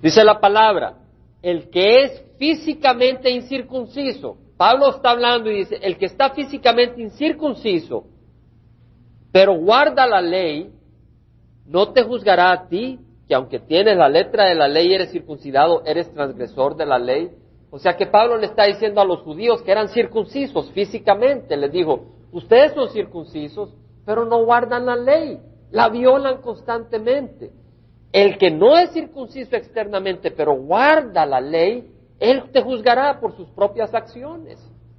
Dice 0.00 0.24
la 0.24 0.40
palabra, 0.40 0.94
el 1.42 1.68
que 1.68 2.04
es 2.04 2.24
físicamente 2.38 3.30
incircunciso, 3.30 4.38
Pablo 4.56 4.88
está 4.90 5.10
hablando 5.10 5.50
y 5.50 5.56
dice, 5.56 5.78
el 5.82 5.98
que 5.98 6.06
está 6.06 6.30
físicamente 6.30 7.02
incircunciso, 7.02 8.04
pero 9.30 9.56
guarda 9.56 10.06
la 10.06 10.22
ley, 10.22 10.70
no 11.66 11.92
te 11.92 12.02
juzgará 12.02 12.52
a 12.52 12.68
ti, 12.68 12.98
que 13.28 13.34
aunque 13.34 13.58
tienes 13.58 13.96
la 13.96 14.08
letra 14.08 14.44
de 14.46 14.54
la 14.54 14.68
ley, 14.68 14.94
eres 14.94 15.10
circuncidado, 15.10 15.82
eres 15.84 16.12
transgresor 16.12 16.76
de 16.76 16.86
la 16.86 16.98
ley. 16.98 17.30
O 17.70 17.78
sea 17.78 17.96
que 17.96 18.06
Pablo 18.06 18.36
le 18.38 18.46
está 18.46 18.64
diciendo 18.64 19.00
a 19.00 19.04
los 19.04 19.20
judíos 19.20 19.60
que 19.62 19.72
eran 19.72 19.88
circuncisos 19.88 20.70
físicamente, 20.70 21.56
les 21.56 21.72
dijo, 21.72 22.04
ustedes 22.32 22.72
son 22.72 22.88
circuncisos, 22.90 23.74
pero 24.04 24.24
no 24.24 24.44
guardan 24.44 24.86
la 24.86 24.96
ley, 24.96 25.40
la 25.70 25.88
violan 25.88 26.40
constantemente. 26.40 27.50
El 28.12 28.38
que 28.38 28.50
no 28.50 28.76
es 28.76 28.92
circunciso 28.92 29.56
externamente, 29.56 30.30
pero 30.30 30.54
guarda 30.54 31.26
la 31.26 31.40
ley, 31.40 31.90
él 32.20 32.44
te 32.52 32.62
juzgará 32.62 33.18
por 33.20 33.34
sus 33.36 33.48
propias 33.50 33.92
acciones. 33.94 34.58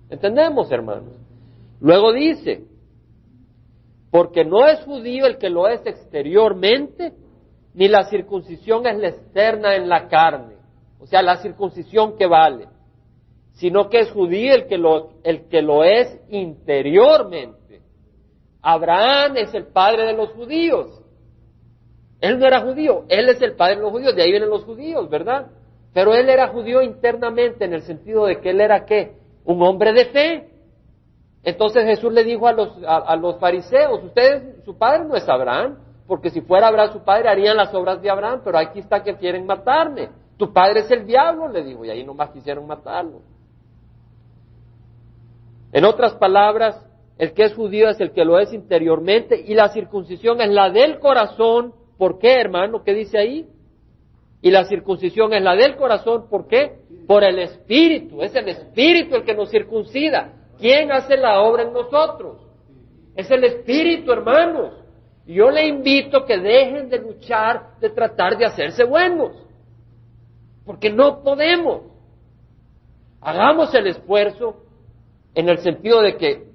¿Entendemos, 0.10 0.72
hermanos? 0.72 1.15
Luego 1.80 2.12
dice, 2.12 2.65
porque 4.12 4.44
no 4.44 4.68
es 4.68 4.84
judío 4.84 5.26
el 5.26 5.38
que 5.38 5.50
lo 5.50 5.68
es 5.68 5.86
exteriormente, 5.86 7.13
ni 7.74 7.88
la 7.88 8.06
circuncisión 8.06 8.86
es 8.88 8.98
la 8.98 9.10
externa 9.10 9.76
en 9.76 9.89
la 9.89 10.08
carne, 10.08 10.56
o 11.00 11.06
sea, 11.06 11.22
la 11.22 11.38
circuncisión 11.38 12.18
que 12.18 12.26
vale, 12.26 12.68
sino 13.54 13.89
que 13.89 14.00
es 14.00 14.12
judío 14.12 14.54
el 14.54 14.68
que 14.68 14.78
lo, 14.78 15.12
el 15.24 15.48
que 15.48 15.62
lo 15.62 15.84
es 15.84 16.20
interiormente 16.30 17.64
Abraham 18.67 19.38
es 19.38 19.54
el 19.54 19.67
padre 19.67 20.08
de 20.08 20.13
los 20.13 20.32
judíos. 20.32 20.99
Él 22.19 22.39
no 22.39 22.47
era 22.47 22.62
judío, 22.62 23.06
él 23.10 23.30
es 23.30 23.39
el 23.43 23.56
padre 23.56 23.75
de 23.75 23.84
los 23.84 23.91
judíos, 23.91 24.15
de 24.15 24.23
ahí 24.23 24.32
vienen 24.32 24.49
los 24.49 24.63
judíos, 24.63 25.08
¿verdad? 25.08 25.51
Pero 25.93 26.15
él 26.15 26.28
era 26.30 26.47
judío 26.47 26.82
internamente 26.82 27.63
en 27.63 27.73
el 27.73 27.84
sentido 27.84 28.25
de 28.25 28.41
que 28.41 28.49
él 28.49 28.60
era 28.60 28.84
qué? 28.86 29.17
Un 29.43 29.62
hombre 29.62 29.93
de 29.93 30.06
fe. 30.06 30.49
Entonces 31.43 31.86
Jesús 31.86 32.12
le 32.12 32.23
dijo 32.23 32.47
a 32.47 32.54
los, 32.54 32.71
a, 32.88 33.15
los 33.17 33.39
fariseos, 33.39 34.04
ustedes, 34.04 34.65
su 34.65 34.75
padre 34.75 35.06
no 35.06 35.15
es 35.15 35.30
Abraham, 35.30 35.78
porque 36.08 36.32
si 36.32 36.41
fuera 36.41 36.69
Abraham 36.69 36.91
su 36.91 37.04
padre 37.04 37.30
harían 37.30 37.58
las 37.58 37.71
obras 37.71 38.01
de 38.01 38.10
Abraham, 38.10 38.41
pero 38.43 38.58
aquí 38.58 38.80
está 38.80 39.04
que 39.04 39.15
quieren 39.15 39.45
matarme. 39.45 40.10
Tu 40.38 40.51
padre 40.51 40.80
es 40.80 40.89
el 40.89 41.06
diablo, 41.06 41.47
le 41.49 41.63
dijo, 41.63 41.86
y 41.86 41.91
ahí 41.91 42.04
nomás 42.04 42.32
quisieron 42.32 42.65
matarlo. 42.65 43.21
En 45.71 45.86
otras 45.86 46.15
palabras, 46.15 46.84
el 47.17 47.34
que 47.34 47.43
es 47.43 47.54
judío 47.54 47.89
es 47.89 47.99
el 48.01 48.12
que 48.12 48.25
lo 48.25 48.39
es 48.39 48.54
interiormente 48.54 49.41
y 49.45 49.54
la 49.54 49.69
circuncisión 49.69 50.41
es 50.41 50.49
la 50.49 50.69
del 50.69 50.99
corazón. 50.99 51.73
¿Por 51.97 52.19
qué, 52.19 52.41
hermano? 52.41 52.84
¿Qué 52.84 52.93
dice 52.93 53.17
ahí? 53.17 53.47
Y 54.41 54.51
la 54.51 54.65
circuncisión 54.65 55.34
es 55.34 55.41
la 55.41 55.56
del 55.56 55.78
corazón. 55.78 56.28
¿Por 56.30 56.47
qué? 56.47 56.80
Por 57.08 57.23
el 57.23 57.39
Espíritu. 57.39 58.21
Es 58.21 58.36
el 58.36 58.49
Espíritu 58.49 59.15
el 59.15 59.23
que 59.23 59.34
nos 59.34 59.49
circuncida. 59.49 60.34
¿Quién 60.60 60.91
hace 60.91 61.15
la 61.15 61.41
obra 61.41 61.63
en 61.63 61.73
nosotros? 61.73 62.41
Es 63.15 63.32
el 63.32 63.45
Espíritu, 63.45 64.12
hermanos. 64.12 64.73
Yo 65.25 65.49
le 65.49 65.67
invito 65.67 66.25
que 66.25 66.38
dejen 66.38 66.89
de 66.89 66.99
luchar, 66.99 67.80
de 67.80 67.89
tratar 67.89 68.38
de 68.38 68.45
hacerse 68.45 68.84
buenos. 68.84 69.32
Porque 70.65 70.89
no 70.91 71.23
podemos. 71.23 71.84
Hagamos 73.21 73.73
el 73.73 73.88
esfuerzo 73.88 74.58
en 75.34 75.47
el 75.47 75.60
sentido 75.60 76.01
de 76.01 76.17
que 76.17 76.55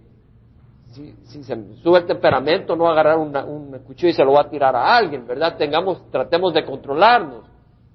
si, 0.91 1.43
se 1.45 1.57
sube 1.83 1.99
el 1.99 2.07
temperamento, 2.07 2.75
no 2.75 2.89
agarrar 2.89 3.19
un 3.19 3.79
cuchillo 3.87 4.11
y 4.11 4.13
se 4.13 4.25
lo 4.25 4.33
va 4.33 4.43
a 4.43 4.51
tirar 4.51 4.75
a 4.75 4.97
alguien, 4.97 5.27
¿verdad? 5.27 5.57
Tengamos, 5.57 6.11
tratemos 6.11 6.53
de 6.53 6.65
controlarnos. 6.65 7.45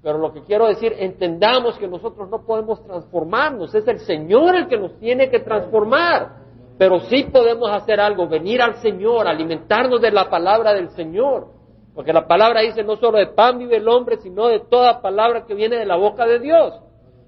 Pero 0.02 0.18
lo 0.18 0.32
que 0.32 0.42
quiero 0.42 0.66
decir, 0.66 0.94
entendamos 0.98 1.76
que 1.78 1.88
nosotros 1.88 2.30
no 2.30 2.44
podemos 2.46 2.82
transformarnos, 2.84 3.74
es 3.74 3.86
el 3.88 3.98
Señor 4.00 4.54
el 4.54 4.68
que 4.68 4.78
nos 4.78 4.98
tiene 4.98 5.28
que 5.30 5.40
transformar. 5.40 6.44
Pero 6.78 7.00
sí 7.00 7.24
podemos 7.24 7.70
hacer 7.70 8.00
algo, 8.00 8.28
venir 8.28 8.60
al 8.62 8.76
Señor, 8.76 9.26
alimentarnos 9.26 10.00
de 10.00 10.10
la 10.10 10.28
palabra 10.30 10.74
del 10.74 10.90
Señor. 10.90 11.48
Porque 11.94 12.12
la 12.12 12.26
palabra 12.26 12.60
dice 12.60 12.84
no 12.84 12.96
solo 12.96 13.18
de 13.18 13.28
pan 13.28 13.58
vive 13.58 13.78
el 13.78 13.88
hombre, 13.88 14.18
sino 14.18 14.48
de 14.48 14.60
toda 14.60 15.00
palabra 15.00 15.46
que 15.46 15.54
viene 15.54 15.76
de 15.76 15.86
la 15.86 15.96
boca 15.96 16.26
de 16.26 16.38
Dios. 16.38 16.74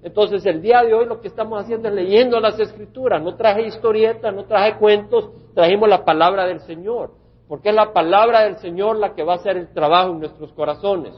Entonces 0.03 0.47
el 0.47 0.63
día 0.63 0.83
de 0.83 0.95
hoy 0.95 1.07
lo 1.07 1.21
que 1.21 1.29
estamos 1.29 1.61
haciendo 1.61 1.89
es 1.89 1.95
leyendo 1.95 2.39
las 2.41 2.59
escrituras. 2.59 3.23
No 3.23 3.35
traje 3.35 3.67
historietas, 3.67 4.33
no 4.33 4.45
traje 4.45 4.77
cuentos, 4.77 5.31
trajimos 5.55 5.89
la 5.89 6.05
palabra 6.05 6.47
del 6.47 6.61
Señor. 6.61 7.11
Porque 7.49 7.71
es 7.71 7.75
la 7.75 7.93
palabra 7.93 8.43
del 8.43 8.59
Señor 8.59 8.97
la 8.97 9.15
que 9.15 9.25
va 9.25 9.35
a 9.35 9.37
hacer 9.37 9.57
el 9.57 9.73
trabajo 9.73 10.13
en 10.13 10.21
nuestros 10.21 10.53
corazones. 10.53 11.15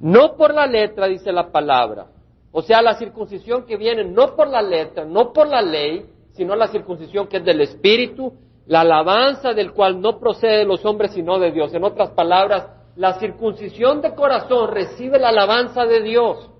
No 0.00 0.36
por 0.36 0.54
la 0.54 0.66
letra, 0.66 1.06
dice 1.06 1.32
la 1.32 1.50
palabra. 1.50 2.06
O 2.52 2.62
sea, 2.62 2.82
la 2.82 2.94
circuncisión 2.94 3.64
que 3.64 3.76
viene 3.76 4.04
no 4.04 4.36
por 4.36 4.48
la 4.48 4.62
letra, 4.62 5.04
no 5.04 5.32
por 5.32 5.48
la 5.48 5.62
ley, 5.62 6.06
sino 6.32 6.54
la 6.56 6.68
circuncisión 6.68 7.26
que 7.26 7.38
es 7.38 7.44
del 7.44 7.60
Espíritu, 7.60 8.32
la 8.66 8.80
alabanza 8.80 9.52
del 9.52 9.72
cual 9.72 10.00
no 10.00 10.18
procede 10.18 10.58
de 10.58 10.64
los 10.64 10.84
hombres, 10.84 11.12
sino 11.12 11.38
de 11.38 11.52
Dios. 11.52 11.74
En 11.74 11.84
otras 11.84 12.10
palabras, 12.10 12.68
la 12.96 13.14
circuncisión 13.18 14.00
de 14.00 14.14
corazón 14.14 14.70
recibe 14.70 15.18
la 15.18 15.30
alabanza 15.30 15.86
de 15.86 16.02
Dios 16.02 16.50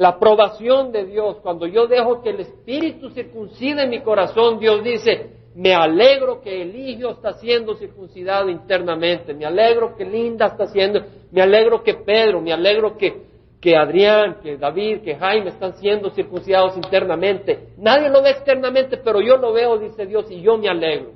la 0.00 0.08
aprobación 0.08 0.92
de 0.92 1.04
Dios, 1.04 1.36
cuando 1.42 1.66
yo 1.66 1.86
dejo 1.86 2.22
que 2.22 2.30
el 2.30 2.40
Espíritu 2.40 3.10
circuncide 3.10 3.86
mi 3.86 4.00
corazón, 4.00 4.58
Dios 4.58 4.82
dice, 4.82 5.28
me 5.54 5.74
alegro 5.74 6.40
que 6.40 6.62
Eligio 6.62 7.10
está 7.10 7.34
siendo 7.34 7.74
circuncidado 7.74 8.48
internamente, 8.48 9.34
me 9.34 9.44
alegro 9.44 9.94
que 9.94 10.06
Linda 10.06 10.46
está 10.46 10.68
siendo, 10.68 11.02
me 11.30 11.42
alegro 11.42 11.82
que 11.82 11.92
Pedro, 11.92 12.40
me 12.40 12.50
alegro 12.50 12.96
que, 12.96 13.24
que 13.60 13.76
Adrián, 13.76 14.38
que 14.42 14.56
David, 14.56 15.02
que 15.02 15.16
Jaime 15.16 15.50
están 15.50 15.74
siendo 15.74 16.08
circuncidados 16.08 16.78
internamente. 16.78 17.74
Nadie 17.76 18.08
lo 18.08 18.22
ve 18.22 18.30
externamente, 18.30 18.96
pero 18.96 19.20
yo 19.20 19.36
lo 19.36 19.52
veo, 19.52 19.76
dice 19.76 20.06
Dios, 20.06 20.30
y 20.30 20.40
yo 20.40 20.56
me 20.56 20.70
alegro. 20.70 21.10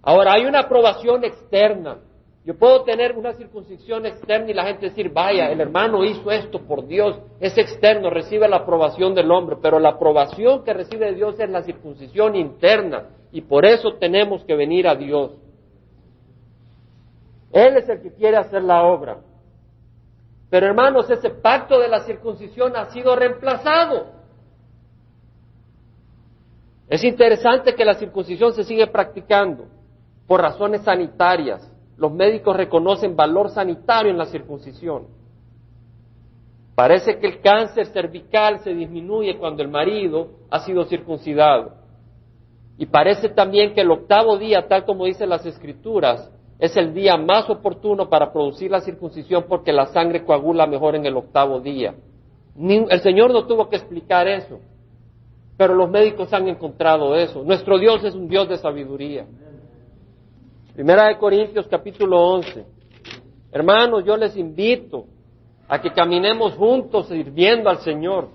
Ahora, 0.00 0.32
hay 0.36 0.46
una 0.46 0.60
aprobación 0.60 1.22
externa. 1.22 1.98
Yo 2.44 2.58
puedo 2.58 2.84
tener 2.84 3.16
una 3.16 3.32
circuncisión 3.32 4.04
externa 4.04 4.50
y 4.50 4.54
la 4.54 4.66
gente 4.66 4.90
decir, 4.90 5.10
vaya, 5.10 5.50
el 5.50 5.62
hermano 5.62 6.04
hizo 6.04 6.30
esto 6.30 6.60
por 6.60 6.86
Dios, 6.86 7.18
es 7.40 7.56
externo, 7.56 8.10
recibe 8.10 8.46
la 8.48 8.56
aprobación 8.56 9.14
del 9.14 9.30
hombre, 9.30 9.56
pero 9.62 9.78
la 9.78 9.90
aprobación 9.90 10.62
que 10.62 10.74
recibe 10.74 11.14
Dios 11.14 11.40
es 11.40 11.48
la 11.48 11.62
circuncisión 11.62 12.36
interna 12.36 13.08
y 13.32 13.40
por 13.40 13.64
eso 13.64 13.94
tenemos 13.94 14.44
que 14.44 14.54
venir 14.54 14.86
a 14.86 14.94
Dios. 14.94 15.32
Él 17.50 17.78
es 17.78 17.88
el 17.88 18.02
que 18.02 18.12
quiere 18.12 18.36
hacer 18.36 18.62
la 18.62 18.84
obra. 18.84 19.20
Pero 20.50 20.66
hermanos, 20.66 21.08
ese 21.08 21.30
pacto 21.30 21.78
de 21.78 21.88
la 21.88 22.00
circuncisión 22.00 22.76
ha 22.76 22.90
sido 22.90 23.16
reemplazado. 23.16 24.12
Es 26.90 27.02
interesante 27.02 27.74
que 27.74 27.84
la 27.86 27.94
circuncisión 27.94 28.52
se 28.52 28.64
sigue 28.64 28.86
practicando 28.86 29.64
por 30.26 30.42
razones 30.42 30.82
sanitarias 30.82 31.73
los 31.96 32.12
médicos 32.12 32.56
reconocen 32.56 33.16
valor 33.16 33.50
sanitario 33.50 34.10
en 34.10 34.18
la 34.18 34.26
circuncisión. 34.26 35.06
Parece 36.74 37.18
que 37.18 37.28
el 37.28 37.40
cáncer 37.40 37.86
cervical 37.86 38.58
se 38.60 38.74
disminuye 38.74 39.38
cuando 39.38 39.62
el 39.62 39.68
marido 39.68 40.30
ha 40.50 40.60
sido 40.60 40.84
circuncidado. 40.84 41.72
Y 42.76 42.86
parece 42.86 43.28
también 43.28 43.74
que 43.74 43.82
el 43.82 43.90
octavo 43.92 44.36
día, 44.36 44.66
tal 44.66 44.84
como 44.84 45.04
dicen 45.04 45.28
las 45.28 45.46
escrituras, 45.46 46.30
es 46.58 46.76
el 46.76 46.92
día 46.92 47.16
más 47.16 47.48
oportuno 47.48 48.08
para 48.08 48.32
producir 48.32 48.70
la 48.70 48.80
circuncisión 48.80 49.44
porque 49.48 49.72
la 49.72 49.86
sangre 49.86 50.24
coagula 50.24 50.66
mejor 50.66 50.96
en 50.96 51.06
el 51.06 51.16
octavo 51.16 51.60
día. 51.60 51.94
el 52.56 53.00
Señor 53.00 53.32
no 53.32 53.46
tuvo 53.46 53.68
que 53.68 53.76
explicar 53.76 54.26
eso, 54.26 54.58
pero 55.56 55.74
los 55.74 55.88
médicos 55.88 56.32
han 56.32 56.48
encontrado 56.48 57.14
eso. 57.14 57.44
Nuestro 57.44 57.78
Dios 57.78 58.02
es 58.02 58.14
un 58.14 58.28
Dios 58.28 58.48
de 58.48 58.56
sabiduría. 58.58 59.26
Primera 60.74 61.06
de 61.06 61.18
Corintios 61.18 61.68
capítulo 61.68 62.20
11. 62.20 62.66
Hermanos, 63.52 64.04
yo 64.04 64.16
les 64.16 64.36
invito 64.36 65.04
a 65.68 65.80
que 65.80 65.92
caminemos 65.92 66.54
juntos 66.54 67.06
sirviendo 67.06 67.70
al 67.70 67.78
Señor, 67.78 68.28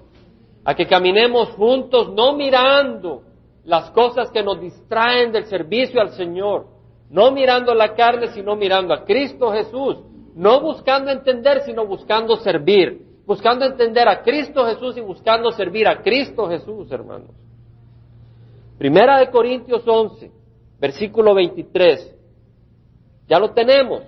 a 0.63 0.73
que 0.73 0.87
caminemos 0.87 1.49
juntos 1.49 2.13
no 2.13 2.37
mirando 2.37 3.23
las 3.65 3.91
cosas 3.91 4.31
que 4.31 4.41
nos 4.41 4.61
distraen 4.61 5.33
del 5.33 5.47
servicio 5.47 5.99
al 5.99 6.11
Señor, 6.11 6.67
no 7.09 7.31
mirando 7.31 7.73
la 7.73 7.93
carne, 7.93 8.29
sino 8.29 8.55
mirando 8.55 8.93
a 8.93 9.03
Cristo 9.03 9.51
Jesús, 9.51 9.97
no 10.33 10.61
buscando 10.61 11.11
entender, 11.11 11.63
sino 11.65 11.85
buscando 11.85 12.37
servir, 12.37 13.01
buscando 13.25 13.65
entender 13.65 14.07
a 14.07 14.21
Cristo 14.21 14.65
Jesús 14.65 14.95
y 14.95 15.01
buscando 15.01 15.51
servir 15.51 15.89
a 15.89 16.01
Cristo 16.01 16.47
Jesús, 16.47 16.89
hermanos. 16.89 17.31
Primera 18.77 19.17
de 19.17 19.29
Corintios 19.29 19.85
11, 19.85 20.31
versículo 20.79 21.35
23. 21.35 22.15
Ya 23.29 23.39
lo 23.39 23.51
tenemos. 23.51 24.01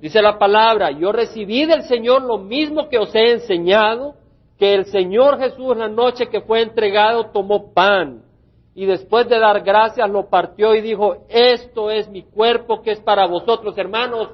Dice 0.00 0.20
la 0.20 0.38
palabra, 0.38 0.90
yo 0.90 1.10
recibí 1.10 1.64
del 1.64 1.84
Señor 1.84 2.22
lo 2.22 2.36
mismo 2.36 2.88
que 2.90 2.98
os 2.98 3.14
he 3.14 3.32
enseñado, 3.32 4.14
que 4.58 4.74
el 4.74 4.84
Señor 4.86 5.38
Jesús 5.38 5.76
la 5.76 5.88
noche 5.88 6.28
que 6.28 6.42
fue 6.42 6.60
entregado 6.60 7.30
tomó 7.30 7.72
pan 7.72 8.22
y 8.74 8.84
después 8.84 9.26
de 9.26 9.38
dar 9.38 9.62
gracias 9.62 10.08
lo 10.10 10.28
partió 10.28 10.74
y 10.74 10.82
dijo, 10.82 11.24
esto 11.30 11.90
es 11.90 12.10
mi 12.10 12.22
cuerpo 12.24 12.82
que 12.82 12.92
es 12.92 13.00
para 13.00 13.26
vosotros, 13.26 13.76
hermanos, 13.78 14.28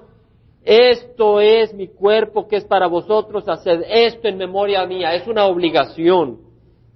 esto 0.64 1.40
es 1.40 1.72
mi 1.72 1.86
cuerpo 1.86 2.48
que 2.48 2.56
es 2.56 2.64
para 2.64 2.88
vosotros, 2.88 3.48
haced 3.48 3.84
esto 3.88 4.26
en 4.26 4.38
memoria 4.38 4.84
mía, 4.84 5.14
es 5.14 5.28
una 5.28 5.46
obligación. 5.46 6.40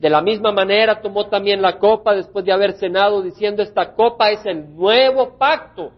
De 0.00 0.10
la 0.10 0.22
misma 0.22 0.50
manera 0.50 1.00
tomó 1.00 1.26
también 1.26 1.62
la 1.62 1.78
copa 1.78 2.16
después 2.16 2.44
de 2.44 2.52
haber 2.52 2.72
cenado 2.74 3.22
diciendo, 3.22 3.62
esta 3.62 3.94
copa 3.94 4.32
es 4.32 4.44
el 4.44 4.74
nuevo 4.74 5.38
pacto 5.38 5.92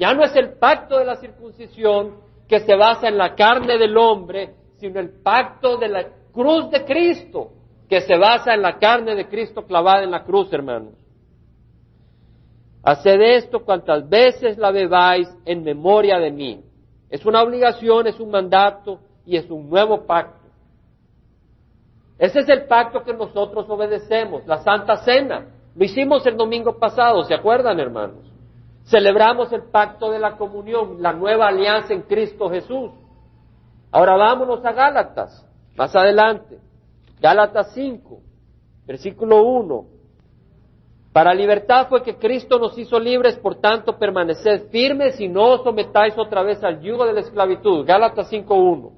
ya 0.00 0.14
no 0.14 0.24
es 0.24 0.34
el 0.34 0.54
pacto 0.54 0.98
de 0.98 1.04
la 1.04 1.16
circuncisión 1.16 2.16
que 2.48 2.60
se 2.60 2.74
basa 2.74 3.06
en 3.06 3.18
la 3.18 3.34
carne 3.34 3.76
del 3.76 3.98
hombre, 3.98 4.54
sino 4.78 4.98
el 4.98 5.10
pacto 5.10 5.76
de 5.76 5.88
la 5.88 6.06
cruz 6.32 6.70
de 6.70 6.86
Cristo, 6.86 7.50
que 7.86 8.00
se 8.00 8.16
basa 8.16 8.54
en 8.54 8.62
la 8.62 8.78
carne 8.78 9.14
de 9.14 9.28
Cristo 9.28 9.66
clavada 9.66 10.02
en 10.02 10.10
la 10.10 10.24
cruz, 10.24 10.50
hermanos. 10.54 10.94
Haced 12.82 13.20
esto 13.20 13.62
cuantas 13.62 14.08
veces 14.08 14.56
la 14.56 14.70
bebáis 14.70 15.28
en 15.44 15.62
memoria 15.62 16.18
de 16.18 16.30
mí. 16.30 16.64
Es 17.10 17.26
una 17.26 17.42
obligación, 17.42 18.06
es 18.06 18.18
un 18.18 18.30
mandato 18.30 19.00
y 19.26 19.36
es 19.36 19.50
un 19.50 19.68
nuevo 19.68 20.06
pacto. 20.06 20.48
Ese 22.18 22.40
es 22.40 22.48
el 22.48 22.64
pacto 22.64 23.02
que 23.02 23.12
nosotros 23.12 23.68
obedecemos, 23.68 24.46
la 24.46 24.62
Santa 24.62 24.96
Cena. 25.04 25.46
Lo 25.74 25.84
hicimos 25.84 26.26
el 26.26 26.38
domingo 26.38 26.78
pasado, 26.78 27.22
¿se 27.24 27.34
acuerdan, 27.34 27.78
hermanos? 27.78 28.29
Celebramos 28.90 29.52
el 29.52 29.62
pacto 29.70 30.10
de 30.10 30.18
la 30.18 30.36
comunión, 30.36 31.00
la 31.00 31.12
nueva 31.12 31.46
alianza 31.46 31.94
en 31.94 32.02
Cristo 32.02 32.50
Jesús. 32.50 32.90
Ahora 33.92 34.16
vámonos 34.16 34.64
a 34.64 34.72
Gálatas, 34.72 35.46
más 35.76 35.94
adelante. 35.94 36.58
Gálatas 37.20 37.72
5, 37.72 38.18
versículo 38.86 39.44
1. 39.44 39.84
Para 41.12 41.34
libertad 41.34 41.86
fue 41.88 42.02
que 42.02 42.16
Cristo 42.16 42.58
nos 42.58 42.76
hizo 42.78 42.98
libres, 42.98 43.36
por 43.36 43.60
tanto 43.60 43.96
permaneced 43.96 44.70
firmes 44.70 45.20
y 45.20 45.28
no 45.28 45.50
os 45.50 45.62
sometáis 45.62 46.18
otra 46.18 46.42
vez 46.42 46.62
al 46.64 46.80
yugo 46.80 47.06
de 47.06 47.12
la 47.12 47.20
esclavitud. 47.20 47.86
Gálatas 47.86 48.32
5.1. 48.32 48.90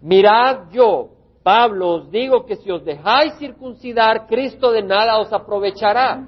Mirad 0.00 0.70
yo, 0.70 1.10
Pablo, 1.42 1.94
os 1.94 2.10
digo 2.10 2.46
que 2.46 2.54
si 2.54 2.70
os 2.70 2.84
dejáis 2.84 3.34
circuncidar, 3.38 4.28
Cristo 4.28 4.70
de 4.70 4.82
nada 4.82 5.18
os 5.18 5.32
aprovechará. 5.32 6.24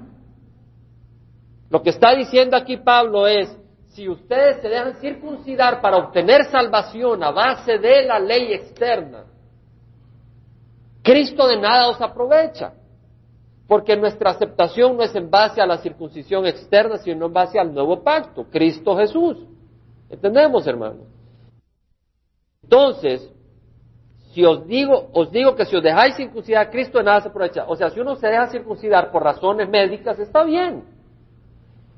Lo 1.73 1.81
que 1.81 1.89
está 1.89 2.13
diciendo 2.13 2.55
aquí 2.55 2.77
Pablo 2.77 3.25
es, 3.25 3.49
si 3.87 4.07
ustedes 4.07 4.61
se 4.61 4.69
dejan 4.69 4.93
circuncidar 4.97 5.81
para 5.81 5.97
obtener 5.97 6.45
salvación 6.45 7.23
a 7.23 7.31
base 7.31 7.79
de 7.79 8.05
la 8.05 8.19
ley 8.19 8.53
externa, 8.53 9.23
Cristo 11.01 11.47
de 11.47 11.57
nada 11.57 11.89
os 11.89 11.99
aprovecha, 11.99 12.73
porque 13.67 13.97
nuestra 13.97 14.29
aceptación 14.29 14.95
no 14.95 15.01
es 15.01 15.15
en 15.15 15.31
base 15.31 15.61
a 15.61 15.65
la 15.65 15.79
circuncisión 15.79 16.45
externa, 16.45 16.97
sino 16.97 17.25
en 17.25 17.33
base 17.33 17.57
al 17.57 17.73
nuevo 17.73 18.03
pacto, 18.03 18.45
Cristo 18.51 18.95
Jesús. 18.95 19.43
¿Entendemos, 20.11 20.67
hermanos? 20.67 21.07
Entonces, 22.61 23.33
si 24.31 24.45
os 24.45 24.67
digo, 24.67 25.09
os 25.11 25.31
digo 25.31 25.55
que 25.55 25.65
si 25.65 25.75
os 25.75 25.81
dejáis 25.81 26.17
circuncidar, 26.17 26.69
Cristo 26.69 26.99
de 26.99 27.05
nada 27.05 27.21
se 27.21 27.29
aprovecha. 27.29 27.65
O 27.67 27.75
sea, 27.75 27.89
si 27.89 27.99
uno 27.99 28.15
se 28.15 28.27
deja 28.27 28.45
circuncidar 28.49 29.11
por 29.11 29.23
razones 29.23 29.67
médicas, 29.67 30.19
está 30.19 30.43
bien. 30.43 30.92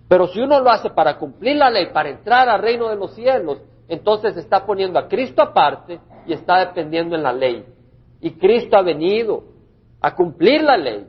Pero 0.08 0.28
si 0.28 0.40
uno 0.40 0.60
lo 0.60 0.70
hace 0.70 0.90
para 0.90 1.18
cumplir 1.18 1.56
la 1.56 1.70
ley, 1.70 1.88
para 1.92 2.10
entrar 2.10 2.48
al 2.48 2.62
reino 2.62 2.90
de 2.90 2.96
los 2.96 3.16
cielos, 3.16 3.62
entonces 3.88 4.38
está 4.38 4.66
poniendo 4.66 5.00
a 5.00 5.08
Cristo 5.08 5.42
aparte 5.42 6.00
y 6.28 6.34
está 6.34 6.60
dependiendo 6.60 7.16
en 7.16 7.24
la 7.24 7.34
ley. 7.34 7.66
Y 8.22 8.32
Cristo 8.32 8.78
ha 8.78 8.82
venido 8.82 9.44
a 10.02 10.14
cumplir 10.16 10.62
la 10.62 10.78
ley 10.78 11.08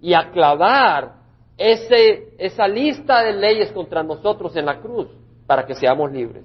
y 0.00 0.14
a 0.14 0.30
clavar 0.30 1.14
esa 1.56 2.66
lista 2.66 3.22
de 3.22 3.34
leyes 3.34 3.70
contra 3.72 4.02
nosotros 4.02 4.56
en 4.56 4.66
la 4.66 4.80
cruz 4.80 5.08
para 5.46 5.64
que 5.64 5.74
seamos 5.74 6.10
libres. 6.10 6.44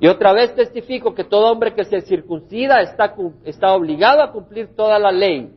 Y 0.00 0.08
otra 0.08 0.32
vez 0.32 0.52
testifico 0.54 1.14
que 1.14 1.22
todo 1.22 1.52
hombre 1.52 1.74
que 1.74 1.84
se 1.84 2.00
circuncida 2.00 2.80
está, 2.80 3.14
está 3.44 3.72
obligado 3.72 4.22
a 4.22 4.32
cumplir 4.32 4.74
toda 4.74 4.98
la 4.98 5.12
ley 5.12 5.52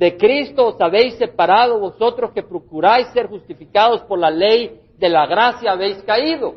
de 0.00 0.16
Cristo 0.16 0.68
os 0.68 0.80
habéis 0.80 1.18
separado 1.18 1.78
vosotros 1.78 2.30
que 2.32 2.42
procuráis 2.42 3.08
ser 3.08 3.28
justificados 3.28 4.00
por 4.04 4.18
la 4.18 4.30
ley 4.30 4.80
de 4.96 5.10
la 5.10 5.26
gracia 5.26 5.72
habéis 5.72 6.02
caído. 6.04 6.54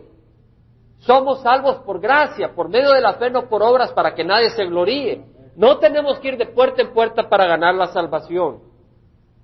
Somos 0.99 1.41
salvos 1.41 1.79
por 1.79 1.99
gracia, 1.99 2.55
por 2.55 2.69
medio 2.69 2.91
de 2.91 3.01
la 3.01 3.15
fe, 3.15 3.29
no 3.29 3.49
por 3.49 3.61
obras 3.61 3.91
para 3.91 4.15
que 4.15 4.23
nadie 4.23 4.49
se 4.51 4.63
gloríe. 4.63 5.25
No 5.57 5.77
tenemos 5.79 6.19
que 6.19 6.29
ir 6.29 6.37
de 6.37 6.45
puerta 6.45 6.83
en 6.83 6.93
puerta 6.93 7.27
para 7.27 7.45
ganar 7.45 7.75
la 7.75 7.87
salvación. 7.87 8.61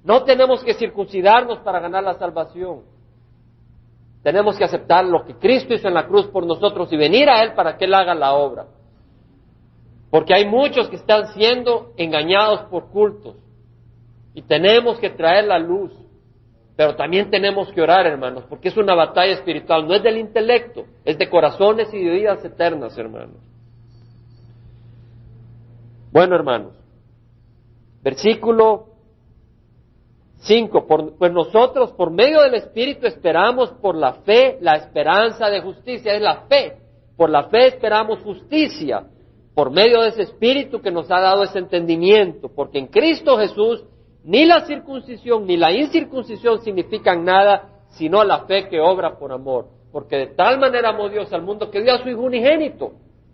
No 0.05 0.23
tenemos 0.23 0.63
que 0.63 0.75
circuncidarnos 0.75 1.59
para 1.59 1.81
ganar 1.81 2.01
la 2.01 2.13
salvación. 2.13 2.83
Tenemos 4.23 4.57
que 4.57 4.63
aceptar 4.63 5.03
lo 5.03 5.25
que 5.25 5.35
Cristo 5.35 5.73
hizo 5.73 5.89
en 5.89 5.93
la 5.93 6.07
cruz 6.07 6.25
por 6.27 6.45
nosotros 6.45 6.87
y 6.93 6.95
venir 6.95 7.29
a 7.29 7.43
Él 7.43 7.51
para 7.51 7.75
que 7.75 7.83
Él 7.83 7.93
haga 7.93 8.15
la 8.15 8.33
obra. 8.33 8.65
Porque 10.09 10.33
hay 10.33 10.45
muchos 10.47 10.87
que 10.87 10.95
están 10.95 11.33
siendo 11.33 11.91
engañados 11.97 12.61
por 12.69 12.91
cultos. 12.91 13.35
Y 14.39 14.41
tenemos 14.43 14.97
que 14.99 15.09
traer 15.09 15.43
la 15.47 15.59
luz. 15.59 15.91
Pero 16.77 16.95
también 16.95 17.29
tenemos 17.29 17.69
que 17.73 17.81
orar, 17.81 18.07
hermanos, 18.07 18.45
porque 18.47 18.69
es 18.69 18.77
una 18.77 18.95
batalla 18.95 19.33
espiritual. 19.33 19.85
No 19.85 19.93
es 19.95 20.01
del 20.01 20.15
intelecto, 20.15 20.85
es 21.03 21.17
de 21.17 21.29
corazones 21.29 21.93
y 21.93 22.01
de 22.01 22.09
vidas 22.09 22.45
eternas, 22.45 22.97
hermanos. 22.97 23.35
Bueno, 26.13 26.37
hermanos. 26.37 26.71
Versículo 28.01 28.85
5. 30.37 30.87
pues 31.19 31.33
nosotros, 31.33 31.91
por 31.91 32.09
medio 32.09 32.41
del 32.41 32.53
Espíritu, 32.53 33.07
esperamos 33.07 33.71
por 33.81 33.93
la 33.95 34.13
fe 34.23 34.57
la 34.61 34.77
esperanza 34.77 35.49
de 35.49 35.59
justicia. 35.59 36.13
Es 36.13 36.21
la 36.21 36.43
fe. 36.43 36.77
Por 37.17 37.29
la 37.29 37.49
fe 37.49 37.67
esperamos 37.67 38.19
justicia. 38.19 39.03
Por 39.53 39.69
medio 39.69 39.99
de 39.99 40.07
ese 40.07 40.21
Espíritu 40.21 40.79
que 40.79 40.91
nos 40.91 41.11
ha 41.11 41.19
dado 41.19 41.43
ese 41.43 41.59
entendimiento. 41.59 42.47
Porque 42.47 42.79
en 42.79 42.87
Cristo 42.87 43.37
Jesús 43.37 43.83
ni 44.23 44.45
la 44.45 44.61
circuncisión 44.61 45.45
ni 45.45 45.57
la 45.57 45.71
incircuncisión 45.71 46.61
significan 46.61 47.23
nada 47.23 47.69
sino 47.89 48.23
la 48.23 48.45
fe 48.45 48.67
que 48.67 48.79
obra 48.79 49.17
por 49.17 49.31
amor. 49.31 49.67
Porque 49.91 50.17
de 50.17 50.27
tal 50.27 50.59
manera 50.59 50.89
amó 50.89 51.09
Dios 51.09 51.31
al 51.33 51.41
mundo 51.41 51.71
que 51.71 51.81
dio 51.81 51.93
a 51.93 52.03
su 52.03 52.09
Hijo 52.09 52.21
unigénito, 52.21 52.91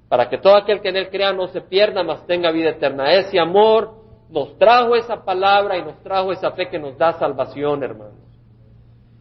para 0.07 0.29
que 0.29 0.37
todo 0.37 0.55
aquel 0.55 0.81
que 0.81 0.89
en 0.89 0.97
él 0.97 1.09
crea 1.09 1.33
no 1.33 1.47
se 1.47 1.61
pierda, 1.61 2.03
mas 2.03 2.25
tenga 2.25 2.51
vida 2.51 2.69
eterna. 2.69 3.11
Ese 3.11 3.39
amor 3.39 3.91
nos 4.29 4.57
trajo 4.57 4.95
esa 4.95 5.23
palabra 5.25 5.77
y 5.77 5.83
nos 5.83 6.01
trajo 6.01 6.31
esa 6.31 6.51
fe 6.51 6.69
que 6.69 6.79
nos 6.79 6.97
da 6.97 7.13
salvación, 7.13 7.83
hermanos. 7.83 8.13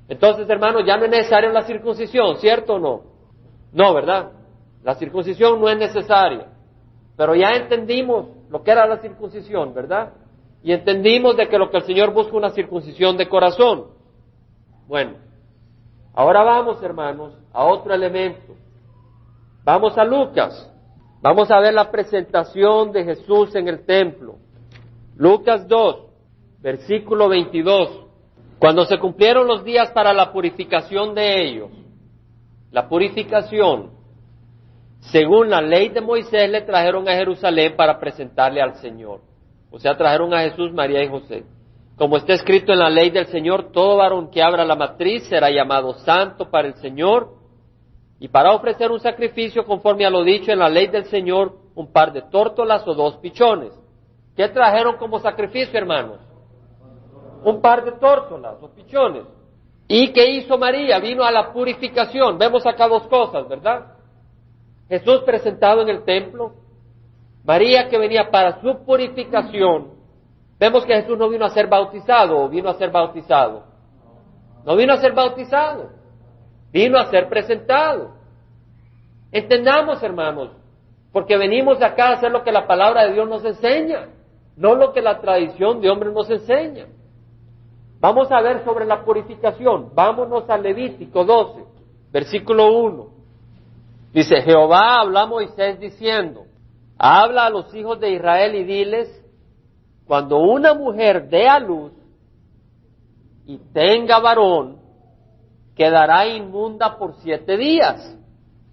Entonces, 0.09 0.49
hermanos, 0.49 0.83
ya 0.87 0.97
no 0.97 1.05
es 1.05 1.11
necesaria 1.11 1.51
la 1.51 1.63
circuncisión, 1.63 2.37
¿cierto 2.37 2.75
o 2.75 2.79
no? 2.79 3.03
No, 3.73 3.95
¿verdad? 3.95 4.31
La 4.83 4.95
circuncisión 4.95 5.61
no 5.61 5.69
es 5.69 5.79
necesaria. 5.79 6.49
Pero 7.17 7.35
ya 7.35 7.51
entendimos 7.51 8.29
lo 8.51 8.63
que 8.63 8.71
era 8.71 8.87
la 8.87 8.99
circuncisión, 8.99 9.73
¿verdad? 9.75 10.13
Y 10.65 10.73
entendimos 10.73 11.37
de 11.37 11.47
que 11.47 11.59
lo 11.59 11.71
que 11.71 11.77
el 11.77 11.83
Señor 11.83 12.15
busca 12.15 12.35
una 12.35 12.49
circuncisión 12.49 13.19
de 13.19 13.29
corazón. 13.29 13.89
Bueno, 14.89 15.19
ahora 16.15 16.43
vamos, 16.43 16.83
hermanos, 16.83 17.35
a 17.53 17.67
otro 17.67 17.93
elemento. 17.93 18.55
Vamos 19.63 19.99
a 19.99 20.05
Lucas. 20.07 20.73
Vamos 21.21 21.51
a 21.51 21.61
ver 21.61 21.75
la 21.75 21.91
presentación 21.91 22.93
de 22.93 23.05
Jesús 23.05 23.55
en 23.55 23.69
el 23.69 23.85
templo. 23.85 24.37
Lucas 25.17 25.69
2, 25.69 25.97
versículo 26.61 27.29
22. 27.29 28.07
Cuando 28.59 28.87
se 28.87 28.99
cumplieron 28.99 29.47
los 29.47 29.65
días 29.65 29.91
para 29.91 30.15
la 30.15 30.33
purificación 30.33 31.15
de 31.15 31.43
ellos, 31.43 31.71
la 32.71 32.89
purificación, 32.89 33.91
según 35.13 35.51
la 35.51 35.61
ley 35.61 35.91
de 35.91 36.01
Moisés, 36.01 36.49
le 36.49 36.63
trajeron 36.63 37.07
a 37.07 37.13
Jerusalén 37.13 37.77
para 37.77 38.01
presentarle 38.01 38.63
al 38.63 38.77
Señor. 38.77 39.34
O 39.75 39.81
sea, 39.81 39.97
trajeron 39.97 40.33
a 40.33 40.43
Jesús, 40.43 40.73
María 40.73 41.03
y 41.03 41.09
José. 41.09 41.45
Como 41.97 42.17
está 42.17 42.33
escrito 42.33 42.73
en 42.73 42.79
la 42.79 42.89
ley 42.89 43.11
del 43.11 43.27
Señor, 43.27 43.73
todo 43.73 43.97
varón 43.97 44.31
que 44.31 44.41
abra 44.41 44.65
la 44.65 44.77
matriz 44.77 45.27
será 45.27 45.51
llamado 45.51 45.95
santo 45.95 46.49
para 46.49 46.69
el 46.69 46.75
Señor, 46.77 47.43
Y 48.21 48.29
para 48.29 48.53
ofrecer 48.53 48.93
un 48.93 49.01
sacrificio 49.01 49.65
conforme 49.65 50.07
a 50.07 50.11
lo 50.11 50.23
dicho 50.23 50.53
en 50.53 50.61
la 50.61 50.69
ley 50.69 50.87
del 50.87 51.07
Señor, 51.07 51.57
un 51.75 51.93
par 51.93 52.13
de 52.13 52.23
tórtolas 52.23 52.87
o 52.87 52.95
dos 52.95 53.17
pichones. 53.17 53.73
¿Qué 54.37 54.49
trajeron 54.49 54.97
como 54.97 55.19
sacrificio, 55.19 55.77
hermanos? 55.77 56.21
Un 57.43 57.61
par 57.61 57.85
de 57.85 57.93
tórtolas 57.99 58.63
o 58.63 58.69
pichones. 58.69 59.25
¿Y 59.89 60.13
qué 60.13 60.31
hizo 60.31 60.57
María? 60.57 61.01
Vino 61.01 61.25
a 61.25 61.33
la 61.33 61.53
purificación. 61.53 62.39
Vemos 62.39 62.65
acá 62.65 62.87
dos 62.87 63.09
cosas, 63.09 63.49
¿verdad? 63.49 63.93
Jesús 64.89 65.23
presentado 65.27 65.83
en 65.83 65.89
el 65.89 66.05
templo, 66.05 66.53
María 67.45 67.89
que 67.89 67.99
venía 67.99 68.31
para 68.31 68.61
su 68.61 68.85
purificación. 68.85 69.93
Vemos 70.59 70.85
que 70.85 70.95
Jesús 70.95 71.19
no 71.19 71.29
vino 71.29 71.45
a 71.45 71.51
ser 71.51 71.69
bautizado 71.69 72.39
o 72.39 72.49
vino 72.49 72.71
a 72.71 72.75
ser 72.75 72.91
bautizado. 72.91 73.65
No 74.65 74.77
vino 74.77 74.95
a 74.95 74.97
ser 74.97 75.13
bautizado, 75.13 75.91
vino 76.73 76.99
a 76.99 77.07
ser 77.11 77.29
presentado. 77.29 78.13
Entendamos, 79.31 80.03
hermanos, 80.03 80.53
porque 81.13 81.37
venimos 81.37 81.83
acá 81.83 82.09
a 82.09 82.13
hacer 82.15 82.31
lo 82.31 82.43
que 82.43 82.53
la 82.53 82.67
palabra 82.67 83.05
de 83.05 83.13
Dios 83.13 83.29
nos 83.29 83.45
enseña, 83.45 84.09
no 84.57 84.75
lo 84.75 84.93
que 84.93 85.03
la 85.03 85.21
tradición 85.21 85.81
de 85.81 85.91
hombres 85.91 86.15
nos 86.15 86.31
enseña. 86.31 86.87
Vamos 88.01 88.31
a 88.31 88.41
ver 88.41 88.65
sobre 88.65 88.87
la 88.87 89.05
purificación. 89.05 89.91
Vámonos 89.95 90.49
a 90.49 90.57
Levítico 90.57 91.25
12, 91.25 91.65
versículo 92.11 92.73
1. 92.73 93.07
Dice, 94.13 94.41
Jehová 94.43 95.01
habló 95.01 95.19
a 95.19 95.27
Moisés 95.27 95.79
diciendo, 95.79 96.45
habla 96.99 97.47
a 97.47 97.51
los 97.51 97.75
hijos 97.75 98.01
de 98.01 98.11
Israel 98.11 98.55
y 98.55 98.65
diles, 98.65 99.25
cuando 100.07 100.39
una 100.39 100.75
mujer 100.75 101.29
dé 101.29 101.49
a 101.49 101.59
luz 101.59 101.93
y 103.47 103.59
tenga 103.73 104.19
varón, 104.21 104.79
quedará 105.75 106.27
inmunda 106.27 106.99
por 106.99 107.15
siete 107.23 107.57
días, 107.57 108.17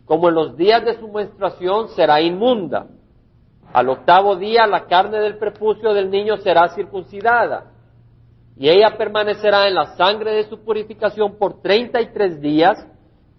como 0.05 0.29
en 0.29 0.35
los 0.35 0.57
días 0.57 0.83
de 0.83 0.99
su 0.99 1.07
menstruación 1.07 1.89
será 1.89 2.21
inmunda. 2.21 2.87
Al 3.73 3.89
octavo 3.89 4.35
día 4.35 4.67
la 4.67 4.85
carne 4.85 5.19
del 5.19 5.37
prepucio 5.37 5.93
del 5.93 6.09
niño 6.09 6.37
será 6.37 6.67
circuncidada 6.69 7.71
y 8.57 8.69
ella 8.69 8.97
permanecerá 8.97 9.67
en 9.67 9.75
la 9.75 9.95
sangre 9.95 10.33
de 10.33 10.43
su 10.43 10.63
purificación 10.63 11.37
por 11.37 11.61
treinta 11.61 12.01
y 12.01 12.11
tres 12.11 12.41
días, 12.41 12.85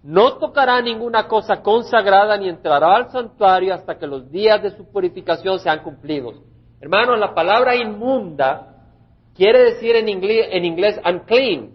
no 0.03 0.37
tocará 0.37 0.81
ninguna 0.81 1.27
cosa 1.29 1.61
consagrada 1.61 2.37
ni 2.37 2.49
entrará 2.49 2.97
al 2.97 3.09
santuario 3.09 3.73
hasta 3.73 3.97
que 3.97 4.05
los 4.05 4.29
días 4.29 4.61
de 4.61 4.71
su 4.71 4.85
purificación 4.91 5.59
sean 5.59 5.81
cumplidos. 5.81 6.35
Hermanos, 6.81 7.17
la 7.17 7.33
palabra 7.33 7.73
inmunda 7.75 8.75
quiere 9.33 9.71
decir 9.71 9.95
en 9.95 10.09
inglés, 10.09 10.47
en 10.51 10.65
inglés 10.65 10.99
unclean, 11.09 11.69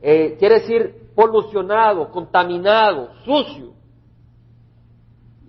eh, 0.00 0.36
quiere 0.38 0.60
decir 0.60 1.12
polucionado, 1.14 2.10
contaminado, 2.10 3.10
sucio. 3.24 3.74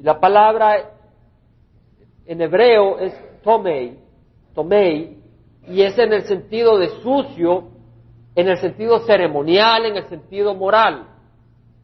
La 0.02 0.20
palabra 0.20 0.92
en 2.26 2.42
hebreo 2.42 3.00
es 3.00 3.14
tomei, 3.42 3.98
tomei, 4.54 5.18
y 5.68 5.82
es 5.82 5.98
en 5.98 6.12
el 6.12 6.24
sentido 6.24 6.78
de 6.78 6.90
sucio, 7.02 7.70
en 8.36 8.50
el 8.50 8.58
sentido 8.58 9.00
ceremonial, 9.06 9.86
en 9.86 9.96
el 9.96 10.10
sentido 10.10 10.54
moral. 10.56 11.11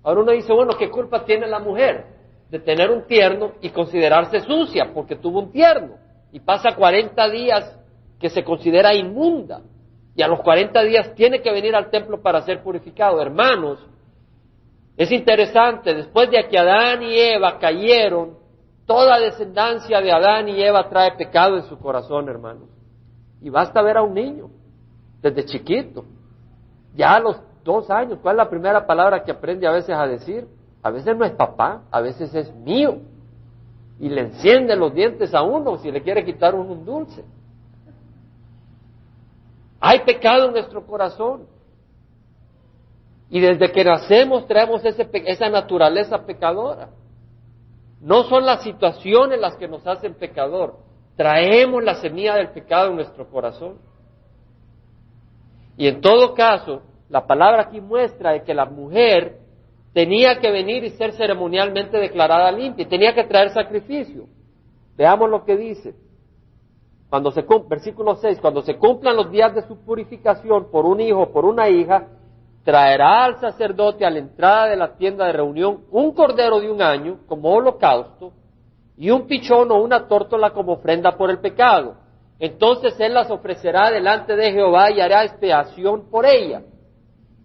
Ahora 0.07 0.21
uno 0.21 0.31
dice, 0.31 0.53
bueno, 0.53 0.71
¿qué 0.79 0.89
culpa 0.89 1.25
tiene 1.25 1.47
la 1.47 1.59
mujer 1.59 2.05
de 2.49 2.59
tener 2.59 2.89
un 2.89 3.05
tierno 3.07 3.51
y 3.59 3.71
considerarse 3.71 4.39
sucia 4.39 4.93
porque 4.93 5.17
tuvo 5.17 5.39
un 5.39 5.51
tierno? 5.51 5.95
Y 6.31 6.39
pasa 6.39 6.77
40 6.77 7.29
días 7.29 7.77
que 8.17 8.29
se 8.29 8.41
considera 8.41 8.95
inmunda 8.95 9.63
y 10.15 10.21
a 10.21 10.29
los 10.29 10.39
40 10.39 10.81
días 10.83 11.13
tiene 11.13 11.41
que 11.41 11.51
venir 11.51 11.75
al 11.75 11.89
templo 11.89 12.21
para 12.21 12.41
ser 12.43 12.63
purificado. 12.63 13.21
Hermanos, 13.21 13.85
es 14.95 15.11
interesante, 15.11 15.93
después 15.93 16.31
de 16.31 16.47
que 16.47 16.57
Adán 16.57 17.03
y 17.03 17.19
Eva 17.19 17.59
cayeron, 17.59 18.37
toda 18.85 19.19
descendencia 19.19 19.99
de 19.99 20.09
Adán 20.09 20.47
y 20.47 20.63
Eva 20.63 20.87
trae 20.87 21.17
pecado 21.17 21.57
en 21.57 21.63
su 21.63 21.77
corazón, 21.79 22.29
hermanos. 22.29 22.69
Y 23.41 23.49
basta 23.49 23.81
ver 23.81 23.97
a 23.97 24.03
un 24.03 24.13
niño, 24.13 24.51
desde 25.21 25.43
chiquito, 25.43 26.05
ya 26.95 27.15
a 27.15 27.19
los 27.19 27.46
dos 27.67 27.91
años, 27.91 28.17
¿cuál 28.23 28.35
es 28.35 28.37
la 28.37 28.49
primera 28.49 28.87
palabra 28.87 29.23
que 29.23 29.31
aprende 29.31 29.67
a 29.67 29.71
veces 29.71 29.95
a 29.95 30.07
decir? 30.07 30.47
A 30.81 30.89
veces 30.89 31.15
no 31.15 31.25
es 31.25 31.33
papá, 31.33 31.83
a 31.91 32.01
veces 32.01 32.33
es 32.33 32.51
mío. 32.55 32.97
Y 33.99 34.09
le 34.09 34.21
enciende 34.21 34.75
los 34.75 34.93
dientes 34.93 35.35
a 35.35 35.43
uno 35.43 35.77
si 35.77 35.91
le 35.91 36.01
quiere 36.01 36.23
quitar 36.23 36.55
un 36.55 36.85
dulce. 36.85 37.23
Hay 39.79 39.99
pecado 39.99 40.47
en 40.47 40.53
nuestro 40.53 40.85
corazón. 40.85 41.45
Y 43.29 43.39
desde 43.41 43.71
que 43.71 43.83
nacemos 43.83 44.47
traemos 44.47 44.83
ese, 44.85 45.07
esa 45.25 45.49
naturaleza 45.49 46.25
pecadora. 46.25 46.89
No 48.01 48.23
son 48.23 48.45
las 48.45 48.63
situaciones 48.63 49.39
las 49.39 49.55
que 49.55 49.67
nos 49.67 49.85
hacen 49.85 50.13
pecador, 50.13 50.77
traemos 51.15 51.83
la 51.83 51.95
semilla 51.95 52.35
del 52.35 52.49
pecado 52.49 52.91
en 52.91 52.95
nuestro 52.95 53.27
corazón. 53.27 53.77
Y 55.75 55.87
en 55.87 55.99
todo 55.99 56.33
caso, 56.33 56.83
la 57.09 57.25
palabra 57.25 57.63
aquí 57.63 57.79
muestra 57.79 58.31
de 58.31 58.43
que 58.43 58.53
la 58.53 58.65
mujer 58.65 59.37
tenía 59.93 60.39
que 60.39 60.51
venir 60.51 60.83
y 60.83 60.91
ser 60.91 61.13
ceremonialmente 61.13 61.97
declarada 61.97 62.51
limpia, 62.51 62.83
y 62.83 62.89
tenía 62.89 63.15
que 63.15 63.23
traer 63.23 63.51
sacrificio. 63.51 64.25
Veamos 64.95 65.29
lo 65.29 65.45
que 65.45 65.55
dice. 65.55 65.95
Cuando 67.09 67.31
se 67.31 67.45
versículo 67.69 68.15
6, 68.15 68.39
cuando 68.41 68.61
se 68.61 68.75
cumplan 68.75 69.15
los 69.15 69.31
días 69.31 69.55
de 69.55 69.61
su 69.61 69.77
purificación 69.85 70.69
por 70.69 70.85
un 70.85 70.99
hijo 70.99 71.21
o 71.21 71.31
por 71.31 71.45
una 71.45 71.69
hija, 71.69 72.07
traerá 72.65 73.23
al 73.23 73.39
sacerdote 73.39 74.05
a 74.05 74.09
la 74.09 74.19
entrada 74.19 74.67
de 74.67 74.75
la 74.75 74.97
tienda 74.97 75.25
de 75.25 75.31
reunión 75.31 75.85
un 75.89 76.13
cordero 76.13 76.59
de 76.59 76.69
un 76.69 76.81
año 76.81 77.19
como 77.25 77.53
holocausto 77.53 78.33
y 78.97 79.09
un 79.09 79.25
pichón 79.25 79.71
o 79.71 79.81
una 79.81 80.07
tórtola 80.07 80.49
como 80.49 80.73
ofrenda 80.73 81.15
por 81.15 81.29
el 81.29 81.39
pecado. 81.39 81.95
Entonces 82.39 82.99
él 82.99 83.13
las 83.13 83.31
ofrecerá 83.31 83.89
delante 83.89 84.35
de 84.35 84.51
Jehová 84.51 84.91
y 84.91 84.99
hará 84.99 85.23
expiación 85.23 86.09
por 86.11 86.25
ella 86.25 86.61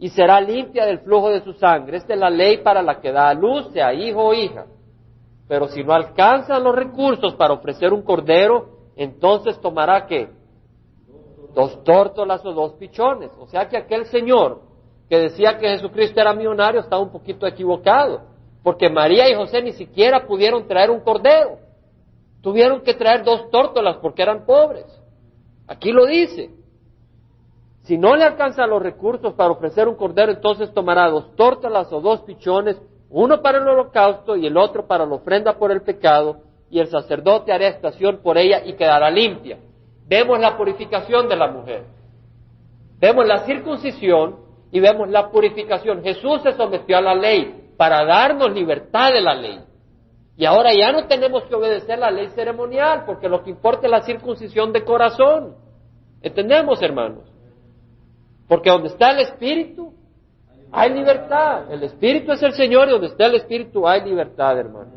y 0.03 0.09
será 0.09 0.41
limpia 0.41 0.85
del 0.85 0.99
flujo 0.99 1.31
de 1.31 1.45
su 1.45 1.53
sangre. 1.53 1.99
Esta 1.99 2.15
es 2.15 2.19
la 2.19 2.29
ley 2.29 2.59
para 2.59 2.83
la 2.83 3.01
que 3.01 3.13
da 3.13 3.29
a 3.29 3.35
luz, 3.35 3.69
sea 3.73 3.95
hijo 3.95 4.21
o 4.21 4.35
hija. 4.35 4.67
Pero 5.47 5.69
si 5.69 5.85
no 5.85 5.93
alcanzan 5.93 6.65
los 6.65 6.75
recursos 6.75 7.37
para 7.37 7.55
ofrecer 7.55 7.93
un 7.93 8.03
cordero, 8.03 8.67
entonces 8.97 9.61
tomará 9.61 10.05
que 10.09 10.29
dos 11.55 11.85
tórtolas 11.85 12.45
o 12.45 12.53
dos 12.53 12.73
pichones. 12.73 13.31
O 13.39 13.47
sea 13.47 13.69
que 13.69 13.77
aquel 13.77 14.07
señor 14.07 14.63
que 15.09 15.21
decía 15.21 15.57
que 15.57 15.69
Jesucristo 15.69 16.21
era 16.21 16.35
millonario 16.35 16.81
estaba 16.81 17.01
un 17.01 17.13
poquito 17.13 17.47
equivocado, 17.47 18.23
porque 18.65 18.91
María 18.91 19.31
y 19.31 19.37
José 19.37 19.63
ni 19.63 19.71
siquiera 19.71 20.27
pudieron 20.27 20.67
traer 20.67 20.91
un 20.91 20.99
cordero. 20.99 21.59
Tuvieron 22.41 22.81
que 22.81 22.95
traer 22.95 23.23
dos 23.23 23.49
tórtolas 23.53 23.99
porque 23.99 24.23
eran 24.23 24.47
pobres. 24.47 24.87
Aquí 25.69 25.93
lo 25.93 26.07
dice. 26.07 26.51
Si 27.83 27.99
no 27.99 28.15
le 28.15 28.25
alcanzan 28.25 28.71
los 28.71 28.83
recursos 28.83 29.35
para 29.35 29.51
ofrecer 29.51 29.89
un 29.89 29.97
cordero, 29.97 30.33
entonces 30.33 30.73
tomará 30.73 31.09
dos 31.09 31.35
tórtolas 31.35 31.93
o 31.93 32.01
dos 32.01 32.21
pichones, 32.23 32.81
uno 33.11 33.43
para 33.43 33.59
el 33.59 33.67
holocausto 33.69 34.37
y 34.37 34.47
el 34.47 34.57
otro 34.57 34.87
para 34.87 35.05
la 35.05 35.15
ofrenda 35.15 35.59
por 35.59 35.73
el 35.73 35.83
pecado, 35.83 36.43
y 36.71 36.79
el 36.79 36.87
sacerdote 36.87 37.53
hará 37.53 37.67
estación 37.67 38.21
por 38.23 38.39
ella 38.39 38.63
y 38.65 38.75
quedará 38.75 39.11
limpia. 39.11 39.59
Vemos 40.07 40.39
la 40.39 40.57
purificación 40.57 41.29
de 41.29 41.37
la 41.37 41.49
mujer. 41.49 41.85
Vemos 42.99 43.27
la 43.27 43.45
circuncisión 43.45 44.37
y 44.71 44.81
vemos 44.81 45.11
la 45.11 45.31
purificación. 45.31 46.03
Jesús 46.03 46.41
se 46.43 46.53
sometió 46.53 46.97
a 46.97 47.03
la 47.03 47.15
ley 47.15 47.73
para 47.77 48.05
darnos 48.05 48.53
libertad 48.53 49.13
de 49.13 49.21
la 49.21 49.35
ley. 49.35 49.61
Y 50.37 50.47
ahora 50.47 50.73
ya 50.73 50.93
no 50.93 51.07
tenemos 51.09 51.43
que 51.45 51.55
obedecer 51.55 51.99
la 51.99 52.11
ley 52.11 52.29
ceremonial, 52.29 53.05
porque 53.05 53.29
lo 53.29 53.43
que 53.43 53.51
importa 53.51 53.87
es 53.87 53.91
la 53.91 54.03
circuncisión 54.03 54.73
de 54.73 54.85
corazón. 54.85 55.57
¿Entendemos, 56.23 56.81
hermanos? 56.81 57.32
Porque 58.49 58.71
donde 58.71 58.89
está 58.89 59.11
el 59.11 59.21
Espíritu, 59.21 59.93
hay 60.71 60.93
libertad. 60.93 61.71
El 61.71 61.83
Espíritu 61.83 62.33
es 62.33 62.43
el 62.43 62.53
Señor 62.53 62.89
y 62.89 62.93
donde 62.93 63.09
está 63.09 63.27
el 63.27 63.37
Espíritu 63.37 63.87
hay 63.87 64.03
libertad, 64.03 64.59
hermanos. 64.59 64.95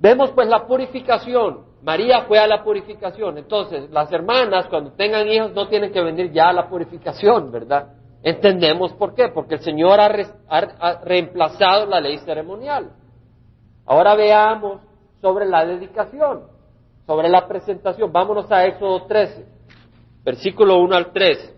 Vemos 0.00 0.30
pues 0.32 0.48
la 0.48 0.66
purificación. 0.66 1.64
María 1.82 2.22
fue 2.22 2.38
a 2.38 2.46
la 2.46 2.62
purificación. 2.62 3.38
Entonces, 3.38 3.90
las 3.90 4.12
hermanas 4.12 4.66
cuando 4.68 4.92
tengan 4.92 5.26
hijos 5.28 5.52
no 5.52 5.68
tienen 5.68 5.92
que 5.92 6.00
venir 6.00 6.32
ya 6.32 6.48
a 6.48 6.52
la 6.52 6.68
purificación, 6.68 7.50
¿verdad? 7.50 7.92
Entendemos 8.22 8.92
por 8.94 9.14
qué. 9.14 9.28
Porque 9.28 9.54
el 9.54 9.60
Señor 9.60 10.00
ha, 10.00 10.10
ha 10.48 11.00
reemplazado 11.02 11.86
la 11.86 12.00
ley 12.00 12.18
ceremonial. 12.18 12.90
Ahora 13.84 14.14
veamos 14.14 14.80
sobre 15.20 15.46
la 15.46 15.64
dedicación, 15.64 16.44
sobre 17.06 17.28
la 17.28 17.46
presentación. 17.46 18.12
Vámonos 18.12 18.50
a 18.50 18.66
Éxodo 18.66 19.06
13, 19.06 19.46
versículo 20.26 20.78
1 20.78 20.96
al 20.96 21.12
3. 21.12 21.54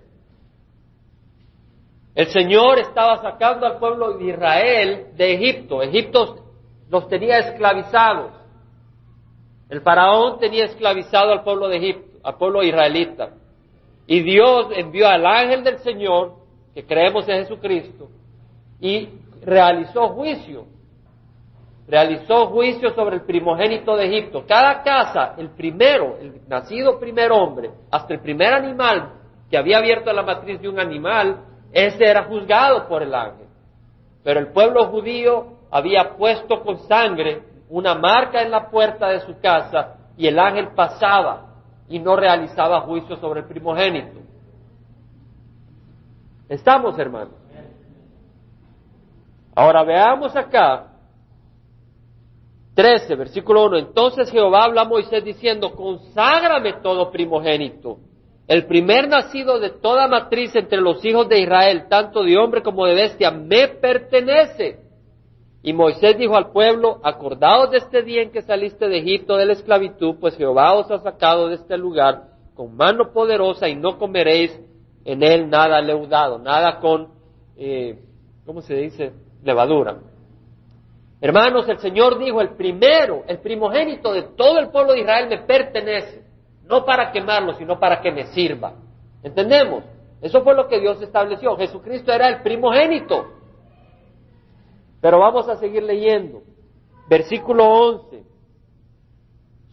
El 2.14 2.26
Señor 2.26 2.78
estaba 2.78 3.16
sacando 3.22 3.64
al 3.64 3.78
pueblo 3.78 4.18
de 4.18 4.26
Israel 4.26 5.06
de 5.16 5.34
Egipto. 5.34 5.80
Egipto 5.80 6.36
los 6.90 7.08
tenía 7.08 7.38
esclavizados. 7.38 8.32
El 9.70 9.80
faraón 9.80 10.38
tenía 10.38 10.66
esclavizado 10.66 11.32
al 11.32 11.44
pueblo 11.44 11.68
de 11.68 11.78
Egipto, 11.78 12.18
al 12.22 12.36
pueblo 12.36 12.62
israelita. 12.62 13.30
Y 14.06 14.20
Dios 14.20 14.66
envió 14.76 15.08
al 15.08 15.24
ángel 15.24 15.64
del 15.64 15.78
Señor, 15.78 16.34
que 16.74 16.84
creemos 16.84 17.26
en 17.26 17.44
Jesucristo, 17.44 18.08
y 18.80 19.08
realizó 19.42 20.08
juicio. 20.08 20.66
Realizó 21.88 22.48
juicio 22.48 22.90
sobre 22.90 23.16
el 23.16 23.22
primogénito 23.22 23.96
de 23.96 24.06
Egipto. 24.06 24.44
Cada 24.46 24.82
casa, 24.82 25.34
el 25.38 25.48
primero, 25.50 26.18
el 26.20 26.42
nacido 26.46 26.98
primer 27.00 27.32
hombre, 27.32 27.70
hasta 27.90 28.12
el 28.12 28.20
primer 28.20 28.52
animal 28.52 29.14
que 29.50 29.56
había 29.56 29.78
abierto 29.78 30.12
la 30.12 30.22
matriz 30.22 30.60
de 30.60 30.68
un 30.68 30.78
animal, 30.78 31.44
ese 31.72 32.04
era 32.04 32.24
juzgado 32.24 32.86
por 32.86 33.02
el 33.02 33.14
ángel. 33.14 33.46
Pero 34.22 34.38
el 34.40 34.48
pueblo 34.48 34.88
judío 34.88 35.58
había 35.70 36.14
puesto 36.16 36.60
con 36.62 36.76
sangre 36.80 37.42
una 37.70 37.94
marca 37.94 38.42
en 38.42 38.50
la 38.50 38.68
puerta 38.68 39.08
de 39.08 39.20
su 39.20 39.40
casa 39.40 39.96
y 40.18 40.26
el 40.26 40.38
ángel 40.38 40.68
pasaba 40.74 41.46
y 41.88 41.98
no 41.98 42.16
realizaba 42.16 42.82
juicio 42.82 43.16
sobre 43.16 43.40
el 43.40 43.46
primogénito. 43.46 44.20
¿Estamos, 46.50 46.98
hermanos? 46.98 47.34
Ahora 49.54 49.82
veamos 49.84 50.36
acá 50.36 50.88
13, 52.78 53.16
versículo 53.16 53.66
1. 53.66 53.76
Entonces 53.76 54.30
Jehová 54.30 54.62
habla 54.62 54.82
a 54.82 54.84
Moisés 54.84 55.24
diciendo, 55.24 55.72
conságrame 55.72 56.74
todo 56.74 57.10
primogénito, 57.10 57.98
el 58.46 58.66
primer 58.66 59.08
nacido 59.08 59.58
de 59.58 59.70
toda 59.70 60.06
matriz 60.06 60.54
entre 60.54 60.80
los 60.80 61.04
hijos 61.04 61.28
de 61.28 61.40
Israel, 61.40 61.86
tanto 61.88 62.22
de 62.22 62.38
hombre 62.38 62.62
como 62.62 62.86
de 62.86 62.94
bestia, 62.94 63.32
me 63.32 63.66
pertenece. 63.66 64.78
Y 65.60 65.72
Moisés 65.72 66.16
dijo 66.16 66.36
al 66.36 66.52
pueblo, 66.52 67.00
acordaos 67.02 67.72
de 67.72 67.78
este 67.78 68.04
día 68.04 68.22
en 68.22 68.30
que 68.30 68.42
saliste 68.42 68.88
de 68.88 68.98
Egipto 68.98 69.36
de 69.36 69.46
la 69.46 69.54
esclavitud, 69.54 70.14
pues 70.20 70.36
Jehová 70.36 70.74
os 70.74 70.88
ha 70.92 71.00
sacado 71.00 71.48
de 71.48 71.56
este 71.56 71.76
lugar 71.76 72.28
con 72.54 72.76
mano 72.76 73.12
poderosa 73.12 73.68
y 73.68 73.74
no 73.74 73.98
comeréis 73.98 74.56
en 75.04 75.24
él 75.24 75.50
nada 75.50 75.80
leudado, 75.80 76.38
nada 76.38 76.78
con, 76.78 77.08
eh, 77.56 77.98
¿cómo 78.46 78.62
se 78.62 78.76
dice? 78.76 79.12
Levadura. 79.42 79.98
Hermanos, 81.20 81.68
el 81.68 81.78
Señor 81.78 82.18
dijo, 82.18 82.40
el 82.40 82.50
primero, 82.50 83.24
el 83.26 83.38
primogénito 83.38 84.12
de 84.12 84.22
todo 84.36 84.58
el 84.58 84.70
pueblo 84.70 84.92
de 84.92 85.00
Israel 85.00 85.28
me 85.28 85.38
pertenece, 85.38 86.22
no 86.64 86.84
para 86.84 87.10
quemarlo, 87.10 87.54
sino 87.54 87.78
para 87.80 88.00
que 88.00 88.12
me 88.12 88.26
sirva. 88.26 88.74
¿Entendemos? 89.22 89.82
Eso 90.20 90.42
fue 90.42 90.54
lo 90.54 90.68
que 90.68 90.78
Dios 90.78 91.02
estableció. 91.02 91.56
Jesucristo 91.56 92.12
era 92.12 92.28
el 92.28 92.42
primogénito. 92.42 93.26
Pero 95.00 95.18
vamos 95.18 95.48
a 95.48 95.56
seguir 95.56 95.82
leyendo. 95.82 96.42
Versículo 97.08 97.64
11. 97.64 98.22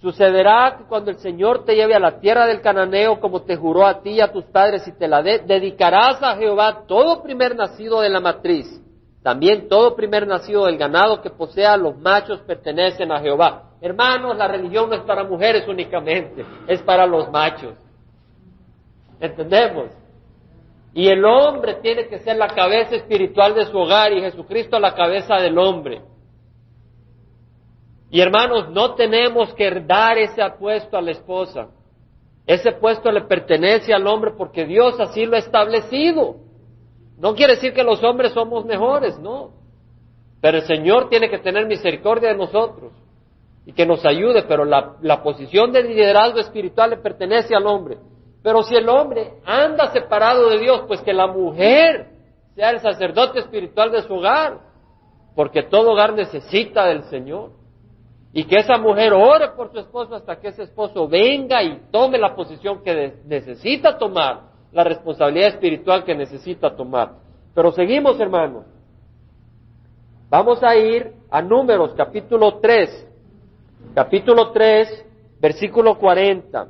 Sucederá 0.01 0.75
que 0.77 0.85
cuando 0.85 1.11
el 1.11 1.17
Señor 1.17 1.63
te 1.63 1.75
lleve 1.75 1.93
a 1.95 1.99
la 1.99 2.19
tierra 2.19 2.47
del 2.47 2.61
cananeo, 2.61 3.19
como 3.19 3.43
te 3.43 3.55
juró 3.55 3.85
a 3.85 4.01
ti 4.01 4.11
y 4.11 4.21
a 4.21 4.31
tus 4.31 4.45
padres, 4.45 4.87
y 4.87 4.91
te 4.93 5.07
la 5.07 5.21
dé, 5.21 5.39
dedicarás 5.39 6.21
a 6.21 6.35
Jehová 6.37 6.85
todo 6.87 7.21
primer 7.23 7.55
nacido 7.55 8.01
de 8.01 8.09
la 8.09 8.19
matriz 8.19 8.81
también 9.25 9.67
todo 9.67 9.95
primer 9.95 10.27
nacido 10.27 10.67
del 10.67 10.77
ganado 10.77 11.19
que 11.19 11.31
posea 11.31 11.75
los 11.77 11.97
machos 11.97 12.41
pertenecen 12.41 13.11
a 13.11 13.19
Jehová. 13.19 13.71
Hermanos, 13.81 14.37
la 14.37 14.47
religión 14.47 14.87
no 14.87 14.95
es 14.95 15.01
para 15.01 15.23
mujeres 15.23 15.67
únicamente, 15.67 16.45
es 16.67 16.79
para 16.83 17.07
los 17.07 17.31
machos. 17.31 17.73
¿Entendemos? 19.19 19.87
Y 20.93 21.07
el 21.07 21.25
hombre 21.25 21.79
tiene 21.81 22.07
que 22.07 22.19
ser 22.19 22.37
la 22.37 22.49
cabeza 22.49 22.97
espiritual 22.97 23.55
de 23.55 23.65
su 23.65 23.75
hogar 23.75 24.13
y 24.13 24.21
Jesucristo 24.21 24.79
la 24.79 24.93
cabeza 24.93 25.37
del 25.37 25.57
hombre. 25.57 26.03
Y 28.11 28.21
hermanos, 28.21 28.69
no 28.69 28.93
tenemos 28.93 29.51
que 29.55 29.71
dar 29.87 30.19
ese 30.19 30.43
puesto 30.59 30.97
a 30.97 31.01
la 31.01 31.09
esposa. 31.09 31.69
Ese 32.45 32.73
puesto 32.73 33.11
le 33.11 33.21
pertenece 33.21 33.91
al 33.91 34.05
hombre 34.05 34.33
porque 34.37 34.65
Dios 34.65 34.99
así 34.99 35.25
lo 35.25 35.35
ha 35.35 35.39
establecido. 35.39 36.44
No 37.17 37.33
quiere 37.33 37.55
decir 37.55 37.73
que 37.73 37.83
los 37.83 38.03
hombres 38.03 38.33
somos 38.33 38.65
mejores, 38.65 39.17
no. 39.19 39.51
Pero 40.41 40.57
el 40.57 40.63
Señor 40.63 41.09
tiene 41.09 41.29
que 41.29 41.39
tener 41.39 41.65
misericordia 41.65 42.29
de 42.29 42.37
nosotros 42.37 42.91
y 43.65 43.73
que 43.73 43.85
nos 43.85 44.05
ayude, 44.05 44.43
pero 44.43 44.63
la, 44.63 45.23
posición 45.23 45.71
de 45.71 45.83
liderazgo 45.83 46.39
espiritual 46.39 46.91
le 46.91 46.97
pertenece 46.97 47.55
al 47.55 47.65
hombre. 47.65 47.97
Pero 48.43 48.61
si 48.63 48.75
el 48.75 48.87
hombre 48.87 49.39
anda 49.43 49.91
separado 49.91 50.49
de 50.49 50.59
Dios, 50.59 50.83
pues 50.87 51.01
que 51.01 51.13
la 51.13 51.25
mujer 51.25 52.09
sea 52.53 52.69
el 52.69 52.79
sacerdote 52.79 53.39
espiritual 53.39 53.91
de 53.91 54.03
su 54.03 54.13
hogar, 54.13 54.59
porque 55.35 55.63
todo 55.63 55.93
hogar 55.93 56.13
necesita 56.13 56.85
del 56.85 57.03
Señor. 57.05 57.51
Y 58.33 58.43
que 58.43 58.57
esa 58.57 58.77
mujer 58.77 59.13
ore 59.13 59.49
por 59.55 59.71
su 59.71 59.79
esposo 59.79 60.13
hasta 60.13 60.39
que 60.39 60.49
ese 60.49 60.63
esposo 60.63 61.07
venga 61.07 61.63
y 61.63 61.87
tome 61.89 62.17
la 62.17 62.35
posición 62.35 62.83
que 62.83 63.15
necesita 63.25 63.97
tomar 63.97 64.54
la 64.75 64.83
responsabilidad 64.83 65.47
espiritual 65.47 66.03
que 66.03 66.13
necesita 66.13 66.75
tomar. 66.75 67.13
Pero 67.53 67.71
seguimos, 67.71 68.19
hermanos. 68.19 68.65
Vamos 70.29 70.61
a 70.61 70.75
ir 70.75 71.13
a 71.31 71.41
Números, 71.41 71.93
capítulo 71.95 72.59
3. 72.59 73.07
Capítulo 73.93 74.51
3, 74.51 75.05
versículo 75.39 75.97
40. 75.97 76.67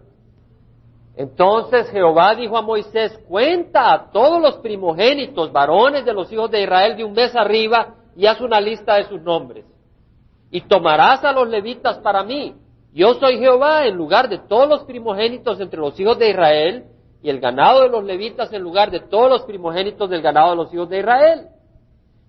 Entonces 1.17 1.89
Jehová 1.89 2.35
dijo 2.35 2.55
a 2.55 2.61
Moisés, 2.61 3.17
cuenta 3.27 3.91
a 3.91 4.11
todos 4.11 4.39
los 4.39 4.57
primogénitos 4.57 5.51
varones 5.51 6.05
de 6.05 6.13
los 6.13 6.31
hijos 6.31 6.51
de 6.51 6.61
Israel 6.61 6.95
de 6.95 7.05
un 7.05 7.13
mes 7.13 7.35
arriba 7.35 7.95
y 8.15 8.27
haz 8.27 8.39
una 8.39 8.61
lista 8.61 8.97
de 8.97 9.05
sus 9.05 9.19
nombres. 9.19 9.65
Y 10.51 10.61
tomarás 10.61 11.23
a 11.23 11.31
los 11.31 11.49
levitas 11.49 11.97
para 11.97 12.23
mí. 12.23 12.53
Yo 12.93 13.15
soy 13.15 13.39
Jehová 13.39 13.87
en 13.87 13.95
lugar 13.95 14.29
de 14.29 14.37
todos 14.37 14.69
los 14.69 14.83
primogénitos 14.83 15.59
entre 15.59 15.79
los 15.79 15.99
hijos 15.99 16.19
de 16.19 16.29
Israel 16.29 16.85
y 17.25 17.29
el 17.31 17.39
ganado 17.39 17.81
de 17.81 17.89
los 17.89 18.03
levitas 18.03 18.53
en 18.53 18.61
lugar 18.61 18.91
de 18.91 18.99
todos 18.99 19.27
los 19.27 19.41
primogénitos 19.45 20.07
del 20.07 20.21
ganado 20.21 20.51
de 20.51 20.57
los 20.57 20.71
hijos 20.71 20.87
de 20.87 20.99
Israel. 20.99 21.47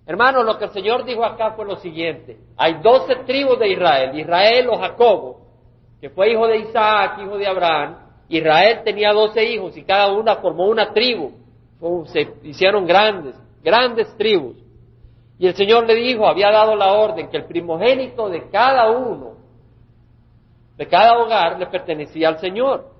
Hermanos, 0.07 0.43
lo 0.43 0.57
que 0.57 0.65
el 0.65 0.71
Señor 0.71 1.05
dijo 1.05 1.23
acá 1.23 1.51
fue 1.51 1.65
lo 1.65 1.75
siguiente. 1.75 2.39
Hay 2.57 2.81
doce 2.81 3.17
tribus 3.17 3.59
de 3.59 3.69
Israel. 3.69 4.17
Israel 4.17 4.69
o 4.71 4.77
Jacobo, 4.79 5.41
que 6.01 6.09
fue 6.09 6.31
hijo 6.31 6.47
de 6.47 6.57
Isaac, 6.61 7.19
hijo 7.23 7.37
de 7.37 7.45
Abraham. 7.45 7.95
Israel 8.27 8.81
tenía 8.83 9.13
doce 9.13 9.45
hijos 9.45 9.77
y 9.77 9.83
cada 9.83 10.11
una 10.11 10.37
formó 10.37 10.65
una 10.65 10.91
tribu. 10.91 11.31
Se 12.05 12.33
hicieron 12.41 12.87
grandes, 12.87 13.35
grandes 13.63 14.17
tribus. 14.17 14.57
Y 15.37 15.45
el 15.45 15.53
Señor 15.53 15.85
le 15.85 15.93
dijo, 15.93 16.25
había 16.25 16.49
dado 16.49 16.75
la 16.75 16.93
orden 16.93 17.29
que 17.29 17.37
el 17.37 17.45
primogénito 17.45 18.29
de 18.29 18.49
cada 18.49 18.89
uno, 18.89 19.35
de 20.75 20.87
cada 20.87 21.19
hogar, 21.19 21.59
le 21.59 21.67
pertenecía 21.67 22.29
al 22.29 22.39
Señor. 22.39 22.96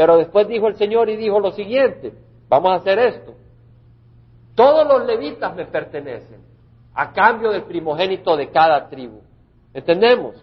Pero 0.00 0.16
después 0.16 0.48
dijo 0.48 0.66
el 0.66 0.76
Señor 0.76 1.10
y 1.10 1.16
dijo 1.16 1.40
lo 1.40 1.52
siguiente, 1.52 2.14
vamos 2.48 2.72
a 2.72 2.76
hacer 2.76 2.98
esto. 3.00 3.34
Todos 4.54 4.88
los 4.88 5.06
levitas 5.06 5.54
me 5.54 5.66
pertenecen 5.66 6.40
a 6.94 7.12
cambio 7.12 7.50
del 7.50 7.64
primogénito 7.64 8.34
de 8.34 8.48
cada 8.48 8.88
tribu. 8.88 9.20
¿Entendemos? 9.74 10.42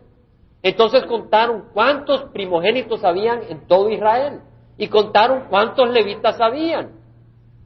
Entonces 0.61 1.05
contaron 1.05 1.69
cuántos 1.73 2.25
primogénitos 2.25 3.03
habían 3.03 3.41
en 3.49 3.65
todo 3.65 3.89
Israel 3.89 4.41
y 4.77 4.89
contaron 4.89 5.45
cuántos 5.49 5.89
levitas 5.89 6.39
habían 6.39 6.91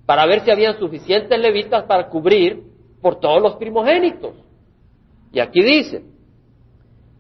para 0.06 0.26
ver 0.26 0.46
si 0.46 0.52
habían 0.52 0.80
suficientes 0.80 1.38
levitas 1.38 1.84
para 1.84 2.08
cubrir 2.08 2.72
por 3.02 3.20
todos 3.20 3.42
los 3.42 3.58
primogénitos. 3.58 4.34
Y 5.34 5.42
aquí 5.42 5.62
dice, 5.62 6.06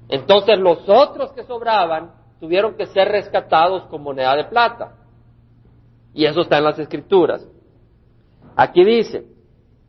Entonces 0.06 0.58
los 0.58 0.86
otros 0.86 1.32
que 1.32 1.44
sobraban 1.44 2.12
tuvieron 2.40 2.76
que 2.76 2.84
ser 2.84 3.08
rescatados 3.08 3.84
con 3.84 4.02
moneda 4.02 4.36
de 4.36 4.44
plata. 4.44 4.92
Y 6.12 6.26
eso 6.26 6.42
está 6.42 6.58
en 6.58 6.64
las 6.64 6.78
escrituras. 6.78 7.48
Aquí 8.54 8.84
dice, 8.84 9.24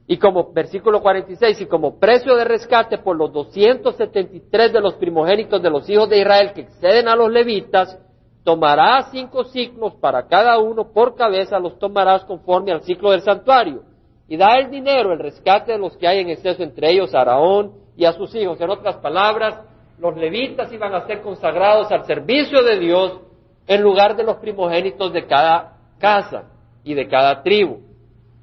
y 0.07 0.15
como 0.15 0.53
versículo 0.53 1.01
46, 1.01 1.59
y 1.59 1.65
como 1.65 1.99
precio 1.99 2.33
de 2.33 2.45
rescate 2.45 2.99
por 2.99 3.17
los 3.17 3.33
273 3.33 4.71
de 4.71 4.79
los 4.79 4.93
primogénitos 4.93 5.61
de 5.61 5.69
los 5.69 5.89
hijos 5.89 6.09
de 6.09 6.19
Israel 6.19 6.53
que 6.53 6.61
exceden 6.61 7.09
a 7.09 7.15
los 7.17 7.29
levitas, 7.29 7.99
tomarás 8.45 9.09
cinco 9.11 9.43
ciclos 9.45 9.95
para 9.95 10.27
cada 10.27 10.59
uno 10.59 10.93
por 10.93 11.15
cabeza, 11.15 11.59
los 11.59 11.77
tomarás 11.79 12.23
conforme 12.23 12.71
al 12.71 12.83
ciclo 12.83 13.11
del 13.11 13.21
santuario. 13.21 13.81
Y 14.27 14.37
da 14.37 14.57
el 14.59 14.69
dinero, 14.69 15.11
el 15.11 15.19
rescate 15.19 15.73
de 15.73 15.79
los 15.79 15.97
que 15.97 16.07
hay 16.07 16.19
en 16.19 16.29
exceso, 16.29 16.63
entre 16.63 16.91
ellos 16.91 17.13
a 17.13 17.21
Araón 17.21 17.73
y 17.97 18.05
a 18.05 18.13
sus 18.13 18.33
hijos. 18.35 18.61
En 18.61 18.69
otras 18.69 18.97
palabras, 18.97 19.59
los 19.97 20.15
levitas 20.15 20.71
iban 20.71 20.93
a 20.93 21.07
ser 21.07 21.21
consagrados 21.21 21.91
al 21.91 22.05
servicio 22.05 22.63
de 22.63 22.79
Dios 22.79 23.19
en 23.67 23.81
lugar 23.81 24.15
de 24.15 24.23
los 24.23 24.37
primogénitos 24.37 25.11
de 25.11 25.25
cada 25.25 25.77
casa 25.99 26.43
y 26.83 26.93
de 26.93 27.07
cada 27.07 27.41
tribu. 27.41 27.79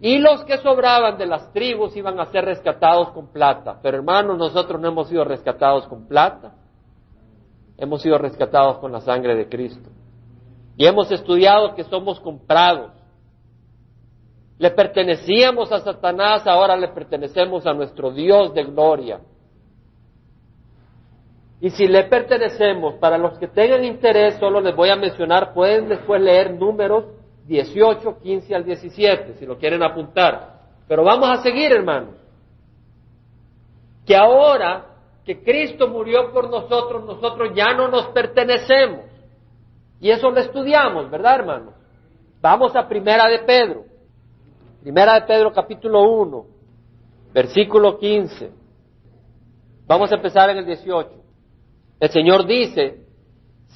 Y 0.01 0.19
los 0.19 0.45
que 0.45 0.59
sobraban 0.59 1.17
de 1.17 1.27
las 1.27 1.53
tribus 1.53 1.97
iban 1.97 2.19
a 2.19 2.27
ser 2.27 2.45
rescatados 2.45 3.11
con 3.11 3.33
plata. 3.33 3.79
Pero 3.81 3.99
hermanos, 3.99 4.37
nosotros 4.37 4.81
no 4.81 4.89
hemos 4.89 5.09
sido 5.09 5.23
rescatados 5.23 5.87
con 5.87 6.09
plata, 6.09 6.55
hemos 7.83 8.01
sido 8.01 8.17
rescatados 8.17 8.79
con 8.79 8.93
la 8.93 9.01
sangre 9.01 9.35
de 9.35 9.49
Cristo. 9.49 9.91
Y 10.77 10.87
hemos 10.87 11.11
estudiado 11.11 11.75
que 11.75 11.83
somos 11.83 12.21
comprados. 12.21 12.93
Le 14.57 14.71
pertenecíamos 14.71 15.73
a 15.73 15.81
Satanás, 15.81 16.47
ahora 16.47 16.77
le 16.77 16.89
pertenecemos 16.89 17.67
a 17.67 17.75
nuestro 17.75 18.13
Dios 18.13 18.55
de 18.55 18.63
gloria. 18.63 19.21
Y 21.61 21.71
si 21.71 21.89
le 21.89 22.05
pertenecemos, 22.05 22.95
para 22.95 23.19
los 23.19 23.37
que 23.41 23.49
tengan 23.49 23.85
interés, 23.85 24.37
solo 24.39 24.61
les 24.61 24.77
voy 24.77 24.91
a 24.91 24.97
mencionar, 24.97 25.53
pueden 25.53 25.89
después 25.89 26.23
leer 26.23 26.55
números 26.55 27.07
18, 27.49 28.21
15 28.23 28.55
al 28.55 28.65
17, 28.65 29.35
si 29.41 29.45
lo 29.45 29.59
quieren 29.59 29.83
apuntar. 29.83 30.61
Pero 30.87 31.03
vamos 31.03 31.29
a 31.29 31.43
seguir, 31.43 31.73
hermanos. 31.73 32.15
Que 34.07 34.15
ahora 34.15 34.92
que 35.25 35.43
Cristo 35.43 35.89
murió 35.89 36.33
por 36.33 36.51
nosotros, 36.51 37.05
nosotros 37.05 37.53
ya 37.55 37.75
no 37.75 37.89
nos 37.89 38.09
pertenecemos. 38.09 39.01
Y 40.01 40.11
eso 40.11 40.31
lo 40.31 40.41
estudiamos, 40.41 41.11
¿verdad, 41.11 41.37
hermanos? 41.37 41.75
Vamos 42.41 42.75
a 42.75 42.89
Primera 42.89 43.29
de 43.29 43.39
Pedro. 43.41 43.85
Primera 44.83 45.15
de 45.15 45.23
Pedro 45.23 45.53
capítulo 45.53 46.03
1, 46.03 46.47
versículo 47.33 47.99
15. 47.99 48.51
Vamos 49.87 50.11
a 50.11 50.17
empezar 50.17 50.51
en 50.51 50.59
el 50.59 50.67
18. 50.67 51.11
El 52.01 52.11
Señor 52.11 52.47
dice, 52.47 53.03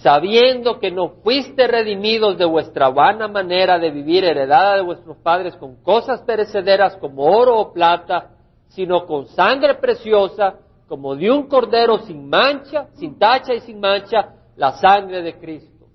sabiendo 0.03 0.81
que 0.81 0.91
no 0.91 1.11
fuiste 1.23 1.69
redimidos 1.69 2.37
de 2.39 2.45
vuestra 2.45 2.89
vana 2.89 3.29
manera 3.29 3.79
de 3.79 3.93
vivir 3.93 4.25
heredada 4.25 4.75
de 4.75 4.83
vuestros 4.83 5.17
padres 5.19 5.55
con 5.57 5.77
cosas 5.77 6.23
perecederas 6.23 6.97
como 6.97 7.23
oro 7.23 7.57
o 7.57 7.73
plata, 7.73 8.31
sino 8.69 9.07
con 9.07 9.27
sangre 9.29 9.77
preciosa, 9.77 10.57
como 10.89 11.17
de 11.17 11.31
un 11.31 11.49
cordero 11.49 11.99
sin 11.99 12.29
mancha, 12.29 12.89
sin 12.95 13.19
tacha 13.19 13.55
y 13.55 13.61
sin 13.61 13.81
mancha, 13.81 14.35
la 14.57 14.73
sangre 14.73 15.23
de 15.23 15.39
Cristo. 15.39 15.87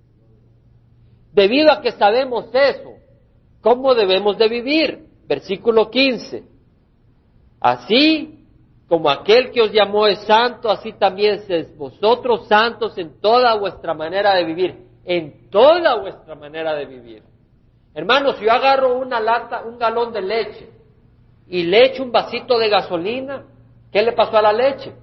Debido 1.34 1.72
a 1.72 1.82
que 1.82 1.92
sabemos 1.92 2.46
eso, 2.54 2.94
¿cómo 3.62 3.96
debemos 3.96 4.38
de 4.38 4.50
vivir? 4.50 5.06
Versículo 5.28 5.90
15. 5.90 6.44
Así 7.60 8.42
como 8.92 9.10
aquel 9.10 9.52
que 9.52 9.62
os 9.62 9.72
llamó 9.72 10.08
es 10.08 10.20
santo, 10.26 10.70
así 10.70 10.92
también 10.94 11.44
seis 11.48 11.74
vosotros 11.78 12.48
santos 12.48 12.98
en 12.98 13.22
toda 13.22 13.56
vuestra 13.56 13.94
manera 13.94 14.36
de 14.36 14.44
vivir, 14.44 14.76
en 15.06 15.50
toda 15.50 15.96
vuestra 15.96 16.36
manera 16.36 16.76
de 16.76 16.86
vivir. 16.86 17.24
Hermanos, 17.94 18.36
si 18.38 18.46
yo 18.46 18.52
agarro 18.52 18.98
una 18.98 19.22
lata, 19.22 19.64
un 19.64 19.78
galón 19.78 20.12
de 20.12 20.22
leche 20.22 20.70
y 21.48 21.64
le 21.64 21.86
echo 21.86 22.04
un 22.04 22.12
vasito 22.12 22.58
de 22.58 22.68
gasolina, 22.68 23.46
¿qué 23.92 24.02
le 24.02 24.14
pasó 24.14 24.38
a 24.38 24.42
la 24.42 24.54
leche? 24.54 24.94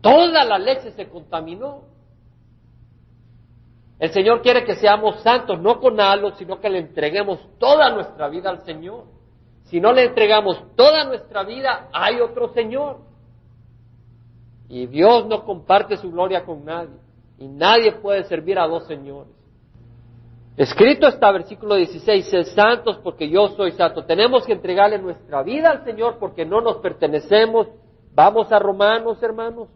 Toda 0.00 0.44
la 0.44 0.58
leche 0.58 0.92
se 0.92 1.08
contaminó. 1.08 1.82
El 3.98 4.10
Señor 4.12 4.42
quiere 4.42 4.64
que 4.64 4.76
seamos 4.76 5.20
santos, 5.22 5.60
no 5.60 5.80
con 5.80 6.00
algo, 6.00 6.30
sino 6.32 6.60
que 6.60 6.70
le 6.70 6.78
entreguemos 6.78 7.40
toda 7.58 7.90
nuestra 7.90 8.28
vida 8.28 8.50
al 8.50 8.64
Señor. 8.64 9.04
Si 9.64 9.80
no 9.80 9.92
le 9.92 10.04
entregamos 10.04 10.62
toda 10.76 11.04
nuestra 11.04 11.42
vida, 11.42 11.88
hay 11.92 12.20
otro 12.20 12.52
Señor. 12.52 13.00
Y 14.68 14.86
Dios 14.86 15.26
no 15.26 15.44
comparte 15.44 15.96
su 15.96 16.10
gloria 16.10 16.44
con 16.44 16.64
nadie. 16.64 16.96
Y 17.38 17.48
nadie 17.48 17.92
puede 17.92 18.24
servir 18.24 18.58
a 18.58 18.66
dos 18.66 18.86
señores. 18.86 19.32
Escrito 20.56 21.06
está 21.06 21.30
versículo 21.30 21.76
16, 21.76 22.28
sed 22.28 22.44
santos 22.46 22.98
porque 23.02 23.28
yo 23.28 23.48
soy 23.50 23.72
santo. 23.72 24.04
Tenemos 24.04 24.44
que 24.44 24.52
entregarle 24.52 24.98
nuestra 24.98 25.42
vida 25.42 25.70
al 25.70 25.84
Señor 25.84 26.18
porque 26.18 26.44
no 26.44 26.60
nos 26.60 26.78
pertenecemos. 26.78 27.68
Vamos 28.18 28.50
a 28.50 28.58
Romanos, 28.58 29.22
hermanos. 29.22 29.68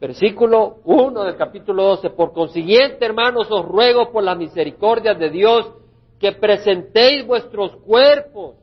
Versículo 0.00 0.78
1 0.84 1.22
del 1.22 1.36
capítulo 1.36 1.82
12. 1.82 2.08
Por 2.08 2.32
consiguiente, 2.32 3.04
hermanos, 3.04 3.46
os 3.50 3.62
ruego 3.62 4.10
por 4.10 4.24
la 4.24 4.34
misericordia 4.34 5.12
de 5.12 5.28
Dios 5.28 5.70
que 6.18 6.32
presentéis 6.32 7.26
vuestros 7.26 7.76
cuerpos 7.84 8.54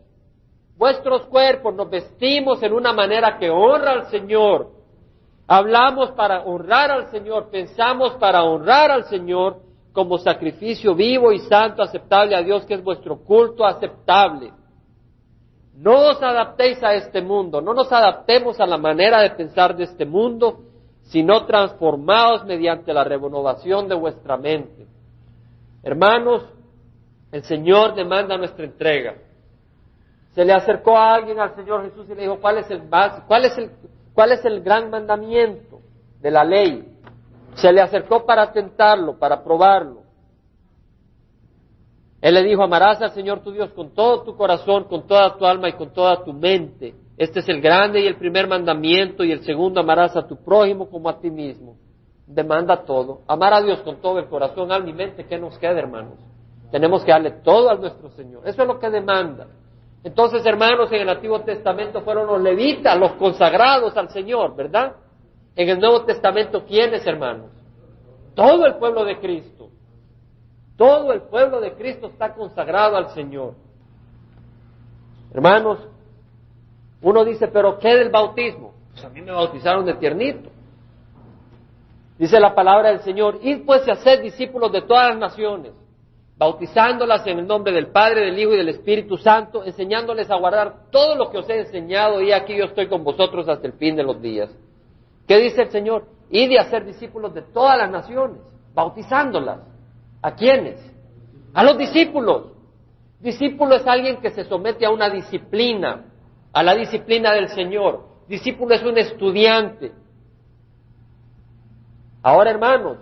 vuestros 0.75 1.27
cuerpos, 1.27 1.75
nos 1.75 1.91
vestimos 1.91 2.63
en 2.63 2.73
una 2.73 2.91
manera 2.91 3.37
que 3.37 3.51
honra 3.51 3.91
al 3.91 4.09
Señor. 4.09 4.71
Hablamos 5.45 6.09
para 6.13 6.41
honrar 6.41 6.89
al 6.89 7.11
Señor, 7.11 7.51
pensamos 7.51 8.13
para 8.13 8.41
honrar 8.43 8.89
al 8.89 9.03
Señor 9.03 9.57
como 9.93 10.17
sacrificio 10.17 10.95
vivo 10.95 11.31
y 11.31 11.37
santo, 11.41 11.83
aceptable 11.83 12.35
a 12.35 12.41
Dios, 12.41 12.65
que 12.65 12.73
es 12.73 12.83
vuestro 12.83 13.19
culto 13.23 13.63
aceptable. 13.63 14.51
No 15.75 16.09
os 16.09 16.21
adaptéis 16.21 16.83
a 16.83 16.93
este 16.93 17.21
mundo, 17.21 17.61
no 17.61 17.73
nos 17.73 17.91
adaptemos 17.91 18.59
a 18.59 18.65
la 18.65 18.77
manera 18.77 19.21
de 19.21 19.31
pensar 19.31 19.75
de 19.75 19.85
este 19.85 20.05
mundo, 20.05 20.59
sino 21.03 21.45
transformaos 21.45 22.45
mediante 22.45 22.93
la 22.93 23.03
renovación 23.03 23.87
de 23.87 23.95
vuestra 23.95 24.37
mente. 24.37 24.87
Hermanos, 25.83 26.45
el 27.31 27.43
Señor 27.43 27.95
demanda 27.95 28.37
nuestra 28.37 28.65
entrega. 28.65 29.15
Se 30.33 30.45
le 30.45 30.53
acercó 30.53 30.97
a 30.97 31.15
alguien 31.15 31.39
al 31.39 31.55
Señor 31.55 31.83
Jesús 31.83 32.05
y 32.09 32.15
le 32.15 32.21
dijo, 32.21 32.39
¿cuál 32.39 32.59
es 32.59 32.69
el, 32.69 32.83
cuál 33.27 33.45
es 33.45 33.57
el, 33.57 33.71
cuál 34.13 34.31
es 34.31 34.45
el 34.45 34.61
gran 34.61 34.89
mandamiento 34.89 35.79
de 36.21 36.31
la 36.31 36.43
ley? 36.43 36.87
Se 37.55 37.71
le 37.71 37.81
acercó 37.81 38.25
para 38.25 38.51
tentarlo, 38.51 39.17
para 39.17 39.43
probarlo. 39.43 40.00
Él 42.21 42.35
le 42.35 42.43
dijo, 42.43 42.61
amarás 42.61 43.01
al 43.01 43.11
Señor 43.11 43.41
tu 43.41 43.51
Dios 43.51 43.71
con 43.71 43.93
todo 43.93 44.21
tu 44.21 44.35
corazón, 44.37 44.83
con 44.83 45.07
toda 45.07 45.35
tu 45.37 45.45
alma 45.45 45.69
y 45.69 45.73
con 45.73 45.91
toda 45.91 46.23
tu 46.23 46.33
mente. 46.33 46.93
Este 47.17 47.39
es 47.39 47.49
el 47.49 47.61
grande 47.61 48.01
y 48.01 48.07
el 48.07 48.15
primer 48.15 48.47
mandamiento 48.47 49.23
y 49.23 49.31
el 49.31 49.43
segundo 49.43 49.79
amarás 49.79 50.15
a 50.15 50.27
tu 50.27 50.35
prójimo 50.43 50.89
como 50.89 51.09
a 51.09 51.19
ti 51.19 51.31
mismo. 51.31 51.77
Demanda 52.27 52.83
todo. 52.83 53.21
Amar 53.27 53.53
a 53.53 53.61
Dios 53.61 53.79
con 53.81 53.99
todo 54.01 54.19
el 54.19 54.27
corazón, 54.27 54.71
alma 54.71 54.89
y 54.89 54.93
mente. 54.93 55.25
¿Qué 55.25 55.37
nos 55.37 55.57
queda, 55.57 55.79
hermanos? 55.79 56.19
Tenemos 56.71 57.03
que 57.03 57.11
darle 57.11 57.31
todo 57.43 57.69
a 57.69 57.75
nuestro 57.75 58.09
Señor. 58.11 58.47
Eso 58.47 58.61
es 58.61 58.67
lo 58.67 58.79
que 58.79 58.89
demanda. 58.89 59.47
Entonces, 60.03 60.45
hermanos, 60.45 60.91
en 60.91 61.01
el 61.01 61.09
Antiguo 61.09 61.41
Testamento 61.41 62.01
fueron 62.01 62.27
los 62.27 62.41
levitas, 62.41 62.97
los 62.97 63.13
consagrados 63.13 63.95
al 63.97 64.09
Señor, 64.09 64.55
¿verdad? 64.55 64.93
En 65.55 65.69
el 65.69 65.79
Nuevo 65.79 66.05
Testamento, 66.05 66.63
¿quiénes, 66.65 67.05
hermanos? 67.05 67.51
Todo 68.33 68.65
el 68.65 68.75
pueblo 68.75 69.03
de 69.03 69.19
Cristo. 69.19 69.60
Todo 70.81 71.13
el 71.13 71.21
pueblo 71.21 71.61
de 71.61 71.73
Cristo 71.73 72.07
está 72.07 72.33
consagrado 72.33 72.97
al 72.97 73.09
Señor. 73.09 73.53
Hermanos, 75.31 75.77
uno 77.03 77.23
dice, 77.23 77.49
pero 77.49 77.77
¿qué 77.77 77.89
del 77.95 78.09
bautismo? 78.09 78.73
Pues 78.89 79.05
a 79.05 79.09
mí 79.09 79.21
me 79.21 79.31
bautizaron 79.31 79.85
de 79.85 79.93
tiernito. 79.93 80.49
Dice 82.17 82.39
la 82.39 82.55
palabra 82.55 82.89
del 82.89 83.01
Señor, 83.01 83.37
id 83.43 83.63
pues 83.63 83.87
a 83.87 83.93
ser 83.97 84.23
discípulos 84.23 84.71
de 84.71 84.81
todas 84.81 85.09
las 85.09 85.19
naciones 85.19 85.71
bautizándolas 86.35 87.27
en 87.27 87.37
el 87.37 87.45
nombre 87.45 87.71
del 87.71 87.91
Padre, 87.91 88.21
del 88.21 88.39
Hijo 88.39 88.53
y 88.55 88.57
del 88.57 88.69
Espíritu 88.69 89.17
Santo, 89.17 89.63
enseñándoles 89.63 90.31
a 90.31 90.35
guardar 90.37 90.89
todo 90.89 91.13
lo 91.13 91.29
que 91.29 91.37
os 91.37 91.47
he 91.47 91.59
enseñado 91.59 92.23
y 92.23 92.31
aquí 92.31 92.57
yo 92.57 92.65
estoy 92.65 92.87
con 92.87 93.03
vosotros 93.03 93.47
hasta 93.47 93.67
el 93.67 93.73
fin 93.73 93.95
de 93.95 94.01
los 94.01 94.19
días. 94.19 94.49
¿Qué 95.27 95.37
dice 95.37 95.61
el 95.61 95.69
Señor? 95.69 96.07
Y 96.31 96.47
de 96.47 96.57
hacer 96.57 96.85
discípulos 96.85 97.35
de 97.35 97.43
todas 97.43 97.77
las 97.77 97.91
naciones, 97.91 98.41
bautizándolas. 98.73 99.70
¿A 100.21 100.35
quiénes? 100.35 100.79
A 101.53 101.63
los 101.63 101.77
discípulos. 101.77 102.53
Discípulo 103.19 103.75
es 103.75 103.85
alguien 103.85 104.21
que 104.21 104.31
se 104.31 104.43
somete 104.45 104.85
a 104.85 104.91
una 104.91 105.09
disciplina, 105.09 106.05
a 106.51 106.63
la 106.63 106.75
disciplina 106.75 107.33
del 107.33 107.49
Señor. 107.49 108.07
Discípulo 108.27 108.73
es 108.73 108.83
un 108.83 108.97
estudiante. 108.97 109.91
Ahora, 112.23 112.51
hermanos, 112.51 112.97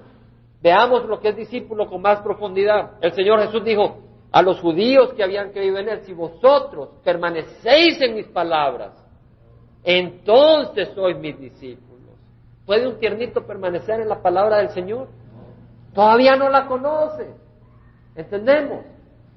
Veamos 0.61 1.05
lo 1.05 1.19
que 1.19 1.29
es 1.29 1.35
discípulo 1.35 1.87
con 1.87 2.01
más 2.01 2.19
profundidad. 2.21 2.97
El 3.01 3.13
Señor 3.13 3.39
Jesús 3.41 3.63
dijo 3.63 3.99
a 4.31 4.41
los 4.41 4.59
judíos 4.59 5.13
que 5.13 5.23
habían 5.23 5.51
creído 5.51 5.77
en 5.77 5.89
Él, 5.89 6.01
si 6.01 6.13
vosotros 6.13 6.89
permanecéis 7.03 7.99
en 8.01 8.15
mis 8.15 8.27
palabras, 8.27 8.93
entonces 9.83 10.89
sois 10.93 11.17
mis 11.17 11.39
discípulos. 11.39 11.87
¿Puede 12.65 12.87
un 12.87 12.99
tiernito 12.99 13.45
permanecer 13.47 14.01
en 14.01 14.09
la 14.09 14.21
palabra 14.21 14.57
del 14.57 14.69
Señor? 14.69 15.07
Todavía 15.93 16.35
no 16.35 16.49
la 16.49 16.65
conoce. 16.67 17.33
¿Entendemos? 18.15 18.85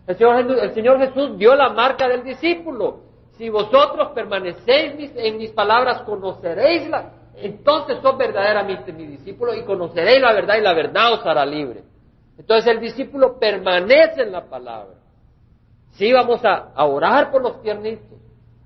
El 0.07 0.17
Señor, 0.17 0.37
el 0.63 0.75
Señor 0.75 0.99
Jesús 0.99 1.39
dio 1.39 1.55
la 1.55 1.71
marca 1.71 2.09
del 2.09 2.25
discípulo. 2.25 3.01
Si 3.37 3.49
vosotros 3.49 4.11
permanecéis 4.15 5.13
en 5.17 5.39
mis 5.39 5.51
palabras, 5.51 6.03
conoceréis 6.03 6.89
la, 6.89 7.13
entonces 7.37 7.99
sos 8.03 8.17
verdaderamente 8.19 8.93
mi 8.93 9.07
discípulo 9.07 9.55
y 9.55 9.65
conoceréis 9.65 10.21
la 10.21 10.33
verdad 10.33 10.57
y 10.59 10.61
la 10.61 10.75
verdad 10.75 11.15
os 11.15 11.27
hará 11.27 11.47
libre. 11.47 11.83
Entonces 12.37 12.73
el 12.73 12.81
discípulo 12.81 13.39
permanece 13.39 14.23
en 14.23 14.33
la 14.33 14.45
palabra. 14.45 14.95
Sí, 15.93 16.13
vamos 16.13 16.41
a, 16.45 16.73
orar 16.85 17.31
por 17.31 17.43
los 17.43 17.61
tiernitos, 17.63 18.19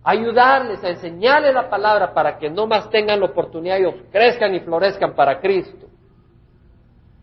ayudarles, 0.05 0.83
a 0.85 0.91
enseñarles 0.91 1.53
la 1.53 1.69
palabra 1.69 2.15
para 2.15 2.39
que 2.39 2.49
no 2.49 2.67
más 2.67 2.89
tengan 2.91 3.21
la 3.21 3.27
oportunidad 3.27 3.79
y 3.79 3.93
crezcan 4.11 4.55
y 4.55 4.61
florezcan 4.61 5.15
para 5.15 5.41
Cristo. 5.41 5.86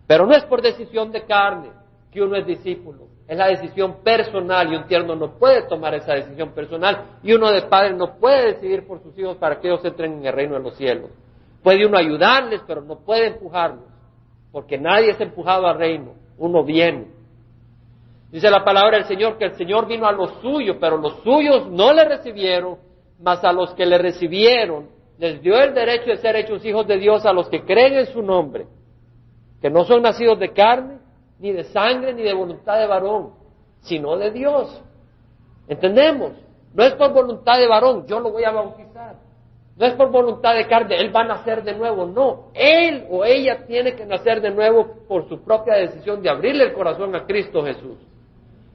Pero 0.07 0.25
no 0.25 0.33
es 0.35 0.43
por 0.45 0.61
decisión 0.61 1.11
de 1.11 1.23
carne. 1.23 1.69
que 2.11 2.21
uno 2.21 2.35
es 2.35 2.45
discípulo. 2.45 3.07
Es 3.27 3.35
la 3.35 3.47
decisión 3.47 4.03
personal 4.03 4.71
y 4.71 4.75
un 4.75 4.85
tierno 4.85 5.15
no 5.15 5.39
puede 5.39 5.63
tomar 5.63 5.95
esa 5.95 6.13
decisión 6.13 6.51
personal 6.51 7.17
y 7.23 7.33
uno 7.33 7.51
de 7.51 7.63
padre 7.63 7.95
no 7.95 8.19
puede 8.19 8.53
decidir 8.53 8.85
por 8.85 9.01
sus 9.01 9.17
hijos 9.17 9.37
para 9.37 9.59
que 9.59 9.67
ellos 9.67 9.83
entren 9.83 10.19
en 10.19 10.25
el 10.27 10.33
reino 10.33 10.53
de 10.53 10.59
los 10.61 10.75
cielos. 10.75 11.09
Puede 11.63 11.87
uno 11.87 11.97
ayudarles, 11.97 12.61
pero 12.67 12.81
no 12.81 12.99
puede 12.99 13.29
empujarlos, 13.29 13.85
porque 14.51 14.77
nadie 14.77 15.11
es 15.11 15.21
empujado 15.21 15.65
al 15.65 15.77
reino, 15.77 16.13
uno 16.37 16.63
viene. 16.63 17.07
Dice 18.29 18.49
la 18.49 18.63
palabra 18.63 18.97
del 18.97 19.07
Señor 19.07 19.37
que 19.37 19.45
el 19.45 19.53
Señor 19.53 19.87
vino 19.87 20.05
a 20.05 20.11
los 20.11 20.41
suyos, 20.41 20.77
pero 20.79 20.97
los 20.97 21.21
suyos 21.23 21.69
no 21.71 21.93
le 21.93 22.03
recibieron, 22.03 22.77
mas 23.19 23.43
a 23.43 23.53
los 23.53 23.73
que 23.73 23.85
le 23.85 23.97
recibieron 23.97 24.89
les 25.17 25.41
dio 25.41 25.55
el 25.55 25.73
derecho 25.73 26.09
de 26.09 26.17
ser 26.17 26.35
hechos 26.35 26.65
hijos 26.65 26.85
de 26.85 26.97
Dios 26.97 27.25
a 27.25 27.31
los 27.31 27.47
que 27.47 27.63
creen 27.63 27.93
en 27.93 28.07
su 28.07 28.21
nombre, 28.21 28.65
que 29.63 29.69
no 29.69 29.85
son 29.85 30.01
nacidos 30.01 30.37
de 30.39 30.51
carne, 30.51 30.97
ni 31.39 31.53
de 31.53 31.63
sangre, 31.63 32.13
ni 32.13 32.21
de 32.21 32.33
voluntad 32.33 32.77
de 32.77 32.85
varón, 32.85 33.29
sino 33.79 34.17
de 34.17 34.29
Dios. 34.29 34.83
¿Entendemos? 35.69 36.33
No 36.73 36.83
es 36.83 36.93
por 36.95 37.13
voluntad 37.13 37.57
de 37.57 37.69
varón, 37.69 38.05
yo 38.05 38.19
lo 38.19 38.29
voy 38.29 38.43
a 38.43 38.51
bautizar. 38.51 39.15
No 39.77 39.85
es 39.85 39.93
por 39.93 40.11
voluntad 40.11 40.53
de 40.53 40.67
carne, 40.67 40.97
él 40.99 41.15
va 41.15 41.21
a 41.21 41.27
nacer 41.27 41.63
de 41.63 41.75
nuevo. 41.75 42.05
No, 42.05 42.49
él 42.53 43.07
o 43.09 43.23
ella 43.23 43.65
tiene 43.65 43.95
que 43.95 44.05
nacer 44.05 44.41
de 44.41 44.51
nuevo 44.51 45.05
por 45.07 45.29
su 45.29 45.41
propia 45.41 45.75
decisión 45.75 46.21
de 46.21 46.29
abrirle 46.29 46.65
el 46.65 46.73
corazón 46.73 47.15
a 47.15 47.25
Cristo 47.25 47.63
Jesús. 47.63 47.99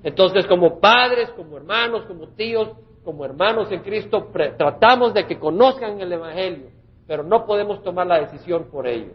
Entonces, 0.02 0.46
como 0.46 0.80
padres, 0.80 1.28
como 1.36 1.58
hermanos, 1.58 2.06
como 2.06 2.28
tíos, 2.28 2.70
como 3.04 3.26
hermanos 3.26 3.70
en 3.70 3.82
Cristo, 3.82 4.28
tratamos 4.56 5.12
de 5.12 5.26
que 5.26 5.38
conozcan 5.38 6.00
el 6.00 6.10
Evangelio, 6.14 6.70
pero 7.06 7.22
no 7.24 7.44
podemos 7.44 7.82
tomar 7.82 8.06
la 8.06 8.20
decisión 8.20 8.70
por 8.70 8.86
ellos, 8.86 9.12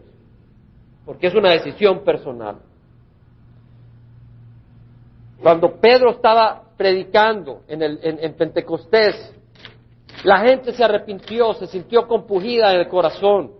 porque 1.04 1.26
es 1.26 1.34
una 1.34 1.50
decisión 1.50 2.00
personal. 2.04 2.56
Cuando 5.42 5.78
Pedro 5.78 6.10
estaba 6.10 6.62
predicando 6.76 7.60
en, 7.68 7.82
el, 7.82 7.98
en, 8.02 8.34
Pentecostés, 8.34 9.34
la 10.24 10.38
gente 10.38 10.72
se 10.72 10.82
arrepintió, 10.82 11.52
se 11.54 11.66
sintió 11.66 12.08
compugida 12.08 12.72
en 12.72 12.80
el 12.80 12.88
corazón. 12.88 13.52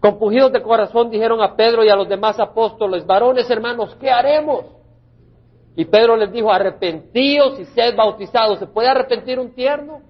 Compugidos 0.00 0.52
de 0.52 0.62
corazón 0.62 1.10
dijeron 1.10 1.40
a 1.40 1.54
Pedro 1.54 1.84
y 1.84 1.88
a 1.88 1.96
los 1.96 2.08
demás 2.08 2.40
apóstoles, 2.40 3.06
varones 3.06 3.48
hermanos, 3.48 3.96
¿qué 4.00 4.10
haremos? 4.10 4.64
Y 5.76 5.84
Pedro 5.84 6.16
les 6.16 6.32
dijo, 6.32 6.50
arrepentíos 6.50 7.60
y 7.60 7.64
sed 7.66 7.94
bautizados. 7.94 8.58
¿Se 8.58 8.66
puede 8.66 8.88
arrepentir 8.88 9.38
un 9.38 9.54
tierno? 9.54 10.00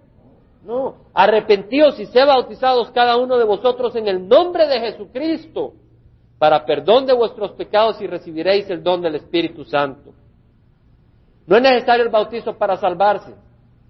No, 0.65 0.97
arrepentíos 1.13 2.01
y 2.01 2.07
sed 2.07 2.27
bautizados 2.27 2.91
cada 2.91 3.17
uno 3.17 3.37
de 3.37 3.45
vosotros 3.45 3.95
en 3.95 4.09
el 4.09 4.27
nombre 4.27 4.67
de 4.67 4.81
Jesucristo 4.81 5.75
para 6.39 6.65
perdón 6.65 7.07
de 7.07 7.13
vuestros 7.13 7.53
pecados 7.53 8.01
y 8.01 8.07
recibiréis 8.07 8.71
el 8.71 8.83
don 8.83 9.03
del 9.03 9.17
Espíritu 9.17 9.65
Santo. 9.65 10.13
No 11.47 11.57
es 11.57 11.63
necesario 11.63 12.05
el 12.05 12.11
bautizo 12.11 12.57
para 12.57 12.77
salvarse, 12.77 13.35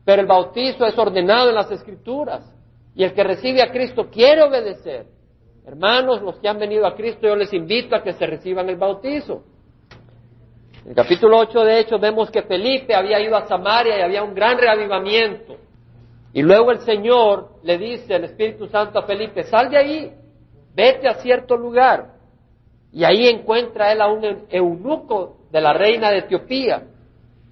pero 0.04 0.22
el 0.22 0.28
bautizo 0.28 0.86
es 0.86 0.96
ordenado 0.96 1.50
en 1.50 1.56
las 1.56 1.70
Escrituras. 1.70 2.54
Y 2.94 3.04
el 3.04 3.12
que 3.12 3.22
recibe 3.22 3.62
a 3.62 3.70
Cristo 3.70 4.08
quiere 4.10 4.42
obedecer. 4.42 5.06
Hermanos, 5.66 6.22
los 6.22 6.38
que 6.38 6.48
han 6.48 6.58
venido 6.58 6.86
a 6.86 6.94
Cristo, 6.94 7.28
yo 7.28 7.36
les 7.36 7.52
invito 7.52 7.94
a 7.94 8.02
que 8.02 8.14
se 8.14 8.26
reciban 8.26 8.68
el 8.70 8.76
bautizo. 8.76 9.42
En 10.82 10.90
el 10.90 10.94
capítulo 10.94 11.38
8 11.38 11.64
de 11.64 11.80
Hechos 11.80 12.00
vemos 12.00 12.30
que 12.30 12.42
Felipe 12.42 12.94
había 12.94 13.20
ido 13.20 13.36
a 13.36 13.46
Samaria 13.46 13.98
y 13.98 14.02
había 14.02 14.22
un 14.22 14.34
gran 14.34 14.56
reavivamiento. 14.56 15.56
Y 16.32 16.42
luego 16.42 16.70
el 16.70 16.80
Señor 16.80 17.50
le 17.62 17.76
dice, 17.76 18.14
el 18.14 18.24
Espíritu 18.24 18.66
Santo 18.68 18.98
a 18.98 19.02
Felipe, 19.02 19.42
sal 19.44 19.68
de 19.70 19.76
ahí, 19.76 20.12
vete 20.74 21.08
a 21.08 21.14
cierto 21.14 21.56
lugar. 21.56 22.17
Y 22.92 23.04
ahí 23.04 23.28
encuentra 23.28 23.92
él 23.92 24.00
a 24.00 24.08
un 24.08 24.46
eunuco 24.50 25.36
de 25.50 25.60
la 25.60 25.72
reina 25.72 26.10
de 26.10 26.18
Etiopía. 26.18 26.84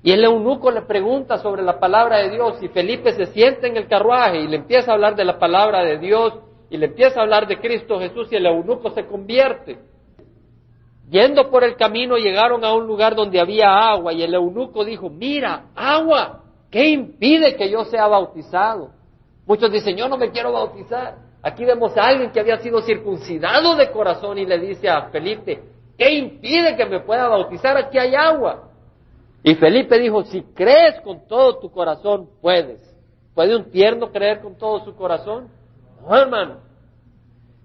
Y 0.03 0.13
el 0.13 0.25
eunuco 0.25 0.71
le 0.71 0.83
pregunta 0.83 1.39
sobre 1.39 1.63
la 1.63 1.81
palabra 1.81 2.19
de 2.19 2.31
Dios 2.31 2.63
y 2.63 2.69
Felipe 2.69 3.13
se 3.13 3.27
sienta 3.27 3.67
en 3.67 3.77
el 3.77 3.89
carruaje 3.89 4.41
y 4.41 4.47
le 4.47 4.57
empieza 4.57 4.91
a 4.91 4.95
hablar 4.95 5.17
de 5.17 5.25
la 5.25 5.39
palabra 5.39 5.83
de 5.85 5.99
Dios 5.99 6.35
y 6.71 6.77
le 6.77 6.87
empieza 6.87 7.21
a 7.21 7.23
hablar 7.25 7.47
de 7.47 7.59
Cristo 7.59 7.99
Jesús 7.99 8.29
y 8.31 8.37
el 8.37 8.47
eunuco 8.47 8.91
se 8.91 9.05
convierte. 9.05 9.79
Yendo 11.11 11.51
por 11.51 11.63
el 11.63 11.77
camino 11.77 12.17
llegaron 12.17 12.65
a 12.65 12.75
un 12.75 12.87
lugar 12.87 13.15
donde 13.15 13.41
había 13.41 13.91
agua 13.91 14.13
y 14.13 14.23
el 14.23 14.35
eunuco 14.35 14.85
dijo, 14.85 15.09
mira, 15.09 15.67
agua, 15.75 16.43
¿qué 16.71 16.89
impide 16.89 17.57
que 17.57 17.71
yo 17.71 17.85
sea 17.85 18.09
bautizado? 18.09 18.91
Muchos 19.47 19.71
dicen, 19.71 19.97
yo 19.97 20.09
no 20.09 20.17
me 20.17 20.31
quiero 20.31 20.53
bautizar. 20.53 21.26
Aquí 21.47 21.65
vemos 21.65 21.97
a 21.97 22.09
alguien 22.09 22.33
que 22.33 22.41
había 22.41 22.59
sido 22.59 22.81
circuncidado 22.81 23.77
de 23.77 23.93
corazón 23.93 24.37
y 24.37 24.45
le 24.45 24.59
dice 24.59 24.89
a 24.89 25.11
Felipe, 25.11 25.63
¿qué 25.97 26.11
impide 26.13 26.75
que 26.75 26.85
me 26.87 26.99
pueda 26.99 27.29
bautizar? 27.29 27.77
Aquí 27.77 27.97
hay 27.99 28.17
agua. 28.17 28.69
Y 29.45 29.55
Felipe 29.55 29.97
dijo, 30.01 30.25
si 30.25 30.43
crees 30.43 31.01
con 31.03 31.25
todo 31.29 31.61
tu 31.61 31.71
corazón, 31.71 32.29
puedes. 32.43 32.83
¿Puede 33.33 33.55
un 33.55 33.71
tierno 33.71 34.11
creer 34.11 34.41
con 34.41 34.59
todo 34.59 34.85
su 34.85 34.97
corazón? 34.97 35.47
No, 36.03 36.17
hermano. 36.17 36.57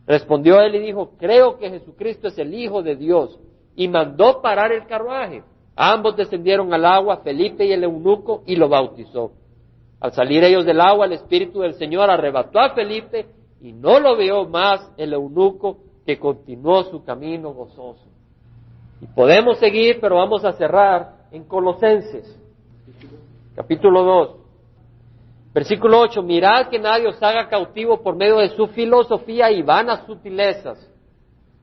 Respondió 0.05 0.61
él 0.61 0.75
y 0.75 0.79
dijo, 0.81 1.13
creo 1.17 1.57
que 1.57 1.71
Jesucristo 1.71 2.27
es 2.27 2.37
el 2.37 2.53
Hijo 2.53 2.83
de 2.83 2.95
Dios. 2.95 3.39
Y 3.75 3.87
mandó 3.87 4.43
parar 4.43 4.71
el 4.71 4.85
carruaje. 4.85 5.41
Ambos 5.75 6.15
descendieron 6.15 6.71
al 6.71 6.85
agua, 6.85 7.21
Felipe 7.23 7.65
y 7.65 7.71
el 7.71 7.83
eunuco, 7.83 8.43
y 8.45 8.57
lo 8.57 8.69
bautizó. 8.69 9.31
Al 9.99 10.13
salir 10.13 10.43
ellos 10.43 10.67
del 10.67 10.81
agua, 10.81 11.07
el 11.07 11.13
Espíritu 11.13 11.61
del 11.61 11.73
Señor 11.73 12.11
arrebató 12.11 12.59
a 12.59 12.75
Felipe 12.75 13.40
y 13.61 13.73
no 13.73 13.99
lo 13.99 14.17
vio 14.17 14.47
más 14.47 14.91
el 14.97 15.13
eunuco 15.13 15.77
que 16.05 16.17
continuó 16.17 16.83
su 16.83 17.03
camino 17.03 17.53
gozoso. 17.53 18.05
Y 18.99 19.05
podemos 19.07 19.57
seguir, 19.59 19.99
pero 20.01 20.15
vamos 20.15 20.43
a 20.43 20.53
cerrar 20.53 21.27
en 21.31 21.43
Colosenses, 21.45 22.37
capítulo 23.55 24.03
2, 24.03 24.35
versículo 25.53 25.99
8, 26.01 26.23
mirad 26.23 26.69
que 26.69 26.79
nadie 26.79 27.07
os 27.07 27.21
haga 27.21 27.47
cautivo 27.47 28.01
por 28.01 28.15
medio 28.15 28.37
de 28.37 28.49
su 28.49 28.67
filosofía 28.67 29.51
y 29.51 29.61
vanas 29.61 30.05
sutilezas, 30.05 30.77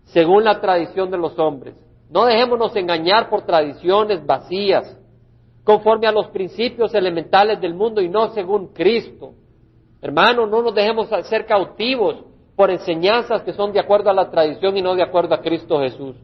según 0.04 0.44
la 0.44 0.60
tradición 0.60 1.10
de 1.10 1.18
los 1.18 1.38
hombres. 1.38 1.74
No 2.10 2.24
dejémonos 2.24 2.74
engañar 2.76 3.28
por 3.28 3.42
tradiciones 3.42 4.24
vacías, 4.24 4.98
conforme 5.64 6.06
a 6.06 6.12
los 6.12 6.28
principios 6.28 6.94
elementales 6.94 7.60
del 7.60 7.74
mundo 7.74 8.00
y 8.00 8.08
no 8.08 8.30
según 8.30 8.68
Cristo. 8.68 9.34
Hermanos, 10.00 10.48
no 10.48 10.62
nos 10.62 10.74
dejemos 10.74 11.08
ser 11.28 11.46
cautivos 11.46 12.24
por 12.56 12.70
enseñanzas 12.70 13.42
que 13.42 13.52
son 13.52 13.72
de 13.72 13.80
acuerdo 13.80 14.10
a 14.10 14.14
la 14.14 14.30
tradición 14.30 14.76
y 14.76 14.82
no 14.82 14.94
de 14.94 15.02
acuerdo 15.02 15.34
a 15.34 15.40
Cristo 15.40 15.80
Jesús 15.80 16.16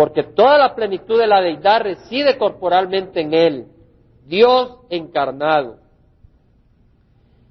porque 0.00 0.22
toda 0.22 0.56
la 0.56 0.74
plenitud 0.74 1.18
de 1.18 1.26
la 1.26 1.42
deidad 1.42 1.82
reside 1.82 2.38
corporalmente 2.38 3.20
en 3.20 3.34
Él, 3.34 3.66
Dios 4.24 4.78
encarnado. 4.88 5.76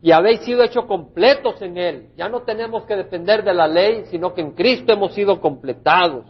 Y 0.01 0.11
habéis 0.11 0.39
sido 0.41 0.63
hechos 0.63 0.85
completos 0.85 1.61
en 1.61 1.77
Él. 1.77 2.07
Ya 2.17 2.27
no 2.27 2.41
tenemos 2.41 2.85
que 2.85 2.95
depender 2.95 3.43
de 3.43 3.53
la 3.53 3.67
ley, 3.67 4.05
sino 4.05 4.33
que 4.33 4.41
en 4.41 4.53
Cristo 4.53 4.91
hemos 4.91 5.13
sido 5.13 5.39
completados. 5.39 6.25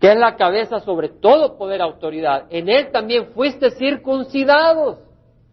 Que 0.00 0.10
es 0.10 0.18
la 0.18 0.34
cabeza 0.34 0.80
sobre 0.80 1.08
todo 1.08 1.56
poder 1.56 1.80
autoridad. 1.80 2.46
En 2.50 2.68
Él 2.68 2.90
también 2.90 3.26
fuiste 3.34 3.70
circuncidados. 3.70 4.98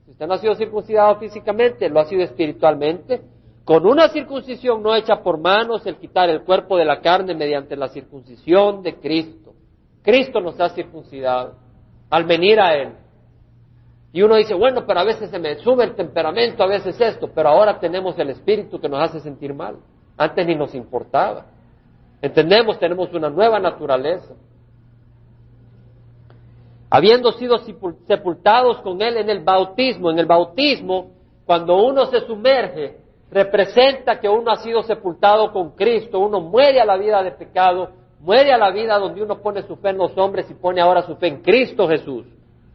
Si 0.06 0.12
usted 0.12 0.28
no 0.28 0.34
ha 0.34 0.38
sido 0.38 0.56
circuncidado 0.56 1.16
físicamente, 1.18 1.90
lo 1.90 2.00
ha 2.00 2.06
sido 2.06 2.24
espiritualmente 2.24 3.22
con 3.64 3.86
una 3.86 4.10
circuncisión 4.10 4.84
no 4.84 4.94
hecha 4.94 5.24
por 5.24 5.40
manos, 5.40 5.86
el 5.86 5.96
quitar 5.96 6.30
el 6.30 6.44
cuerpo 6.44 6.78
de 6.78 6.84
la 6.84 7.00
carne 7.00 7.34
mediante 7.34 7.78
la 7.78 7.88
circuncisión 7.88 8.84
de 8.84 8.96
Cristo. 8.96 9.54
Cristo 10.02 10.42
nos 10.42 10.60
ha 10.60 10.70
circuncidado 10.70 11.56
al 12.10 12.26
venir 12.26 12.60
a 12.60 12.76
Él. 12.76 12.90
Y 14.12 14.22
uno 14.22 14.36
dice, 14.36 14.54
bueno, 14.54 14.86
pero 14.86 15.00
a 15.00 15.06
veces 15.06 15.30
se 15.30 15.40
me 15.40 15.56
sube 15.56 15.86
el 15.86 15.96
temperamento, 15.96 16.62
a 16.62 16.68
veces 16.68 17.00
esto, 17.00 17.32
pero 17.34 17.50
ahora 17.50 17.80
tenemos 17.80 18.20
el 18.20 18.30
Espíritu 18.32 18.80
que 18.80 18.90
nos 18.90 19.02
hace 19.02 19.22
sentir 19.22 19.54
mal. 19.54 19.78
Antes 20.18 20.46
ni 20.46 20.56
nos 20.56 20.76
importaba. 20.76 21.46
Entendemos, 22.22 22.78
tenemos 22.80 23.12
una 23.14 23.30
nueva 23.30 23.60
naturaleza. 23.60 24.36
Habiendo 26.96 27.32
sido 27.32 27.58
sepultados 28.06 28.78
con 28.82 29.02
Él 29.02 29.18
en 29.18 29.28
el 29.28 29.44
bautismo, 29.44 30.12
en 30.12 30.20
el 30.20 30.28
bautismo, 30.28 31.10
cuando 31.44 31.84
uno 31.84 32.06
se 32.06 32.20
sumerge 32.22 32.98
representa 33.32 34.20
que 34.20 34.30
uno 34.30 34.52
ha 34.52 34.58
sido 34.58 34.84
sepultado 34.84 35.52
con 35.52 35.72
Cristo, 35.72 36.20
uno 36.20 36.40
muere 36.40 36.80
a 36.80 36.86
la 36.86 36.96
vida 36.98 37.24
de 37.24 37.32
pecado, 37.32 37.90
muere 38.20 38.54
a 38.54 38.60
la 38.60 38.70
vida 38.70 39.00
donde 39.00 39.24
uno 39.24 39.40
pone 39.42 39.64
su 39.64 39.76
fe 39.78 39.90
en 39.90 39.98
los 39.98 40.16
hombres 40.20 40.46
y 40.52 40.54
pone 40.54 40.82
ahora 40.82 41.02
su 41.02 41.16
fe 41.16 41.30
en 41.30 41.42
Cristo 41.42 41.88
Jesús, 41.88 42.28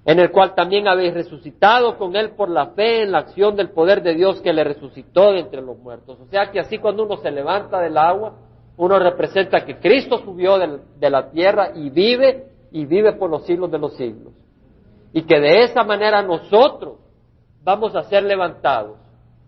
en 0.04 0.18
el 0.18 0.32
cual 0.32 0.52
también 0.56 0.88
habéis 0.88 1.14
resucitado 1.14 1.96
con 1.96 2.16
Él 2.16 2.30
por 2.30 2.50
la 2.50 2.70
fe 2.70 3.02
en 3.02 3.12
la 3.12 3.18
acción 3.18 3.54
del 3.54 3.70
poder 3.70 4.02
de 4.02 4.16
Dios 4.16 4.40
que 4.40 4.52
le 4.52 4.64
resucitó 4.64 5.30
de 5.30 5.42
entre 5.42 5.62
los 5.62 5.78
muertos. 5.78 6.18
O 6.20 6.26
sea 6.26 6.50
que 6.50 6.58
así 6.58 6.78
cuando 6.78 7.04
uno 7.04 7.18
se 7.18 7.30
levanta 7.30 7.78
del 7.78 7.96
agua, 7.96 8.32
uno 8.78 8.98
representa 8.98 9.64
que 9.64 9.78
Cristo 9.78 10.18
subió 10.18 10.58
de, 10.58 11.08
la 11.08 11.30
tierra 11.30 11.70
y 11.76 11.90
vive 11.90 12.47
y 12.70 12.84
vive 12.86 13.12
por 13.14 13.30
los 13.30 13.44
siglos 13.44 13.70
de 13.70 13.78
los 13.78 13.96
siglos. 13.96 14.32
Y 15.12 15.22
que 15.22 15.40
de 15.40 15.64
esa 15.64 15.84
manera 15.84 16.22
nosotros 16.22 16.98
vamos 17.62 17.94
a 17.96 18.04
ser 18.04 18.24
levantados 18.24 18.98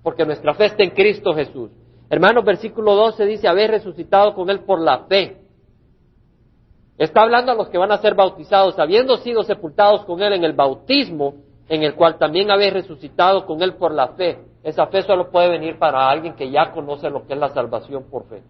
porque 0.03 0.25
nuestra 0.25 0.55
fe 0.55 0.67
está 0.67 0.83
en 0.83 0.91
Cristo 0.91 1.35
Jesús. 1.35 1.71
Hermanos, 2.09 2.45
versículo 2.45 2.95
12 2.95 3.25
dice, 3.27 3.49
haber 3.49 3.71
resucitado 3.71 4.35
con 4.35 4.51
Él 4.51 4.61
por 4.61 4.81
la 4.81 5.05
fe. 5.05 5.37
Está 6.99 7.23
hablando 7.23 7.53
a 7.53 7.55
los 7.55 7.69
que 7.69 7.79
van 7.79 7.93
a 7.93 7.99
ser 7.99 8.15
bautizados, 8.15 8.79
habiendo 8.79 9.17
sido 9.19 9.43
sepultados 9.43 10.05
con 10.05 10.23
Él 10.23 10.33
en 10.33 10.45
el 10.45 10.53
bautismo, 10.53 11.35
en 11.69 11.83
el 11.83 11.95
cual 11.95 12.19
también 12.19 12.51
habéis 12.51 12.73
resucitado 12.73 13.47
con 13.47 13.63
Él 13.63 13.75
por 13.75 13.95
la 13.95 14.09
fe. 14.09 14.39
Esa 14.63 14.87
fe 14.89 15.03
solo 15.03 15.31
puede 15.31 15.49
venir 15.49 15.79
para 15.79 16.11
alguien 16.11 16.35
que 16.35 16.51
ya 16.51 16.73
conoce 16.73 17.09
lo 17.09 17.27
que 17.27 17.35
es 17.35 17.39
la 17.39 17.49
salvación 17.51 18.05
por 18.11 18.27
fe. 18.29 18.43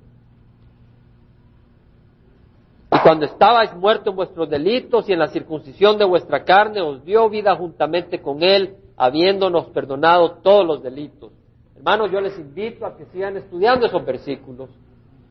Y 2.93 2.99
cuando 3.03 3.27
estabais 3.27 3.75
muertos 3.77 4.09
en 4.09 4.17
vuestros 4.17 4.51
delitos 4.51 5.09
y 5.09 5.13
en 5.13 5.21
la 5.21 5.29
circuncisión 5.29 5.97
de 5.97 6.05
vuestra 6.05 6.45
carne, 6.45 6.81
os 6.81 7.05
dio 7.05 7.29
vida 7.29 7.55
juntamente 7.55 8.21
con 8.21 8.43
Él, 8.43 8.77
habiéndonos 8.97 9.67
perdonado 9.67 10.39
todos 10.43 10.67
los 10.67 10.83
delitos. 10.83 11.33
Hermanos, 11.77 12.11
yo 12.11 12.21
les 12.21 12.39
invito 12.39 12.85
a 12.85 12.97
que 12.97 13.07
sigan 13.07 13.37
estudiando 13.37 13.87
esos 13.87 14.05
versículos 14.05 14.71